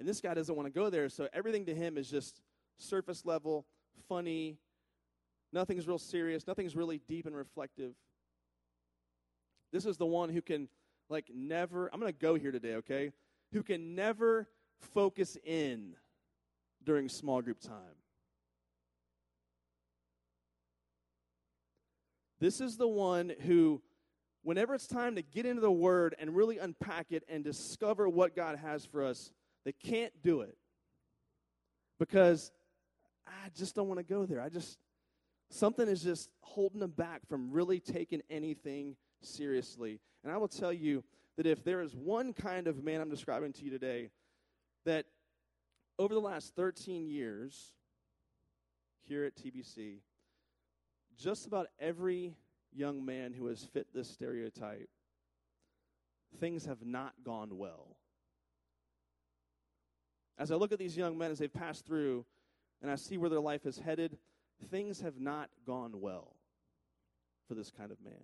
And 0.00 0.08
this 0.08 0.20
guy 0.20 0.34
doesn't 0.34 0.56
want 0.56 0.66
to 0.66 0.72
go 0.72 0.90
there, 0.90 1.08
so 1.08 1.28
everything 1.32 1.66
to 1.66 1.74
him 1.76 1.96
is 1.96 2.10
just 2.10 2.42
surface 2.76 3.24
level, 3.24 3.64
funny. 4.08 4.58
Nothing's 5.52 5.86
real 5.86 6.00
serious, 6.00 6.44
nothing's 6.44 6.74
really 6.74 7.02
deep 7.06 7.24
and 7.24 7.36
reflective. 7.36 7.94
This 9.70 9.86
is 9.86 9.96
the 9.96 10.06
one 10.06 10.28
who 10.28 10.42
can, 10.42 10.66
like, 11.08 11.30
never, 11.32 11.88
I'm 11.94 12.00
going 12.00 12.12
to 12.12 12.18
go 12.18 12.34
here 12.34 12.50
today, 12.50 12.74
okay? 12.74 13.12
Who 13.52 13.62
can 13.62 13.94
never 13.94 14.48
focus 14.92 15.38
in 15.44 15.94
during 16.82 17.08
small 17.08 17.40
group 17.40 17.60
time. 17.60 18.01
This 22.42 22.60
is 22.60 22.76
the 22.76 22.88
one 22.88 23.32
who, 23.42 23.80
whenever 24.42 24.74
it's 24.74 24.88
time 24.88 25.14
to 25.14 25.22
get 25.22 25.46
into 25.46 25.60
the 25.60 25.70
Word 25.70 26.16
and 26.18 26.34
really 26.34 26.58
unpack 26.58 27.06
it 27.10 27.22
and 27.28 27.44
discover 27.44 28.08
what 28.08 28.34
God 28.34 28.58
has 28.58 28.84
for 28.84 29.04
us, 29.04 29.30
they 29.64 29.70
can't 29.70 30.12
do 30.24 30.40
it 30.40 30.56
because 32.00 32.50
I 33.28 33.50
just 33.56 33.76
don't 33.76 33.86
want 33.86 34.00
to 34.00 34.04
go 34.04 34.26
there. 34.26 34.40
I 34.40 34.48
just, 34.48 34.76
something 35.50 35.86
is 35.86 36.02
just 36.02 36.30
holding 36.40 36.80
them 36.80 36.90
back 36.90 37.20
from 37.28 37.52
really 37.52 37.78
taking 37.78 38.22
anything 38.28 38.96
seriously. 39.20 40.00
And 40.24 40.32
I 40.32 40.36
will 40.36 40.48
tell 40.48 40.72
you 40.72 41.04
that 41.36 41.46
if 41.46 41.62
there 41.62 41.80
is 41.80 41.94
one 41.94 42.32
kind 42.32 42.66
of 42.66 42.82
man 42.82 43.00
I'm 43.00 43.08
describing 43.08 43.52
to 43.52 43.64
you 43.64 43.70
today, 43.70 44.10
that 44.84 45.04
over 45.96 46.12
the 46.12 46.20
last 46.20 46.56
13 46.56 47.06
years 47.06 47.70
here 49.04 49.24
at 49.26 49.36
TBC, 49.36 49.98
just 51.22 51.46
about 51.46 51.68
every 51.78 52.34
young 52.74 53.04
man 53.04 53.32
who 53.32 53.46
has 53.46 53.62
fit 53.62 53.86
this 53.94 54.08
stereotype, 54.08 54.88
things 56.40 56.66
have 56.66 56.84
not 56.84 57.12
gone 57.24 57.56
well. 57.56 57.96
As 60.38 60.50
I 60.50 60.56
look 60.56 60.72
at 60.72 60.78
these 60.78 60.96
young 60.96 61.16
men 61.16 61.30
as 61.30 61.38
they've 61.38 61.52
passed 61.52 61.86
through 61.86 62.24
and 62.80 62.90
I 62.90 62.96
see 62.96 63.18
where 63.18 63.30
their 63.30 63.40
life 63.40 63.66
is 63.66 63.78
headed, 63.78 64.18
things 64.70 65.00
have 65.00 65.20
not 65.20 65.50
gone 65.64 66.00
well 66.00 66.34
for 67.46 67.54
this 67.54 67.70
kind 67.70 67.92
of 67.92 68.02
man. 68.02 68.14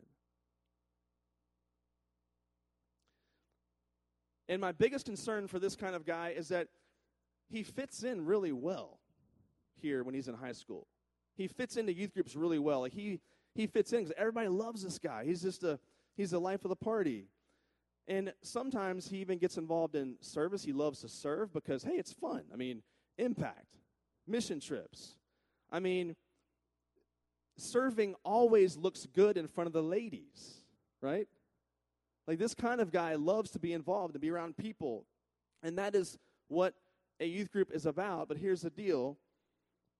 And 4.48 4.60
my 4.60 4.72
biggest 4.72 5.04
concern 5.04 5.46
for 5.46 5.58
this 5.58 5.76
kind 5.76 5.94
of 5.94 6.04
guy 6.06 6.30
is 6.30 6.48
that 6.48 6.68
he 7.50 7.62
fits 7.62 8.02
in 8.02 8.24
really 8.24 8.52
well 8.52 8.98
here 9.80 10.02
when 10.02 10.14
he's 10.14 10.26
in 10.26 10.34
high 10.34 10.52
school 10.52 10.88
he 11.38 11.46
fits 11.46 11.76
into 11.76 11.92
youth 11.92 12.12
groups 12.12 12.36
really 12.36 12.58
well. 12.58 12.80
Like 12.80 12.92
he 12.92 13.20
he 13.54 13.66
fits 13.66 13.92
in 13.92 14.00
because 14.00 14.14
everybody 14.18 14.48
loves 14.48 14.82
this 14.82 14.98
guy. 14.98 15.24
He's 15.24 15.40
just 15.40 15.62
a 15.62 15.78
he's 16.16 16.32
the 16.32 16.40
life 16.40 16.64
of 16.64 16.68
the 16.68 16.76
party. 16.76 17.28
And 18.08 18.32
sometimes 18.42 19.08
he 19.08 19.18
even 19.18 19.38
gets 19.38 19.56
involved 19.56 19.94
in 19.94 20.16
service. 20.20 20.64
He 20.64 20.72
loves 20.72 21.00
to 21.02 21.08
serve 21.08 21.52
because 21.52 21.82
hey, 21.82 21.94
it's 21.94 22.12
fun. 22.12 22.42
I 22.52 22.56
mean, 22.56 22.82
impact, 23.16 23.76
mission 24.26 24.60
trips. 24.60 25.14
I 25.70 25.78
mean, 25.78 26.16
serving 27.56 28.16
always 28.24 28.76
looks 28.76 29.06
good 29.06 29.36
in 29.36 29.46
front 29.46 29.66
of 29.66 29.72
the 29.72 29.82
ladies, 29.82 30.62
right? 31.00 31.28
Like 32.26 32.38
this 32.38 32.54
kind 32.54 32.80
of 32.80 32.90
guy 32.90 33.14
loves 33.14 33.50
to 33.52 33.58
be 33.58 33.72
involved 33.72 34.14
and 34.14 34.20
be 34.20 34.30
around 34.30 34.56
people. 34.56 35.04
And 35.62 35.78
that 35.78 35.94
is 35.94 36.18
what 36.48 36.74
a 37.20 37.26
youth 37.26 37.52
group 37.52 37.70
is 37.72 37.86
about. 37.86 38.28
But 38.28 38.38
here's 38.38 38.62
the 38.62 38.70
deal 38.70 39.18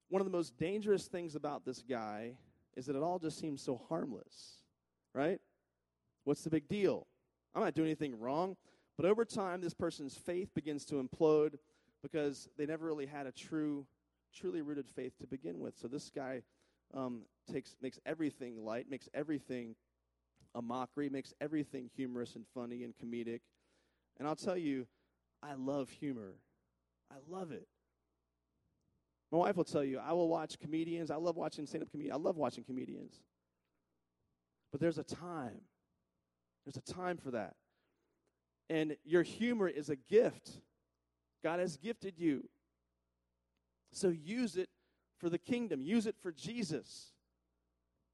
one 0.08 0.20
of 0.20 0.26
the 0.26 0.36
most 0.36 0.56
dangerous 0.56 1.06
things 1.06 1.34
about 1.34 1.64
this 1.64 1.82
guy 1.82 2.36
is 2.76 2.86
that 2.86 2.96
it 2.96 3.02
all 3.02 3.18
just 3.18 3.38
seems 3.38 3.62
so 3.62 3.80
harmless, 3.88 4.62
right? 5.14 5.40
What's 6.24 6.42
the 6.42 6.50
big 6.50 6.68
deal? 6.68 7.06
I'm 7.54 7.62
not 7.62 7.74
doing 7.74 7.88
anything 7.88 8.18
wrong. 8.18 8.56
But 8.96 9.06
over 9.06 9.24
time, 9.24 9.60
this 9.60 9.74
person's 9.74 10.16
faith 10.16 10.52
begins 10.54 10.84
to 10.86 10.96
implode 10.96 11.54
because 12.02 12.48
they 12.56 12.66
never 12.66 12.86
really 12.86 13.06
had 13.06 13.26
a 13.26 13.32
true, 13.32 13.86
truly 14.34 14.60
rooted 14.60 14.88
faith 14.88 15.16
to 15.20 15.26
begin 15.26 15.60
with. 15.60 15.76
So 15.78 15.88
this 15.88 16.10
guy 16.14 16.42
um, 16.94 17.22
takes, 17.50 17.76
makes 17.80 18.00
everything 18.04 18.64
light, 18.64 18.90
makes 18.90 19.08
everything 19.14 19.76
a 20.54 20.62
mockery, 20.62 21.08
makes 21.08 21.32
everything 21.40 21.88
humorous 21.94 22.34
and 22.34 22.44
funny 22.54 22.82
and 22.82 22.94
comedic. 22.96 23.40
And 24.18 24.26
I'll 24.26 24.36
tell 24.36 24.56
you, 24.56 24.86
I 25.42 25.54
love 25.54 25.90
humor. 25.90 26.34
I 27.10 27.16
love 27.28 27.52
it. 27.52 27.68
My 29.30 29.38
wife 29.38 29.56
will 29.56 29.64
tell 29.64 29.84
you, 29.84 29.98
I 29.98 30.12
will 30.12 30.28
watch 30.28 30.58
comedians. 30.58 31.10
I 31.10 31.16
love 31.16 31.36
watching 31.36 31.66
stand 31.66 31.82
up 31.82 31.90
comedians. 31.90 32.16
I 32.18 32.20
love 32.20 32.36
watching 32.36 32.64
comedians. 32.64 33.14
But 34.72 34.80
there's 34.80 34.98
a 34.98 35.04
time. 35.04 35.60
There's 36.64 36.76
a 36.76 36.92
time 36.92 37.16
for 37.16 37.30
that. 37.32 37.54
And 38.70 38.96
your 39.04 39.22
humor 39.22 39.68
is 39.68 39.90
a 39.90 39.96
gift. 39.96 40.50
God 41.42 41.60
has 41.60 41.76
gifted 41.76 42.14
you. 42.18 42.48
So 43.92 44.08
use 44.08 44.56
it 44.56 44.68
for 45.18 45.28
the 45.28 45.38
kingdom, 45.38 45.80
use 45.82 46.06
it 46.06 46.16
for 46.22 46.30
Jesus. 46.30 47.12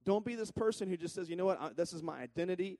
Don't 0.05 0.25
be 0.25 0.35
this 0.35 0.51
person 0.51 0.89
who 0.89 0.97
just 0.97 1.15
says, 1.15 1.29
you 1.29 1.37
know 1.37 1.45
what, 1.45 1.61
I, 1.61 1.71
this 1.75 1.93
is 1.93 2.03
my 2.03 2.19
identity, 2.19 2.79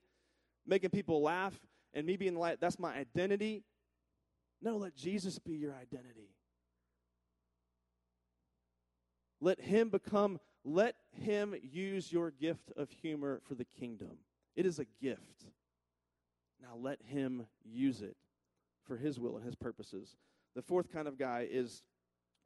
making 0.65 0.91
people 0.91 1.21
laugh, 1.21 1.53
and 1.93 2.05
me 2.05 2.17
being 2.17 2.35
like, 2.35 2.59
that's 2.59 2.79
my 2.79 2.95
identity. 2.95 3.63
No, 4.61 4.77
let 4.77 4.95
Jesus 4.95 5.39
be 5.39 5.53
your 5.53 5.73
identity. 5.73 6.29
Let 9.45 9.61
him 9.61 9.89
become, 9.89 10.39
let 10.63 10.95
him 11.11 11.53
use 11.61 12.11
your 12.11 12.31
gift 12.31 12.71
of 12.75 12.89
humor 12.89 13.41
for 13.47 13.53
the 13.53 13.63
kingdom. 13.63 14.17
It 14.55 14.65
is 14.65 14.79
a 14.79 14.85
gift. 14.99 15.45
Now 16.59 16.75
let 16.75 16.99
him 17.03 17.45
use 17.63 18.01
it 18.01 18.17
for 18.87 18.97
his 18.97 19.19
will 19.19 19.35
and 19.35 19.45
his 19.45 19.53
purposes. 19.53 20.17
The 20.55 20.63
fourth 20.63 20.91
kind 20.91 21.07
of 21.07 21.19
guy 21.19 21.47
is 21.47 21.83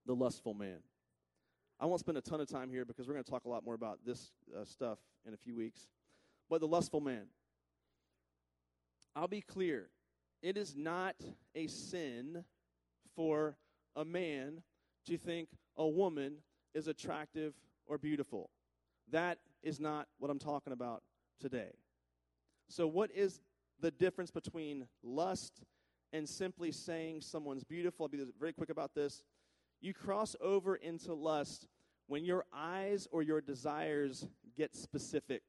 the 0.06 0.14
lustful 0.14 0.54
man. 0.54 0.80
I 1.80 1.86
won't 1.86 2.02
spend 2.02 2.18
a 2.18 2.22
ton 2.22 2.42
of 2.42 2.50
time 2.50 2.70
here 2.70 2.84
because 2.84 3.08
we're 3.08 3.14
going 3.14 3.24
to 3.24 3.32
talk 3.32 3.46
a 3.46 3.50
lot 3.50 3.64
more 3.64 3.76
about 3.76 4.00
this 4.06 4.32
uh, 4.54 4.66
stuff 4.66 5.00
in 5.26 5.34
a 5.34 5.38
few 5.38 5.56
weeks. 5.56 5.88
But 6.50 6.60
the 6.60 6.68
lustful 6.68 7.00
man. 7.00 7.28
I'll 9.16 9.30
be 9.30 9.40
clear. 9.40 9.88
It 10.42 10.58
is 10.58 10.76
not 10.76 11.16
a 11.56 11.68
sin 11.68 12.44
for 13.16 13.56
a 13.96 14.04
man 14.04 14.64
to 15.06 15.18
think 15.18 15.48
a 15.78 15.88
woman 15.88 16.40
is 16.74 16.88
attractive 16.88 17.54
or 17.88 17.98
beautiful. 17.98 18.50
That 19.12 19.40
is 19.64 19.80
not 19.80 20.08
what 20.20 20.30
I'm 20.30 20.40
talking 20.40 20.74
about 20.74 21.04
today. 21.40 21.72
So, 22.68 22.88
what 22.88 23.12
is 23.12 23.42
the 23.82 23.92
difference 23.92 24.32
between 24.32 24.88
lust 25.04 25.64
and 26.14 26.28
simply 26.28 26.72
saying 26.72 27.22
someone's 27.22 27.64
beautiful? 27.64 28.06
I'll 28.06 28.10
be 28.10 28.24
very 28.40 28.54
quick 28.54 28.70
about 28.70 28.94
this. 28.94 29.24
You 29.82 29.94
cross 29.94 30.36
over 30.42 30.76
into 30.76 31.14
lust 31.14 31.68
when 32.08 32.26
your 32.26 32.46
eyes 32.54 33.08
or 33.12 33.22
your 33.22 33.42
desires 33.42 34.28
get 34.58 34.76
specific. 34.76 35.42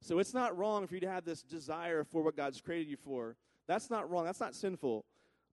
So 0.00 0.18
it's 0.20 0.32
not 0.32 0.56
wrong 0.56 0.86
for 0.86 0.94
you 0.94 1.00
to 1.00 1.10
have 1.10 1.24
this 1.24 1.42
desire 1.42 2.04
for 2.04 2.22
what 2.22 2.36
God's 2.36 2.60
created 2.60 2.88
you 2.88 2.96
for. 2.96 3.36
That's 3.66 3.90
not 3.90 4.08
wrong. 4.08 4.24
That's 4.24 4.40
not 4.40 4.54
sinful. 4.54 5.04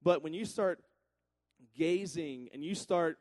But 0.03 0.23
when 0.23 0.33
you 0.33 0.45
start 0.45 0.79
gazing 1.75 2.49
and 2.53 2.63
you 2.63 2.75
start 2.75 3.17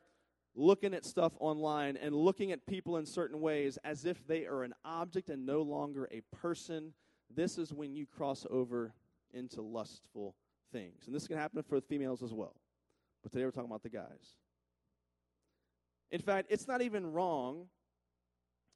looking 0.55 0.93
at 0.93 1.05
stuff 1.05 1.33
online 1.39 1.97
and 1.97 2.15
looking 2.15 2.51
at 2.51 2.65
people 2.67 2.97
in 2.97 3.05
certain 3.05 3.39
ways 3.41 3.77
as 3.83 4.05
if 4.05 4.25
they 4.27 4.45
are 4.45 4.63
an 4.63 4.73
object 4.85 5.29
and 5.29 5.45
no 5.45 5.61
longer 5.61 6.07
a 6.11 6.21
person, 6.35 6.93
this 7.33 7.57
is 7.57 7.73
when 7.73 7.95
you 7.95 8.05
cross 8.05 8.45
over 8.49 8.93
into 9.33 9.61
lustful 9.61 10.35
things. 10.71 11.07
And 11.07 11.15
this 11.15 11.27
can 11.27 11.37
happen 11.37 11.63
for 11.63 11.81
females 11.81 12.21
as 12.21 12.33
well. 12.33 12.55
But 13.23 13.31
today 13.31 13.45
we're 13.45 13.51
talking 13.51 13.69
about 13.69 13.83
the 13.83 13.89
guys. 13.89 14.35
In 16.11 16.21
fact, 16.21 16.47
it's 16.51 16.67
not 16.67 16.81
even 16.81 17.11
wrong. 17.11 17.67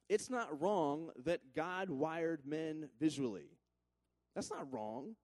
It's 0.08 0.30
not 0.30 0.60
wrong 0.60 1.10
that 1.24 1.54
God 1.54 1.90
wired 1.90 2.40
men 2.46 2.88
visually. 2.98 3.50
That's 4.34 4.50
not 4.50 4.72
wrong. 4.72 5.14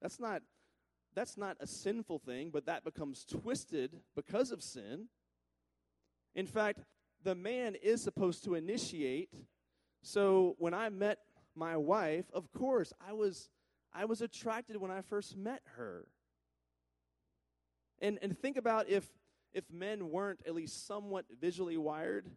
That's 0.00 0.20
not 0.20 0.42
that's 1.12 1.36
not 1.36 1.56
a 1.58 1.66
sinful 1.66 2.20
thing, 2.20 2.50
but 2.52 2.66
that 2.66 2.84
becomes 2.84 3.24
twisted 3.24 3.96
because 4.14 4.52
of 4.52 4.62
sin. 4.62 5.08
In 6.34 6.46
fact, 6.46 6.80
the 7.22 7.34
man 7.34 7.74
is 7.74 8.02
supposed 8.02 8.44
to 8.44 8.54
initiate. 8.54 9.34
So 10.02 10.56
when 10.58 10.74
I 10.74 10.88
met 10.88 11.18
my 11.54 11.76
wife, 11.76 12.24
of 12.32 12.50
course, 12.52 12.92
I 13.06 13.12
was 13.12 13.50
I 13.92 14.04
was 14.04 14.20
attracted 14.20 14.76
when 14.76 14.90
I 14.90 15.00
first 15.00 15.36
met 15.36 15.62
her. 15.76 16.06
And 18.00 18.18
and 18.22 18.38
think 18.38 18.56
about 18.56 18.88
if 18.88 19.06
if 19.52 19.70
men 19.70 20.10
weren't 20.10 20.40
at 20.46 20.54
least 20.54 20.86
somewhat 20.86 21.26
visually 21.40 21.76
wired. 21.76 22.30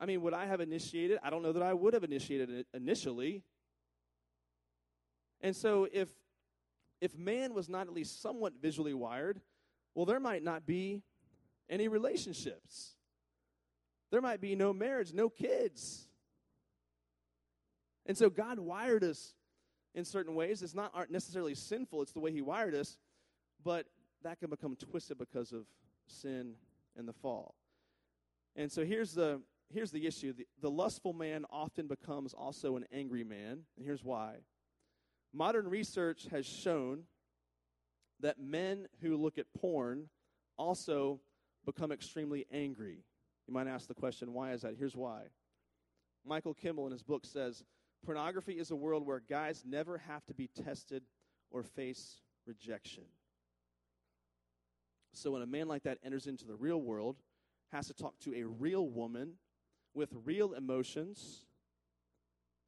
I 0.00 0.06
mean, 0.06 0.22
would 0.22 0.34
I 0.34 0.46
have 0.46 0.60
initiated? 0.60 1.18
I 1.22 1.30
don't 1.30 1.42
know 1.42 1.52
that 1.52 1.62
I 1.62 1.72
would 1.72 1.94
have 1.94 2.04
initiated 2.04 2.50
it 2.50 2.66
initially. 2.74 3.42
And 5.40 5.54
so 5.54 5.86
if 5.92 6.08
if 7.00 7.16
man 7.16 7.54
was 7.54 7.68
not 7.68 7.86
at 7.86 7.92
least 7.92 8.22
somewhat 8.22 8.54
visually 8.60 8.94
wired, 8.94 9.40
well 9.94 10.06
there 10.06 10.20
might 10.20 10.42
not 10.42 10.66
be 10.66 11.02
any 11.68 11.88
relationships. 11.88 12.94
There 14.10 14.20
might 14.20 14.40
be 14.40 14.54
no 14.54 14.72
marriage, 14.72 15.12
no 15.12 15.28
kids. 15.28 16.06
And 18.06 18.16
so 18.16 18.30
God 18.30 18.58
wired 18.58 19.02
us 19.02 19.34
in 19.94 20.04
certain 20.04 20.34
ways. 20.34 20.62
It's 20.62 20.74
not 20.74 20.92
necessarily 21.10 21.54
sinful, 21.54 22.02
it's 22.02 22.12
the 22.12 22.20
way 22.20 22.32
He 22.32 22.42
wired 22.42 22.74
us, 22.74 22.98
but 23.64 23.86
that 24.22 24.38
can 24.38 24.50
become 24.50 24.76
twisted 24.76 25.18
because 25.18 25.52
of 25.52 25.66
sin 26.06 26.54
and 26.96 27.08
the 27.08 27.12
fall. 27.12 27.54
And 28.56 28.70
so 28.70 28.84
here's 28.84 29.14
the 29.14 29.40
here's 29.72 29.90
the 29.90 30.06
issue. 30.06 30.32
The, 30.32 30.46
the 30.60 30.70
lustful 30.70 31.12
man 31.12 31.44
often 31.50 31.86
becomes 31.86 32.34
also 32.34 32.76
an 32.76 32.84
angry 32.92 33.24
man, 33.24 33.60
and 33.76 33.84
here's 33.84 34.04
why. 34.04 34.36
Modern 35.32 35.68
research 35.68 36.26
has 36.30 36.46
shown 36.46 37.04
that 38.20 38.38
men 38.38 38.86
who 39.00 39.16
look 39.16 39.38
at 39.38 39.46
porn 39.58 40.08
also 40.56 41.20
become 41.64 41.92
extremely 41.92 42.46
angry. 42.52 43.04
You 43.46 43.54
might 43.54 43.66
ask 43.66 43.88
the 43.88 43.94
question, 43.94 44.32
why 44.32 44.52
is 44.52 44.62
that? 44.62 44.74
Here's 44.78 44.96
why. 44.96 45.22
Michael 46.24 46.54
Kimmel 46.54 46.86
in 46.86 46.92
his 46.92 47.02
book 47.02 47.26
says 47.26 47.64
pornography 48.04 48.54
is 48.54 48.70
a 48.70 48.76
world 48.76 49.06
where 49.06 49.20
guys 49.20 49.62
never 49.66 49.98
have 49.98 50.24
to 50.26 50.34
be 50.34 50.48
tested 50.64 51.02
or 51.50 51.62
face 51.62 52.20
rejection. 52.46 53.04
So 55.12 55.32
when 55.32 55.42
a 55.42 55.46
man 55.46 55.68
like 55.68 55.84
that 55.84 55.98
enters 56.04 56.26
into 56.26 56.46
the 56.46 56.56
real 56.56 56.80
world, 56.80 57.16
has 57.72 57.86
to 57.86 57.94
talk 57.94 58.18
to 58.20 58.34
a 58.34 58.44
real 58.44 58.88
woman 58.88 59.34
with 59.94 60.10
real 60.24 60.54
emotions, 60.54 61.46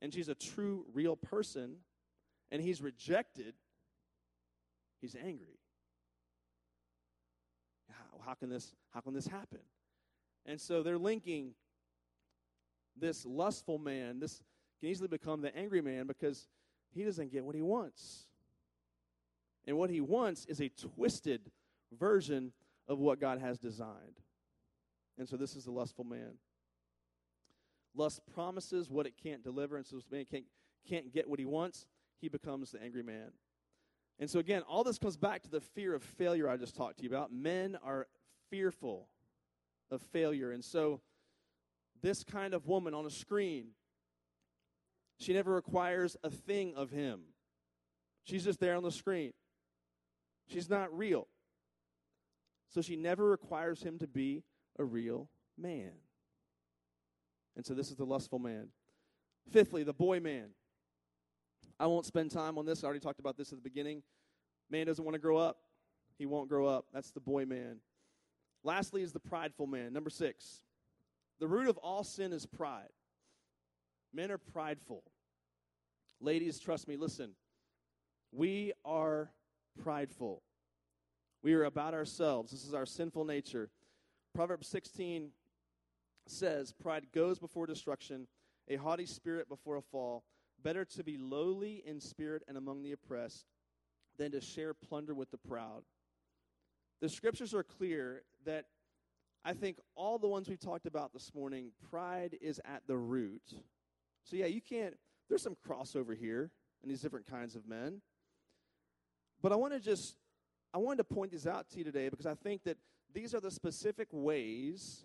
and 0.00 0.12
she's 0.12 0.28
a 0.28 0.34
true, 0.34 0.84
real 0.92 1.16
person, 1.16 1.76
and 2.50 2.62
he's 2.62 2.80
rejected, 2.80 3.54
he's 5.00 5.16
angry 5.16 5.55
how 8.26 8.34
can 8.34 8.48
this 8.50 8.74
how 8.90 9.00
can 9.00 9.14
this 9.14 9.26
happen? 9.26 9.60
And 10.44 10.60
so 10.60 10.82
they're 10.82 10.98
linking 10.98 11.52
this 12.98 13.24
lustful 13.24 13.78
man, 13.78 14.20
this 14.20 14.42
can 14.80 14.88
easily 14.88 15.08
become 15.08 15.40
the 15.42 15.54
angry 15.56 15.80
man 15.80 16.06
because 16.06 16.48
he 16.94 17.04
doesn't 17.04 17.32
get 17.32 17.44
what 17.44 17.54
he 17.54 17.62
wants. 17.62 18.26
And 19.66 19.76
what 19.76 19.90
he 19.90 20.00
wants 20.00 20.46
is 20.46 20.60
a 20.60 20.68
twisted 20.68 21.50
version 21.98 22.52
of 22.88 22.98
what 22.98 23.20
God 23.20 23.38
has 23.40 23.58
designed. 23.58 24.20
And 25.18 25.28
so 25.28 25.36
this 25.36 25.56
is 25.56 25.64
the 25.64 25.72
lustful 25.72 26.04
man. 26.04 26.34
Lust 27.94 28.20
promises 28.34 28.90
what 28.90 29.06
it 29.06 29.14
can't 29.20 29.42
deliver, 29.42 29.76
and 29.76 29.86
so 29.86 29.96
this 29.96 30.10
man 30.10 30.26
can't, 30.30 30.44
can't 30.88 31.12
get 31.12 31.28
what 31.28 31.38
he 31.38 31.46
wants. 31.46 31.86
He 32.20 32.28
becomes 32.28 32.70
the 32.70 32.82
angry 32.82 33.02
man. 33.02 33.32
And 34.18 34.30
so, 34.30 34.38
again, 34.38 34.62
all 34.62 34.84
this 34.84 34.98
comes 34.98 35.16
back 35.16 35.42
to 35.42 35.50
the 35.50 35.60
fear 35.60 35.94
of 35.94 36.02
failure 36.02 36.48
I 36.48 36.56
just 36.56 36.74
talked 36.74 36.98
to 36.98 37.02
you 37.02 37.10
about. 37.10 37.32
Men 37.32 37.76
are 37.82 38.06
fearful 38.50 39.08
of 39.90 40.02
failure. 40.02 40.52
And 40.52 40.64
so, 40.64 41.00
this 42.02 42.24
kind 42.24 42.54
of 42.54 42.66
woman 42.66 42.94
on 42.94 43.06
a 43.06 43.10
screen, 43.10 43.68
she 45.18 45.32
never 45.32 45.52
requires 45.52 46.16
a 46.22 46.30
thing 46.30 46.74
of 46.74 46.90
him. 46.90 47.20
She's 48.24 48.44
just 48.44 48.60
there 48.60 48.76
on 48.76 48.82
the 48.82 48.90
screen. 48.90 49.32
She's 50.48 50.68
not 50.68 50.96
real. 50.96 51.28
So, 52.68 52.82
she 52.82 52.96
never 52.96 53.24
requires 53.24 53.82
him 53.82 53.98
to 53.98 54.06
be 54.06 54.42
a 54.78 54.84
real 54.84 55.28
man. 55.56 55.92
And 57.56 57.64
so, 57.64 57.74
this 57.74 57.90
is 57.90 57.96
the 57.96 58.06
lustful 58.06 58.38
man. 58.38 58.68
Fifthly, 59.50 59.84
the 59.84 59.94
boy 59.94 60.20
man. 60.20 60.48
I 61.78 61.86
won't 61.86 62.06
spend 62.06 62.30
time 62.30 62.58
on 62.58 62.64
this. 62.64 62.82
I 62.82 62.86
already 62.86 63.00
talked 63.00 63.20
about 63.20 63.36
this 63.36 63.52
at 63.52 63.58
the 63.58 63.62
beginning. 63.62 64.02
Man 64.70 64.86
doesn't 64.86 65.04
want 65.04 65.14
to 65.14 65.20
grow 65.20 65.36
up. 65.36 65.58
He 66.18 66.26
won't 66.26 66.48
grow 66.48 66.66
up. 66.66 66.86
That's 66.92 67.10
the 67.10 67.20
boy 67.20 67.44
man. 67.44 67.76
Lastly, 68.66 69.02
is 69.02 69.12
the 69.12 69.20
prideful 69.20 69.68
man. 69.68 69.92
Number 69.92 70.10
six. 70.10 70.60
The 71.38 71.46
root 71.46 71.68
of 71.68 71.78
all 71.78 72.02
sin 72.02 72.32
is 72.32 72.46
pride. 72.46 72.90
Men 74.12 74.32
are 74.32 74.38
prideful. 74.38 75.04
Ladies, 76.20 76.58
trust 76.58 76.88
me, 76.88 76.96
listen. 76.96 77.36
We 78.32 78.72
are 78.84 79.30
prideful. 79.80 80.42
We 81.44 81.54
are 81.54 81.62
about 81.62 81.94
ourselves. 81.94 82.50
This 82.50 82.64
is 82.64 82.74
our 82.74 82.86
sinful 82.86 83.24
nature. 83.24 83.70
Proverbs 84.34 84.66
16 84.66 85.30
says, 86.26 86.72
Pride 86.72 87.06
goes 87.14 87.38
before 87.38 87.68
destruction, 87.68 88.26
a 88.68 88.74
haughty 88.74 89.06
spirit 89.06 89.48
before 89.48 89.76
a 89.76 89.82
fall. 89.82 90.24
Better 90.60 90.84
to 90.84 91.04
be 91.04 91.18
lowly 91.18 91.84
in 91.86 92.00
spirit 92.00 92.42
and 92.48 92.56
among 92.56 92.82
the 92.82 92.90
oppressed 92.90 93.46
than 94.18 94.32
to 94.32 94.40
share 94.40 94.74
plunder 94.74 95.14
with 95.14 95.30
the 95.30 95.38
proud. 95.38 95.84
The 97.00 97.08
scriptures 97.08 97.54
are 97.54 97.62
clear 97.62 98.22
that 98.46 98.64
I 99.44 99.52
think 99.52 99.78
all 99.94 100.18
the 100.18 100.26
ones 100.26 100.48
we've 100.48 100.58
talked 100.58 100.86
about 100.86 101.12
this 101.12 101.32
morning, 101.34 101.70
pride 101.90 102.36
is 102.40 102.60
at 102.64 102.82
the 102.88 102.96
root. 102.96 103.42
So, 104.24 104.34
yeah, 104.34 104.46
you 104.46 104.60
can't, 104.60 104.94
there's 105.28 105.42
some 105.42 105.56
crossover 105.68 106.16
here 106.16 106.50
in 106.82 106.88
these 106.88 107.00
different 107.00 107.30
kinds 107.30 107.54
of 107.54 107.68
men. 107.68 108.00
But 109.42 109.52
I 109.52 109.56
want 109.56 109.72
to 109.74 109.80
just, 109.80 110.16
I 110.74 110.78
wanted 110.78 110.98
to 110.98 111.14
point 111.14 111.30
these 111.30 111.46
out 111.46 111.70
to 111.70 111.78
you 111.78 111.84
today 111.84 112.08
because 112.08 112.26
I 112.26 112.34
think 112.34 112.64
that 112.64 112.78
these 113.14 113.34
are 113.34 113.40
the 113.40 113.50
specific 113.50 114.08
ways 114.10 115.04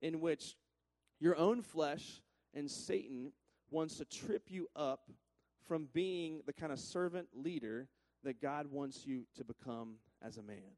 in 0.00 0.20
which 0.20 0.56
your 1.20 1.36
own 1.36 1.60
flesh 1.60 2.22
and 2.54 2.70
Satan 2.70 3.32
wants 3.70 3.96
to 3.98 4.04
trip 4.04 4.44
you 4.48 4.68
up 4.74 5.10
from 5.66 5.88
being 5.92 6.42
the 6.46 6.52
kind 6.52 6.72
of 6.72 6.78
servant 6.78 7.28
leader 7.34 7.88
that 8.24 8.40
God 8.40 8.66
wants 8.70 9.06
you 9.06 9.24
to 9.36 9.44
become 9.44 9.96
as 10.22 10.38
a 10.38 10.42
man. 10.42 10.76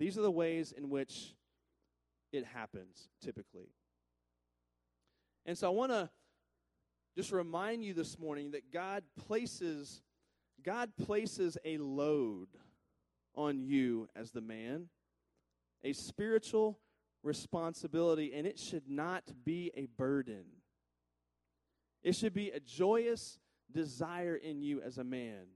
These 0.00 0.16
are 0.16 0.22
the 0.22 0.30
ways 0.30 0.72
in 0.72 0.88
which 0.88 1.34
it 2.32 2.46
happens 2.46 3.10
typically. 3.20 3.68
And 5.44 5.56
so 5.56 5.66
I 5.66 5.70
want 5.70 5.92
to 5.92 6.08
just 7.14 7.32
remind 7.32 7.84
you 7.84 7.92
this 7.92 8.18
morning 8.18 8.52
that 8.52 8.72
God 8.72 9.04
places 9.26 10.00
God 10.62 10.90
places 11.04 11.56
a 11.64 11.78
load 11.78 12.48
on 13.34 13.62
you 13.62 14.08
as 14.14 14.30
the 14.30 14.40
man, 14.40 14.88
a 15.82 15.92
spiritual 15.92 16.78
responsibility, 17.22 18.32
and 18.34 18.46
it 18.46 18.58
should 18.58 18.88
not 18.88 19.24
be 19.44 19.70
a 19.74 19.86
burden. 19.86 20.44
It 22.02 22.14
should 22.14 22.34
be 22.34 22.50
a 22.50 22.60
joyous 22.60 23.38
desire 23.70 24.36
in 24.36 24.62
you 24.62 24.82
as 24.82 24.98
a 24.98 25.04
man 25.04 25.46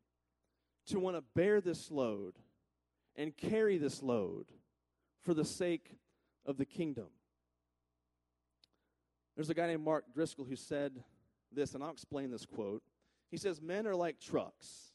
to 0.87 0.99
want 0.99 1.17
to 1.17 1.25
bear 1.35 1.61
this 1.61 1.91
load 1.91 2.35
and 3.17 3.37
carry 3.37 3.79
this 3.79 4.03
load 4.03 4.47
for 5.23 5.35
the 5.35 5.45
sake 5.45 5.99
of 6.47 6.57
the 6.57 6.65
kingdom. 6.65 7.07
There's 9.35 9.51
a 9.51 9.55
guy 9.55 9.67
named 9.67 9.85
Mark 9.85 10.05
Driscoll 10.13 10.45
who 10.45 10.57
said 10.57 11.03
this, 11.53 11.75
and 11.75 11.83
I'll 11.83 11.91
explain 11.91 12.31
this 12.31 12.47
quote. 12.47 12.83
He 13.31 13.37
says, 13.37 13.61
Men 13.61 13.87
are 13.87 13.97
like 13.97 14.21
trucks, 14.21 14.93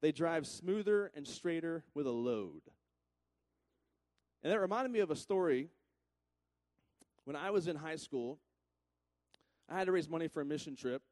they 0.00 0.12
drive 0.12 0.46
smoother 0.46 1.10
and 1.14 1.26
straighter 1.26 1.84
with 1.94 2.06
a 2.06 2.12
load. 2.12 2.62
And 4.42 4.52
that 4.52 4.60
reminded 4.60 4.92
me 4.92 5.00
of 5.00 5.10
a 5.10 5.16
story 5.16 5.68
when 7.24 7.36
I 7.36 7.50
was 7.50 7.68
in 7.68 7.76
high 7.76 7.96
school. 7.96 8.38
I 9.68 9.76
had 9.76 9.86
to 9.86 9.92
raise 9.92 10.08
money 10.08 10.28
for 10.28 10.40
a 10.40 10.44
mission 10.46 10.76
trip, 10.76 11.02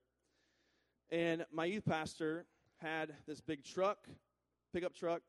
and 1.10 1.44
my 1.52 1.66
youth 1.66 1.84
pastor 1.84 2.46
had 2.78 3.12
this 3.26 3.40
big 3.40 3.64
truck, 3.64 4.08
pickup 4.72 4.94
truck, 4.94 5.20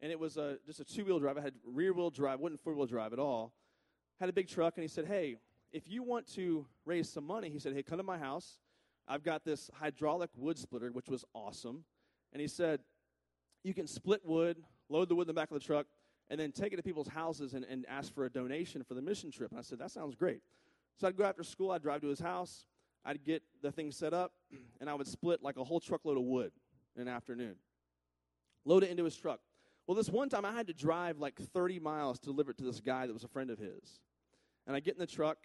and 0.00 0.12
it 0.12 0.18
was 0.18 0.36
a, 0.36 0.58
just 0.66 0.80
a 0.80 0.84
two 0.84 1.04
wheel 1.04 1.18
drive. 1.18 1.38
I 1.38 1.40
had 1.40 1.54
rear 1.64 1.92
wheel 1.92 2.10
drive, 2.10 2.40
wasn't 2.40 2.60
four 2.60 2.74
wheel 2.74 2.86
drive 2.86 3.12
at 3.12 3.18
all. 3.18 3.52
Had 4.20 4.28
a 4.28 4.32
big 4.32 4.48
truck, 4.48 4.74
and 4.76 4.82
he 4.82 4.88
said, 4.88 5.06
Hey, 5.06 5.36
if 5.72 5.88
you 5.88 6.02
want 6.02 6.26
to 6.34 6.66
raise 6.84 7.08
some 7.08 7.26
money, 7.26 7.50
he 7.50 7.58
said, 7.58 7.74
Hey, 7.74 7.82
come 7.82 7.98
to 7.98 8.04
my 8.04 8.18
house. 8.18 8.58
I've 9.08 9.22
got 9.22 9.44
this 9.44 9.70
hydraulic 9.74 10.30
wood 10.36 10.58
splitter, 10.58 10.90
which 10.90 11.08
was 11.08 11.24
awesome. 11.32 11.84
And 12.32 12.40
he 12.40 12.48
said, 12.48 12.80
You 13.62 13.74
can 13.74 13.86
split 13.86 14.22
wood, 14.24 14.58
load 14.88 15.08
the 15.08 15.14
wood 15.14 15.22
in 15.22 15.34
the 15.34 15.40
back 15.40 15.50
of 15.50 15.58
the 15.58 15.64
truck, 15.64 15.86
and 16.28 16.40
then 16.40 16.52
take 16.52 16.72
it 16.72 16.76
to 16.76 16.82
people's 16.82 17.08
houses 17.08 17.54
and, 17.54 17.64
and 17.64 17.86
ask 17.88 18.12
for 18.12 18.24
a 18.24 18.30
donation 18.30 18.82
for 18.82 18.94
the 18.94 19.02
mission 19.02 19.30
trip. 19.30 19.50
And 19.50 19.58
I 19.58 19.62
said, 19.62 19.78
That 19.78 19.90
sounds 19.90 20.14
great. 20.14 20.40
So 20.98 21.06
I'd 21.06 21.16
go 21.16 21.24
after 21.24 21.44
school, 21.44 21.70
I'd 21.70 21.82
drive 21.82 22.00
to 22.02 22.08
his 22.08 22.20
house, 22.20 22.66
I'd 23.04 23.22
get 23.22 23.42
the 23.62 23.70
thing 23.70 23.90
set 23.90 24.12
up, 24.12 24.32
and 24.80 24.90
I 24.90 24.94
would 24.94 25.06
split 25.06 25.42
like 25.42 25.56
a 25.56 25.64
whole 25.64 25.80
truckload 25.80 26.16
of 26.16 26.24
wood 26.24 26.52
in 26.96 27.02
an 27.02 27.08
afternoon. 27.08 27.56
Load 28.64 28.82
it 28.82 28.90
into 28.90 29.04
his 29.04 29.16
truck. 29.16 29.40
Well, 29.86 29.94
this 29.94 30.08
one 30.08 30.28
time 30.28 30.44
I 30.44 30.52
had 30.52 30.66
to 30.66 30.74
drive 30.74 31.18
like 31.18 31.38
30 31.38 31.78
miles 31.78 32.18
to 32.20 32.26
deliver 32.26 32.50
it 32.50 32.58
to 32.58 32.64
this 32.64 32.80
guy 32.80 33.06
that 33.06 33.12
was 33.12 33.22
a 33.22 33.28
friend 33.28 33.50
of 33.50 33.58
his. 33.58 34.00
And 34.66 34.74
I 34.74 34.80
get 34.80 34.94
in 34.94 35.00
the 35.00 35.06
truck, 35.06 35.38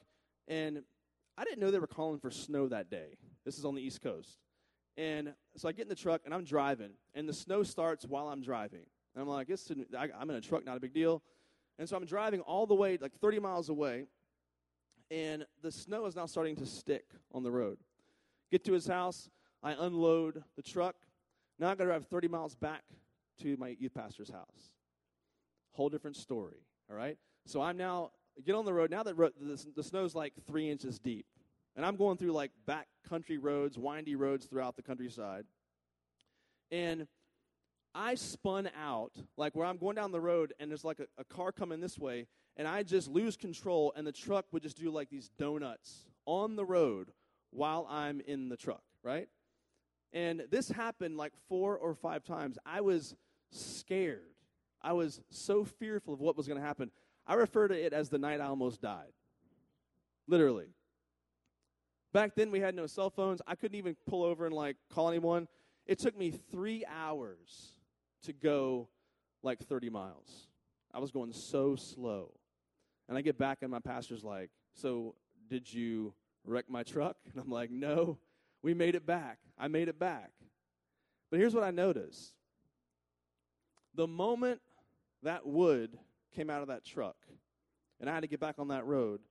and 0.48 0.82
I 1.38 1.44
didn't 1.44 1.60
know 1.60 1.70
they 1.70 1.80
were 1.80 1.86
calling 1.86 2.20
for 2.20 2.32
snow 2.32 2.68
that 2.70 2.90
day. 2.90 3.18
This 3.46 3.60
is 3.60 3.66
on 3.66 3.76
the 3.76 3.82
East 3.82 4.02
Coast. 4.02 4.40
And 4.98 5.34
so 5.56 5.70
I 5.70 5.74
get 5.74 5.84
in 5.84 5.90
the 5.90 5.96
truck, 5.96 6.22
and 6.26 6.34
I'm 6.34 6.44
driving, 6.44 6.92
and 7.14 7.30
the 7.30 7.34
snow 7.34 7.62
starts 7.62 8.06
while 8.06 8.30
I'm 8.30 8.42
driving. 8.42 8.86
And 9.14 9.22
I'm 9.22 9.28
like, 9.28 9.50
it's, 9.50 9.72
I'm 10.20 10.30
in 10.30 10.36
a 10.36 10.42
truck, 10.42 10.66
not 10.66 10.76
a 10.76 10.80
big 10.80 10.94
deal. 10.94 11.22
And 11.78 11.88
so 11.88 11.96
I'm 11.96 12.06
driving 12.06 12.42
all 12.42 12.66
the 12.66 12.76
way, 12.76 12.98
like 13.00 13.14
30 13.14 13.40
miles 13.40 13.70
away, 13.70 14.06
and 15.12 15.46
the 15.62 15.72
snow 15.72 16.06
is 16.06 16.16
now 16.16 16.26
starting 16.26 16.56
to 16.58 16.66
stick 16.66 17.06
on 17.32 17.44
the 17.44 17.52
road. 17.52 17.78
Get 18.52 18.64
to 18.66 18.74
his 18.74 18.88
house, 18.88 19.30
I 19.62 19.74
unload 19.74 20.44
the 20.56 20.62
truck. 20.64 20.96
Now 21.60 21.68
I 21.68 21.76
got 21.76 21.84
to 21.84 21.90
drive 21.90 22.08
30 22.08 22.28
miles 22.28 22.56
back 22.56 22.84
to 23.44 23.58
my 23.58 23.76
youth 23.80 23.94
pastor's 23.94 24.30
house. 24.30 24.72
Whole 25.72 25.90
different 25.90 26.16
story, 26.16 26.66
all 26.90 26.96
right? 26.96 27.18
So 27.46 27.62
I'm 27.62 27.78
now, 27.78 28.12
get 28.46 28.56
on 28.56 28.66
the 28.66 28.74
road. 28.74 28.92
Now 28.92 29.04
that 29.04 29.16
ro- 29.16 29.30
the, 29.40 29.66
the 29.76 29.84
snow's 29.84 30.16
like 30.16 30.34
three 30.48 30.70
inches 30.70 31.00
deep, 31.00 31.26
and 31.76 31.86
I'm 31.86 31.96
going 31.96 32.18
through 32.18 32.34
like 32.34 32.52
back 32.66 32.88
country 33.08 33.38
roads, 33.38 33.78
windy 33.78 34.16
roads 34.16 34.46
throughout 34.46 34.76
the 34.76 34.84
countryside. 34.84 35.46
And 36.70 37.08
I 37.94 38.16
spun 38.16 38.70
out, 38.82 39.12
like 39.38 39.56
where 39.56 39.66
I'm 39.66 39.78
going 39.78 39.96
down 39.96 40.12
the 40.12 40.22
road, 40.22 40.54
and 40.60 40.70
there's 40.70 40.86
like 40.86 41.00
a, 41.00 41.08
a 41.18 41.24
car 41.24 41.52
coming 41.52 41.82
this 41.82 41.98
way, 41.98 42.28
and 42.58 42.68
I 42.68 42.84
just 42.84 43.08
lose 43.08 43.36
control, 43.36 43.94
and 43.96 44.06
the 44.06 44.12
truck 44.12 44.46
would 44.52 44.64
just 44.64 44.78
do 44.78 44.90
like 44.92 45.10
these 45.10 45.30
donuts 45.38 46.06
on 46.26 46.56
the 46.56 46.66
road 46.66 47.12
while 47.52 47.88
I'm 47.90 48.22
in 48.22 48.50
the 48.50 48.58
truck, 48.58 48.84
right? 49.04 49.28
And 50.14 50.44
this 50.52 50.70
happened 50.70 51.18
like 51.18 51.34
four 51.48 51.78
or 51.78 51.96
five 51.96 52.24
times. 52.24 52.58
I 52.66 52.82
was 52.82 53.16
scared. 53.52 54.22
I 54.82 54.94
was 54.94 55.22
so 55.30 55.64
fearful 55.64 56.14
of 56.14 56.20
what 56.20 56.36
was 56.36 56.48
going 56.48 56.60
to 56.60 56.66
happen. 56.66 56.92
I 57.28 57.36
refer 57.36 57.68
to 57.68 57.74
it 57.74 57.94
as 57.94 58.10
the 58.10 58.18
night 58.18 58.42
I 58.42 58.46
almost 58.46 58.82
died. 58.82 59.14
Literally. 60.28 60.68
Back 62.14 62.36
then, 62.36 62.52
we 62.52 62.60
had 62.60 62.76
no 62.76 62.88
cell 62.88 63.10
phones. 63.10 63.42
I 63.48 63.56
couldn't 63.56 63.78
even 63.78 63.96
pull 64.08 64.24
over 64.24 64.46
and 64.46 64.56
like 64.56 64.78
call 64.94 65.10
anyone. 65.10 65.48
It 65.86 66.00
took 66.00 66.18
me 66.18 66.32
three 66.32 66.84
hours 66.86 67.74
to 68.24 68.34
go 68.34 68.90
like 69.44 69.60
30 69.60 69.90
miles. 69.90 70.48
I 70.94 71.00
was 71.00 71.12
going 71.12 71.32
so 71.34 71.76
slow. 71.76 72.34
And 73.08 73.18
I 73.18 73.22
get 73.22 73.38
back, 73.38 73.60
and 73.62 73.72
my 73.72 73.80
pastor's 73.80 74.24
like, 74.24 74.50
So, 74.74 75.16
did 75.50 75.72
you 75.72 76.14
wreck 76.46 76.70
my 76.70 76.84
truck? 76.84 77.18
And 77.32 77.42
I'm 77.42 77.50
like, 77.50 77.72
No, 77.72 78.18
we 78.62 78.74
made 78.74 78.96
it 78.96 79.06
back. 79.06 79.40
I 79.58 79.68
made 79.68 79.88
it 79.88 80.00
back. 80.00 80.32
But 81.30 81.40
here's 81.40 81.54
what 81.54 81.64
I 81.64 81.72
noticed 81.72 82.34
the 83.96 84.08
moment 84.08 84.62
that 85.24 85.46
wood 85.46 85.98
came 86.36 86.50
out 86.50 86.62
of 86.62 86.70
that 86.70 86.84
truck 86.86 87.16
and 88.00 88.10
I 88.10 88.14
had 88.14 88.22
to 88.22 88.28
get 88.28 88.40
back 88.40 88.56
on 88.58 88.70
that 88.70 88.86
road, 88.86 89.22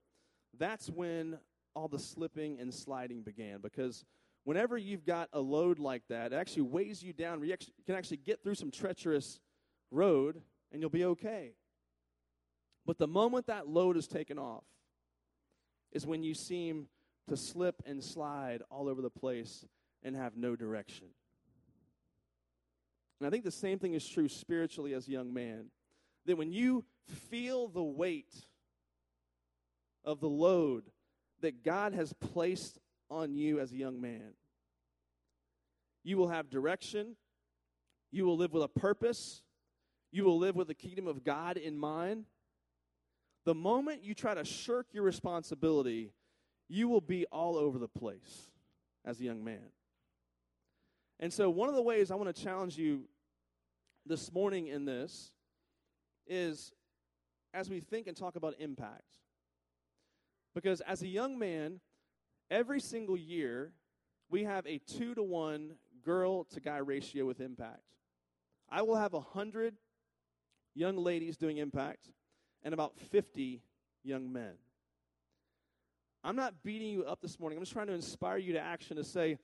that's 0.57 0.89
when 0.89 1.37
all 1.73 1.87
the 1.87 1.99
slipping 1.99 2.59
and 2.59 2.73
sliding 2.73 3.21
began 3.21 3.59
because 3.61 4.05
whenever 4.43 4.77
you've 4.77 5.05
got 5.05 5.29
a 5.33 5.39
load 5.39 5.79
like 5.79 6.03
that, 6.09 6.33
it 6.33 6.35
actually 6.35 6.63
weighs 6.63 7.01
you 7.01 7.13
down. 7.13 7.43
You 7.43 7.55
can 7.85 7.95
actually 7.95 8.17
get 8.17 8.43
through 8.43 8.55
some 8.55 8.71
treacherous 8.71 9.39
road 9.89 10.41
and 10.71 10.81
you'll 10.81 10.89
be 10.89 11.05
okay. 11.05 11.53
But 12.85 12.97
the 12.97 13.07
moment 13.07 13.47
that 13.47 13.67
load 13.67 13.97
is 13.97 14.07
taken 14.07 14.39
off 14.39 14.63
is 15.91 16.05
when 16.05 16.23
you 16.23 16.33
seem 16.33 16.87
to 17.27 17.37
slip 17.37 17.81
and 17.85 18.03
slide 18.03 18.61
all 18.69 18.89
over 18.89 19.01
the 19.01 19.09
place 19.09 19.65
and 20.03 20.15
have 20.15 20.35
no 20.35 20.55
direction. 20.55 21.07
And 23.21 23.27
I 23.27 23.29
think 23.29 23.43
the 23.43 23.51
same 23.51 23.77
thing 23.77 23.93
is 23.93 24.07
true 24.09 24.27
spiritually 24.27 24.95
as 24.95 25.07
a 25.07 25.11
young 25.11 25.31
man. 25.31 25.65
That 26.25 26.39
when 26.39 26.51
you 26.51 26.85
feel 27.29 27.67
the 27.67 27.83
weight 27.83 28.33
of 30.03 30.19
the 30.19 30.27
load 30.27 30.85
that 31.41 31.63
God 31.63 31.93
has 31.93 32.13
placed 32.13 32.79
on 33.11 33.35
you 33.35 33.59
as 33.59 33.71
a 33.71 33.75
young 33.75 34.01
man, 34.01 34.33
you 36.03 36.17
will 36.17 36.29
have 36.29 36.49
direction, 36.49 37.15
you 38.11 38.25
will 38.25 38.37
live 38.37 38.53
with 38.53 38.63
a 38.63 38.67
purpose, 38.67 39.43
you 40.11 40.23
will 40.23 40.39
live 40.39 40.55
with 40.55 40.67
the 40.67 40.73
kingdom 40.73 41.05
of 41.05 41.23
God 41.23 41.57
in 41.57 41.77
mind. 41.77 42.25
The 43.45 43.53
moment 43.53 44.03
you 44.03 44.15
try 44.15 44.33
to 44.33 44.43
shirk 44.43 44.87
your 44.93 45.03
responsibility, 45.03 46.11
you 46.67 46.87
will 46.87 47.01
be 47.01 47.27
all 47.27 47.55
over 47.55 47.77
the 47.77 47.87
place 47.87 48.49
as 49.05 49.19
a 49.19 49.25
young 49.25 49.43
man. 49.43 49.69
And 51.19 51.31
so, 51.31 51.51
one 51.51 51.69
of 51.69 51.75
the 51.75 51.83
ways 51.83 52.09
I 52.09 52.15
want 52.15 52.35
to 52.35 52.43
challenge 52.43 52.79
you 52.79 53.03
this 54.05 54.31
morning 54.31 54.67
in 54.67 54.85
this 54.85 55.31
is 56.27 56.71
as 57.53 57.69
we 57.69 57.79
think 57.79 58.07
and 58.07 58.15
talk 58.15 58.35
about 58.35 58.55
impact. 58.59 59.03
Because 60.53 60.81
as 60.81 61.01
a 61.01 61.07
young 61.07 61.37
man, 61.37 61.79
every 62.49 62.79
single 62.79 63.17
year, 63.17 63.71
we 64.29 64.43
have 64.43 64.65
a 64.65 64.79
two 64.79 65.13
to 65.15 65.23
one 65.23 65.75
girl 66.03 66.43
to 66.45 66.59
guy 66.59 66.77
ratio 66.77 67.25
with 67.25 67.39
impact. 67.39 67.83
I 68.69 68.81
will 68.81 68.95
have 68.95 69.13
a 69.13 69.19
hundred 69.19 69.75
young 70.73 70.97
ladies 70.97 71.37
doing 71.37 71.57
impact 71.57 72.09
and 72.63 72.73
about 72.73 72.97
50 73.11 73.61
young 74.03 74.31
men. 74.31 74.53
I'm 76.23 76.35
not 76.35 76.63
beating 76.63 76.89
you 76.89 77.03
up 77.03 77.21
this 77.21 77.39
morning. 77.39 77.57
I'm 77.57 77.63
just 77.63 77.73
trying 77.73 77.87
to 77.87 77.93
inspire 77.93 78.37
you 78.37 78.53
to 78.53 78.59
action 78.59 78.97
to 78.97 79.03
say, 79.03 79.37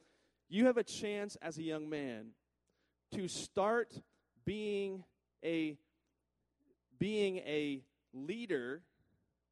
you 0.48 0.68
have 0.68 0.78
a 0.78 0.84
chance 0.84 1.36
as 1.42 1.58
a 1.58 1.64
young 1.64 1.90
man 1.90 2.28
to 3.14 3.28
start 3.28 3.94
being 4.48 5.04
a 5.44 5.78
being 6.98 7.38
a 7.40 7.84
leader, 8.14 8.82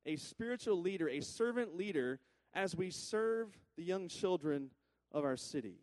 a 0.05 0.15
spiritual 0.15 0.81
leader, 0.81 1.07
a 1.07 1.19
servant 1.19 1.75
leader 1.75 2.19
as 2.55 2.75
we 2.75 2.89
serve 2.89 3.49
the 3.77 3.83
young 3.83 4.07
children 4.07 4.71
of 5.11 5.23
our 5.23 5.37
city. 5.37 5.75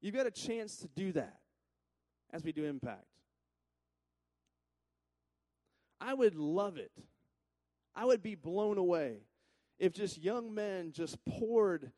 You've 0.00 0.14
got 0.14 0.26
a 0.26 0.32
chance 0.32 0.78
to 0.78 0.88
do 0.88 1.12
that 1.12 1.36
as 2.32 2.42
we 2.42 2.50
do 2.50 2.64
impact. 2.64 3.04
I 6.00 6.14
would 6.14 6.34
love 6.34 6.76
it. 6.76 6.92
I 7.94 8.04
would 8.04 8.22
be 8.22 8.34
blown 8.34 8.78
away 8.78 9.18
if 9.78 9.92
just 9.92 10.18
young 10.18 10.54
men 10.54 10.92
just 10.92 11.18
poured 11.24 11.92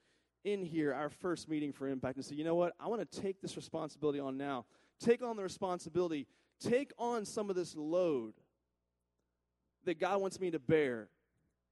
in 0.44 0.64
here 0.64 0.92
our 0.92 1.08
first 1.08 1.48
meeting 1.48 1.72
for 1.72 1.86
impact 1.86 2.16
and 2.16 2.24
say, 2.24 2.34
you 2.34 2.44
know 2.44 2.54
what, 2.54 2.74
I 2.80 2.88
want 2.88 3.08
to 3.10 3.20
take 3.20 3.40
this 3.40 3.56
responsibility 3.56 4.18
on 4.18 4.36
now. 4.36 4.64
Take 5.00 5.22
on 5.22 5.36
the 5.36 5.42
responsibility. 5.42 6.26
Take 6.60 6.92
on 6.98 7.24
some 7.24 7.48
of 7.48 7.56
this 7.56 7.74
load 7.74 8.34
that 9.84 9.98
God 9.98 10.20
wants 10.20 10.38
me 10.38 10.50
to 10.50 10.58
bear, 10.58 11.08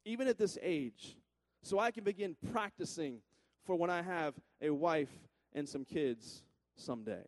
even 0.05 0.29
at 0.29 0.39
this 0.39 0.57
age, 0.63 1.17
so 1.63 1.79
I 1.79 1.91
can 1.91 2.05
begin 2.05 2.37
practicing 2.53 3.21
for 3.67 3.77
when 3.77 3.91
I 3.91 4.01
have 4.01 4.35
a 4.63 4.71
wife 4.71 5.13
and 5.53 5.69
some 5.69 5.85
kids 5.85 6.43
someday. 6.77 7.25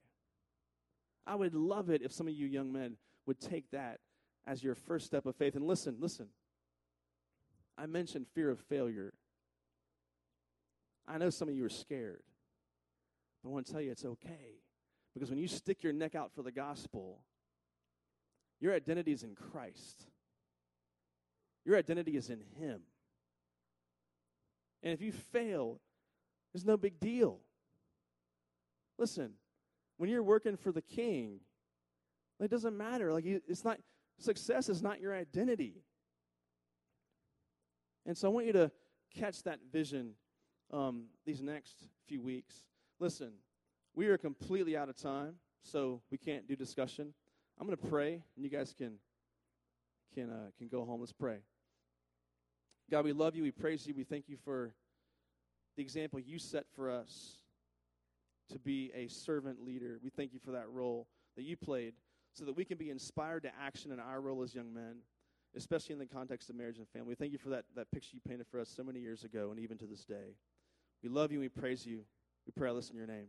I 1.27 1.35
would 1.35 1.55
love 1.55 1.91
it 1.91 2.03
if 2.03 2.13
some 2.13 2.29
of 2.29 2.35
you 2.35 2.47
young 2.47 2.73
men 2.73 2.97
would 3.27 3.39
take 3.39 3.71
that 3.73 4.01
as 4.47 4.65
your 4.65 4.75
first 4.75 5.07
step 5.07 5.27
of 5.27 5.37
faith. 5.37 5.55
And 5.55 5.67
listen, 5.67 5.97
listen. 6.01 6.29
I 7.77 7.87
mentioned 7.87 8.27
fear 8.35 8.51
of 8.51 8.59
failure. 8.59 9.13
I 11.07 11.19
know 11.19 11.31
some 11.31 11.49
of 11.49 11.55
you 11.55 11.65
are 11.65 11.71
scared, 11.71 12.23
but 13.43 13.51
I 13.51 13.53
want 13.53 13.67
to 13.67 13.73
tell 13.73 13.81
you 13.81 13.91
it's 13.91 14.05
okay. 14.05 14.61
Because 15.15 15.31
when 15.31 15.39
you 15.39 15.49
stick 15.49 15.83
your 15.83 15.93
neck 15.93 16.15
out 16.15 16.33
for 16.35 16.43
the 16.43 16.53
gospel, 16.53 17.21
your 18.61 18.75
identity 18.75 19.13
is 19.13 19.23
in 19.23 19.35
Christ. 19.35 20.05
Your 21.65 21.77
identity 21.77 22.17
is 22.17 22.31
in 22.31 22.43
Him. 22.59 22.83
And 24.83 24.93
if 24.93 25.03
you 25.03 25.13
fail, 25.13 25.81
it's 26.55 26.65
no 26.65 26.77
big 26.77 27.01
deal. 27.01 27.39
Listen, 28.99 29.33
when 29.97 30.09
you're 30.09 30.23
working 30.23 30.57
for 30.57 30.73
the 30.73 30.83
king, 30.83 31.41
it 32.39 32.51
doesn't 32.51 32.77
matter. 32.77 33.13
Like 33.13 33.25
it's 33.27 33.65
not 33.65 33.79
success 34.19 34.69
is 34.69 34.83
not 34.83 35.01
your 35.01 35.15
identity. 35.15 35.83
And 38.07 38.17
so 38.17 38.29
I 38.29 38.31
want 38.31 38.47
you 38.47 38.53
to 38.55 38.71
catch 39.15 39.43
that 39.43 39.59
vision 39.73 40.13
um, 40.73 41.05
these 41.27 41.43
next 41.43 41.77
few 42.07 42.21
weeks. 42.23 42.55
Listen, 42.99 43.33
we 43.95 44.07
are 44.07 44.19
completely 44.19 44.77
out 44.77 44.89
of 44.89 44.97
time, 44.97 45.35
so 45.63 46.01
we 46.11 46.19
can't 46.19 46.47
do 46.47 46.57
discussion. 46.57 47.13
I'm 47.59 47.67
going 47.67 47.77
to 47.77 47.87
pray, 47.87 48.23
and 48.37 48.45
you 48.45 48.51
guys 48.51 48.75
can 48.77 48.95
can 50.15 50.31
uh, 50.31 50.51
can 50.59 50.69
go 50.69 50.85
home. 50.85 51.01
Let's 51.01 51.13
pray. 51.13 51.39
God, 52.91 53.05
we 53.05 53.13
love 53.13 53.37
you. 53.37 53.43
We 53.43 53.53
praise 53.53 53.87
you. 53.87 53.95
We 53.95 54.05
thank 54.05 54.29
you 54.29 54.37
for 54.45 54.73
the 55.77 55.83
example 55.83 56.19
you 56.19 56.39
set 56.39 56.65
for 56.75 56.91
us 56.91 57.37
to 58.51 58.59
be 58.59 58.91
a 58.95 59.07
servant 59.09 59.65
leader. 59.65 60.01
We 60.03 60.11
thank 60.11 60.33
you 60.33 60.41
for 60.41 60.53
that 60.53 60.69
role 60.69 61.07
that 61.37 61.43
you 61.43 61.57
played 61.57 61.95
so 62.33 62.45
that 62.45 62.57
we 62.57 62.65
can 62.65 62.79
be 62.79 62.91
inspired 62.91 63.45
to 63.45 63.51
action 63.61 63.93
in 63.93 64.01
our 64.01 64.21
role 64.21 64.43
as 64.43 64.55
young 64.55 64.73
men, 64.73 64.97
especially 65.57 65.93
in 65.93 65.99
the 65.99 66.07
context 66.07 66.51
of 66.51 66.57
marriage 66.57 66.79
and 66.79 66.89
family. 66.89 67.09
We 67.09 67.15
thank 67.15 67.33
you 67.33 67.39
for 67.39 67.51
that, 67.51 67.65
that 67.77 67.91
picture 67.93 68.11
you 68.15 68.21
painted 68.29 68.47
for 68.51 68.61
us 68.61 68.69
so 68.69 68.83
many 68.83 69.01
years 69.01 69.25
ago 69.25 69.51
and 69.51 69.61
even 69.61 69.79
to 69.79 69.87
this 69.87 70.05
day. 70.05 70.35
We 71.03 71.09
love 71.09 71.33
you 71.33 71.41
we 71.41 71.49
praise 71.49 71.87
you. 71.87 72.01
We 72.47 72.53
pray 72.57 72.75
this 72.75 72.91
in 72.91 72.97
your 72.97 73.07
name. 73.07 73.29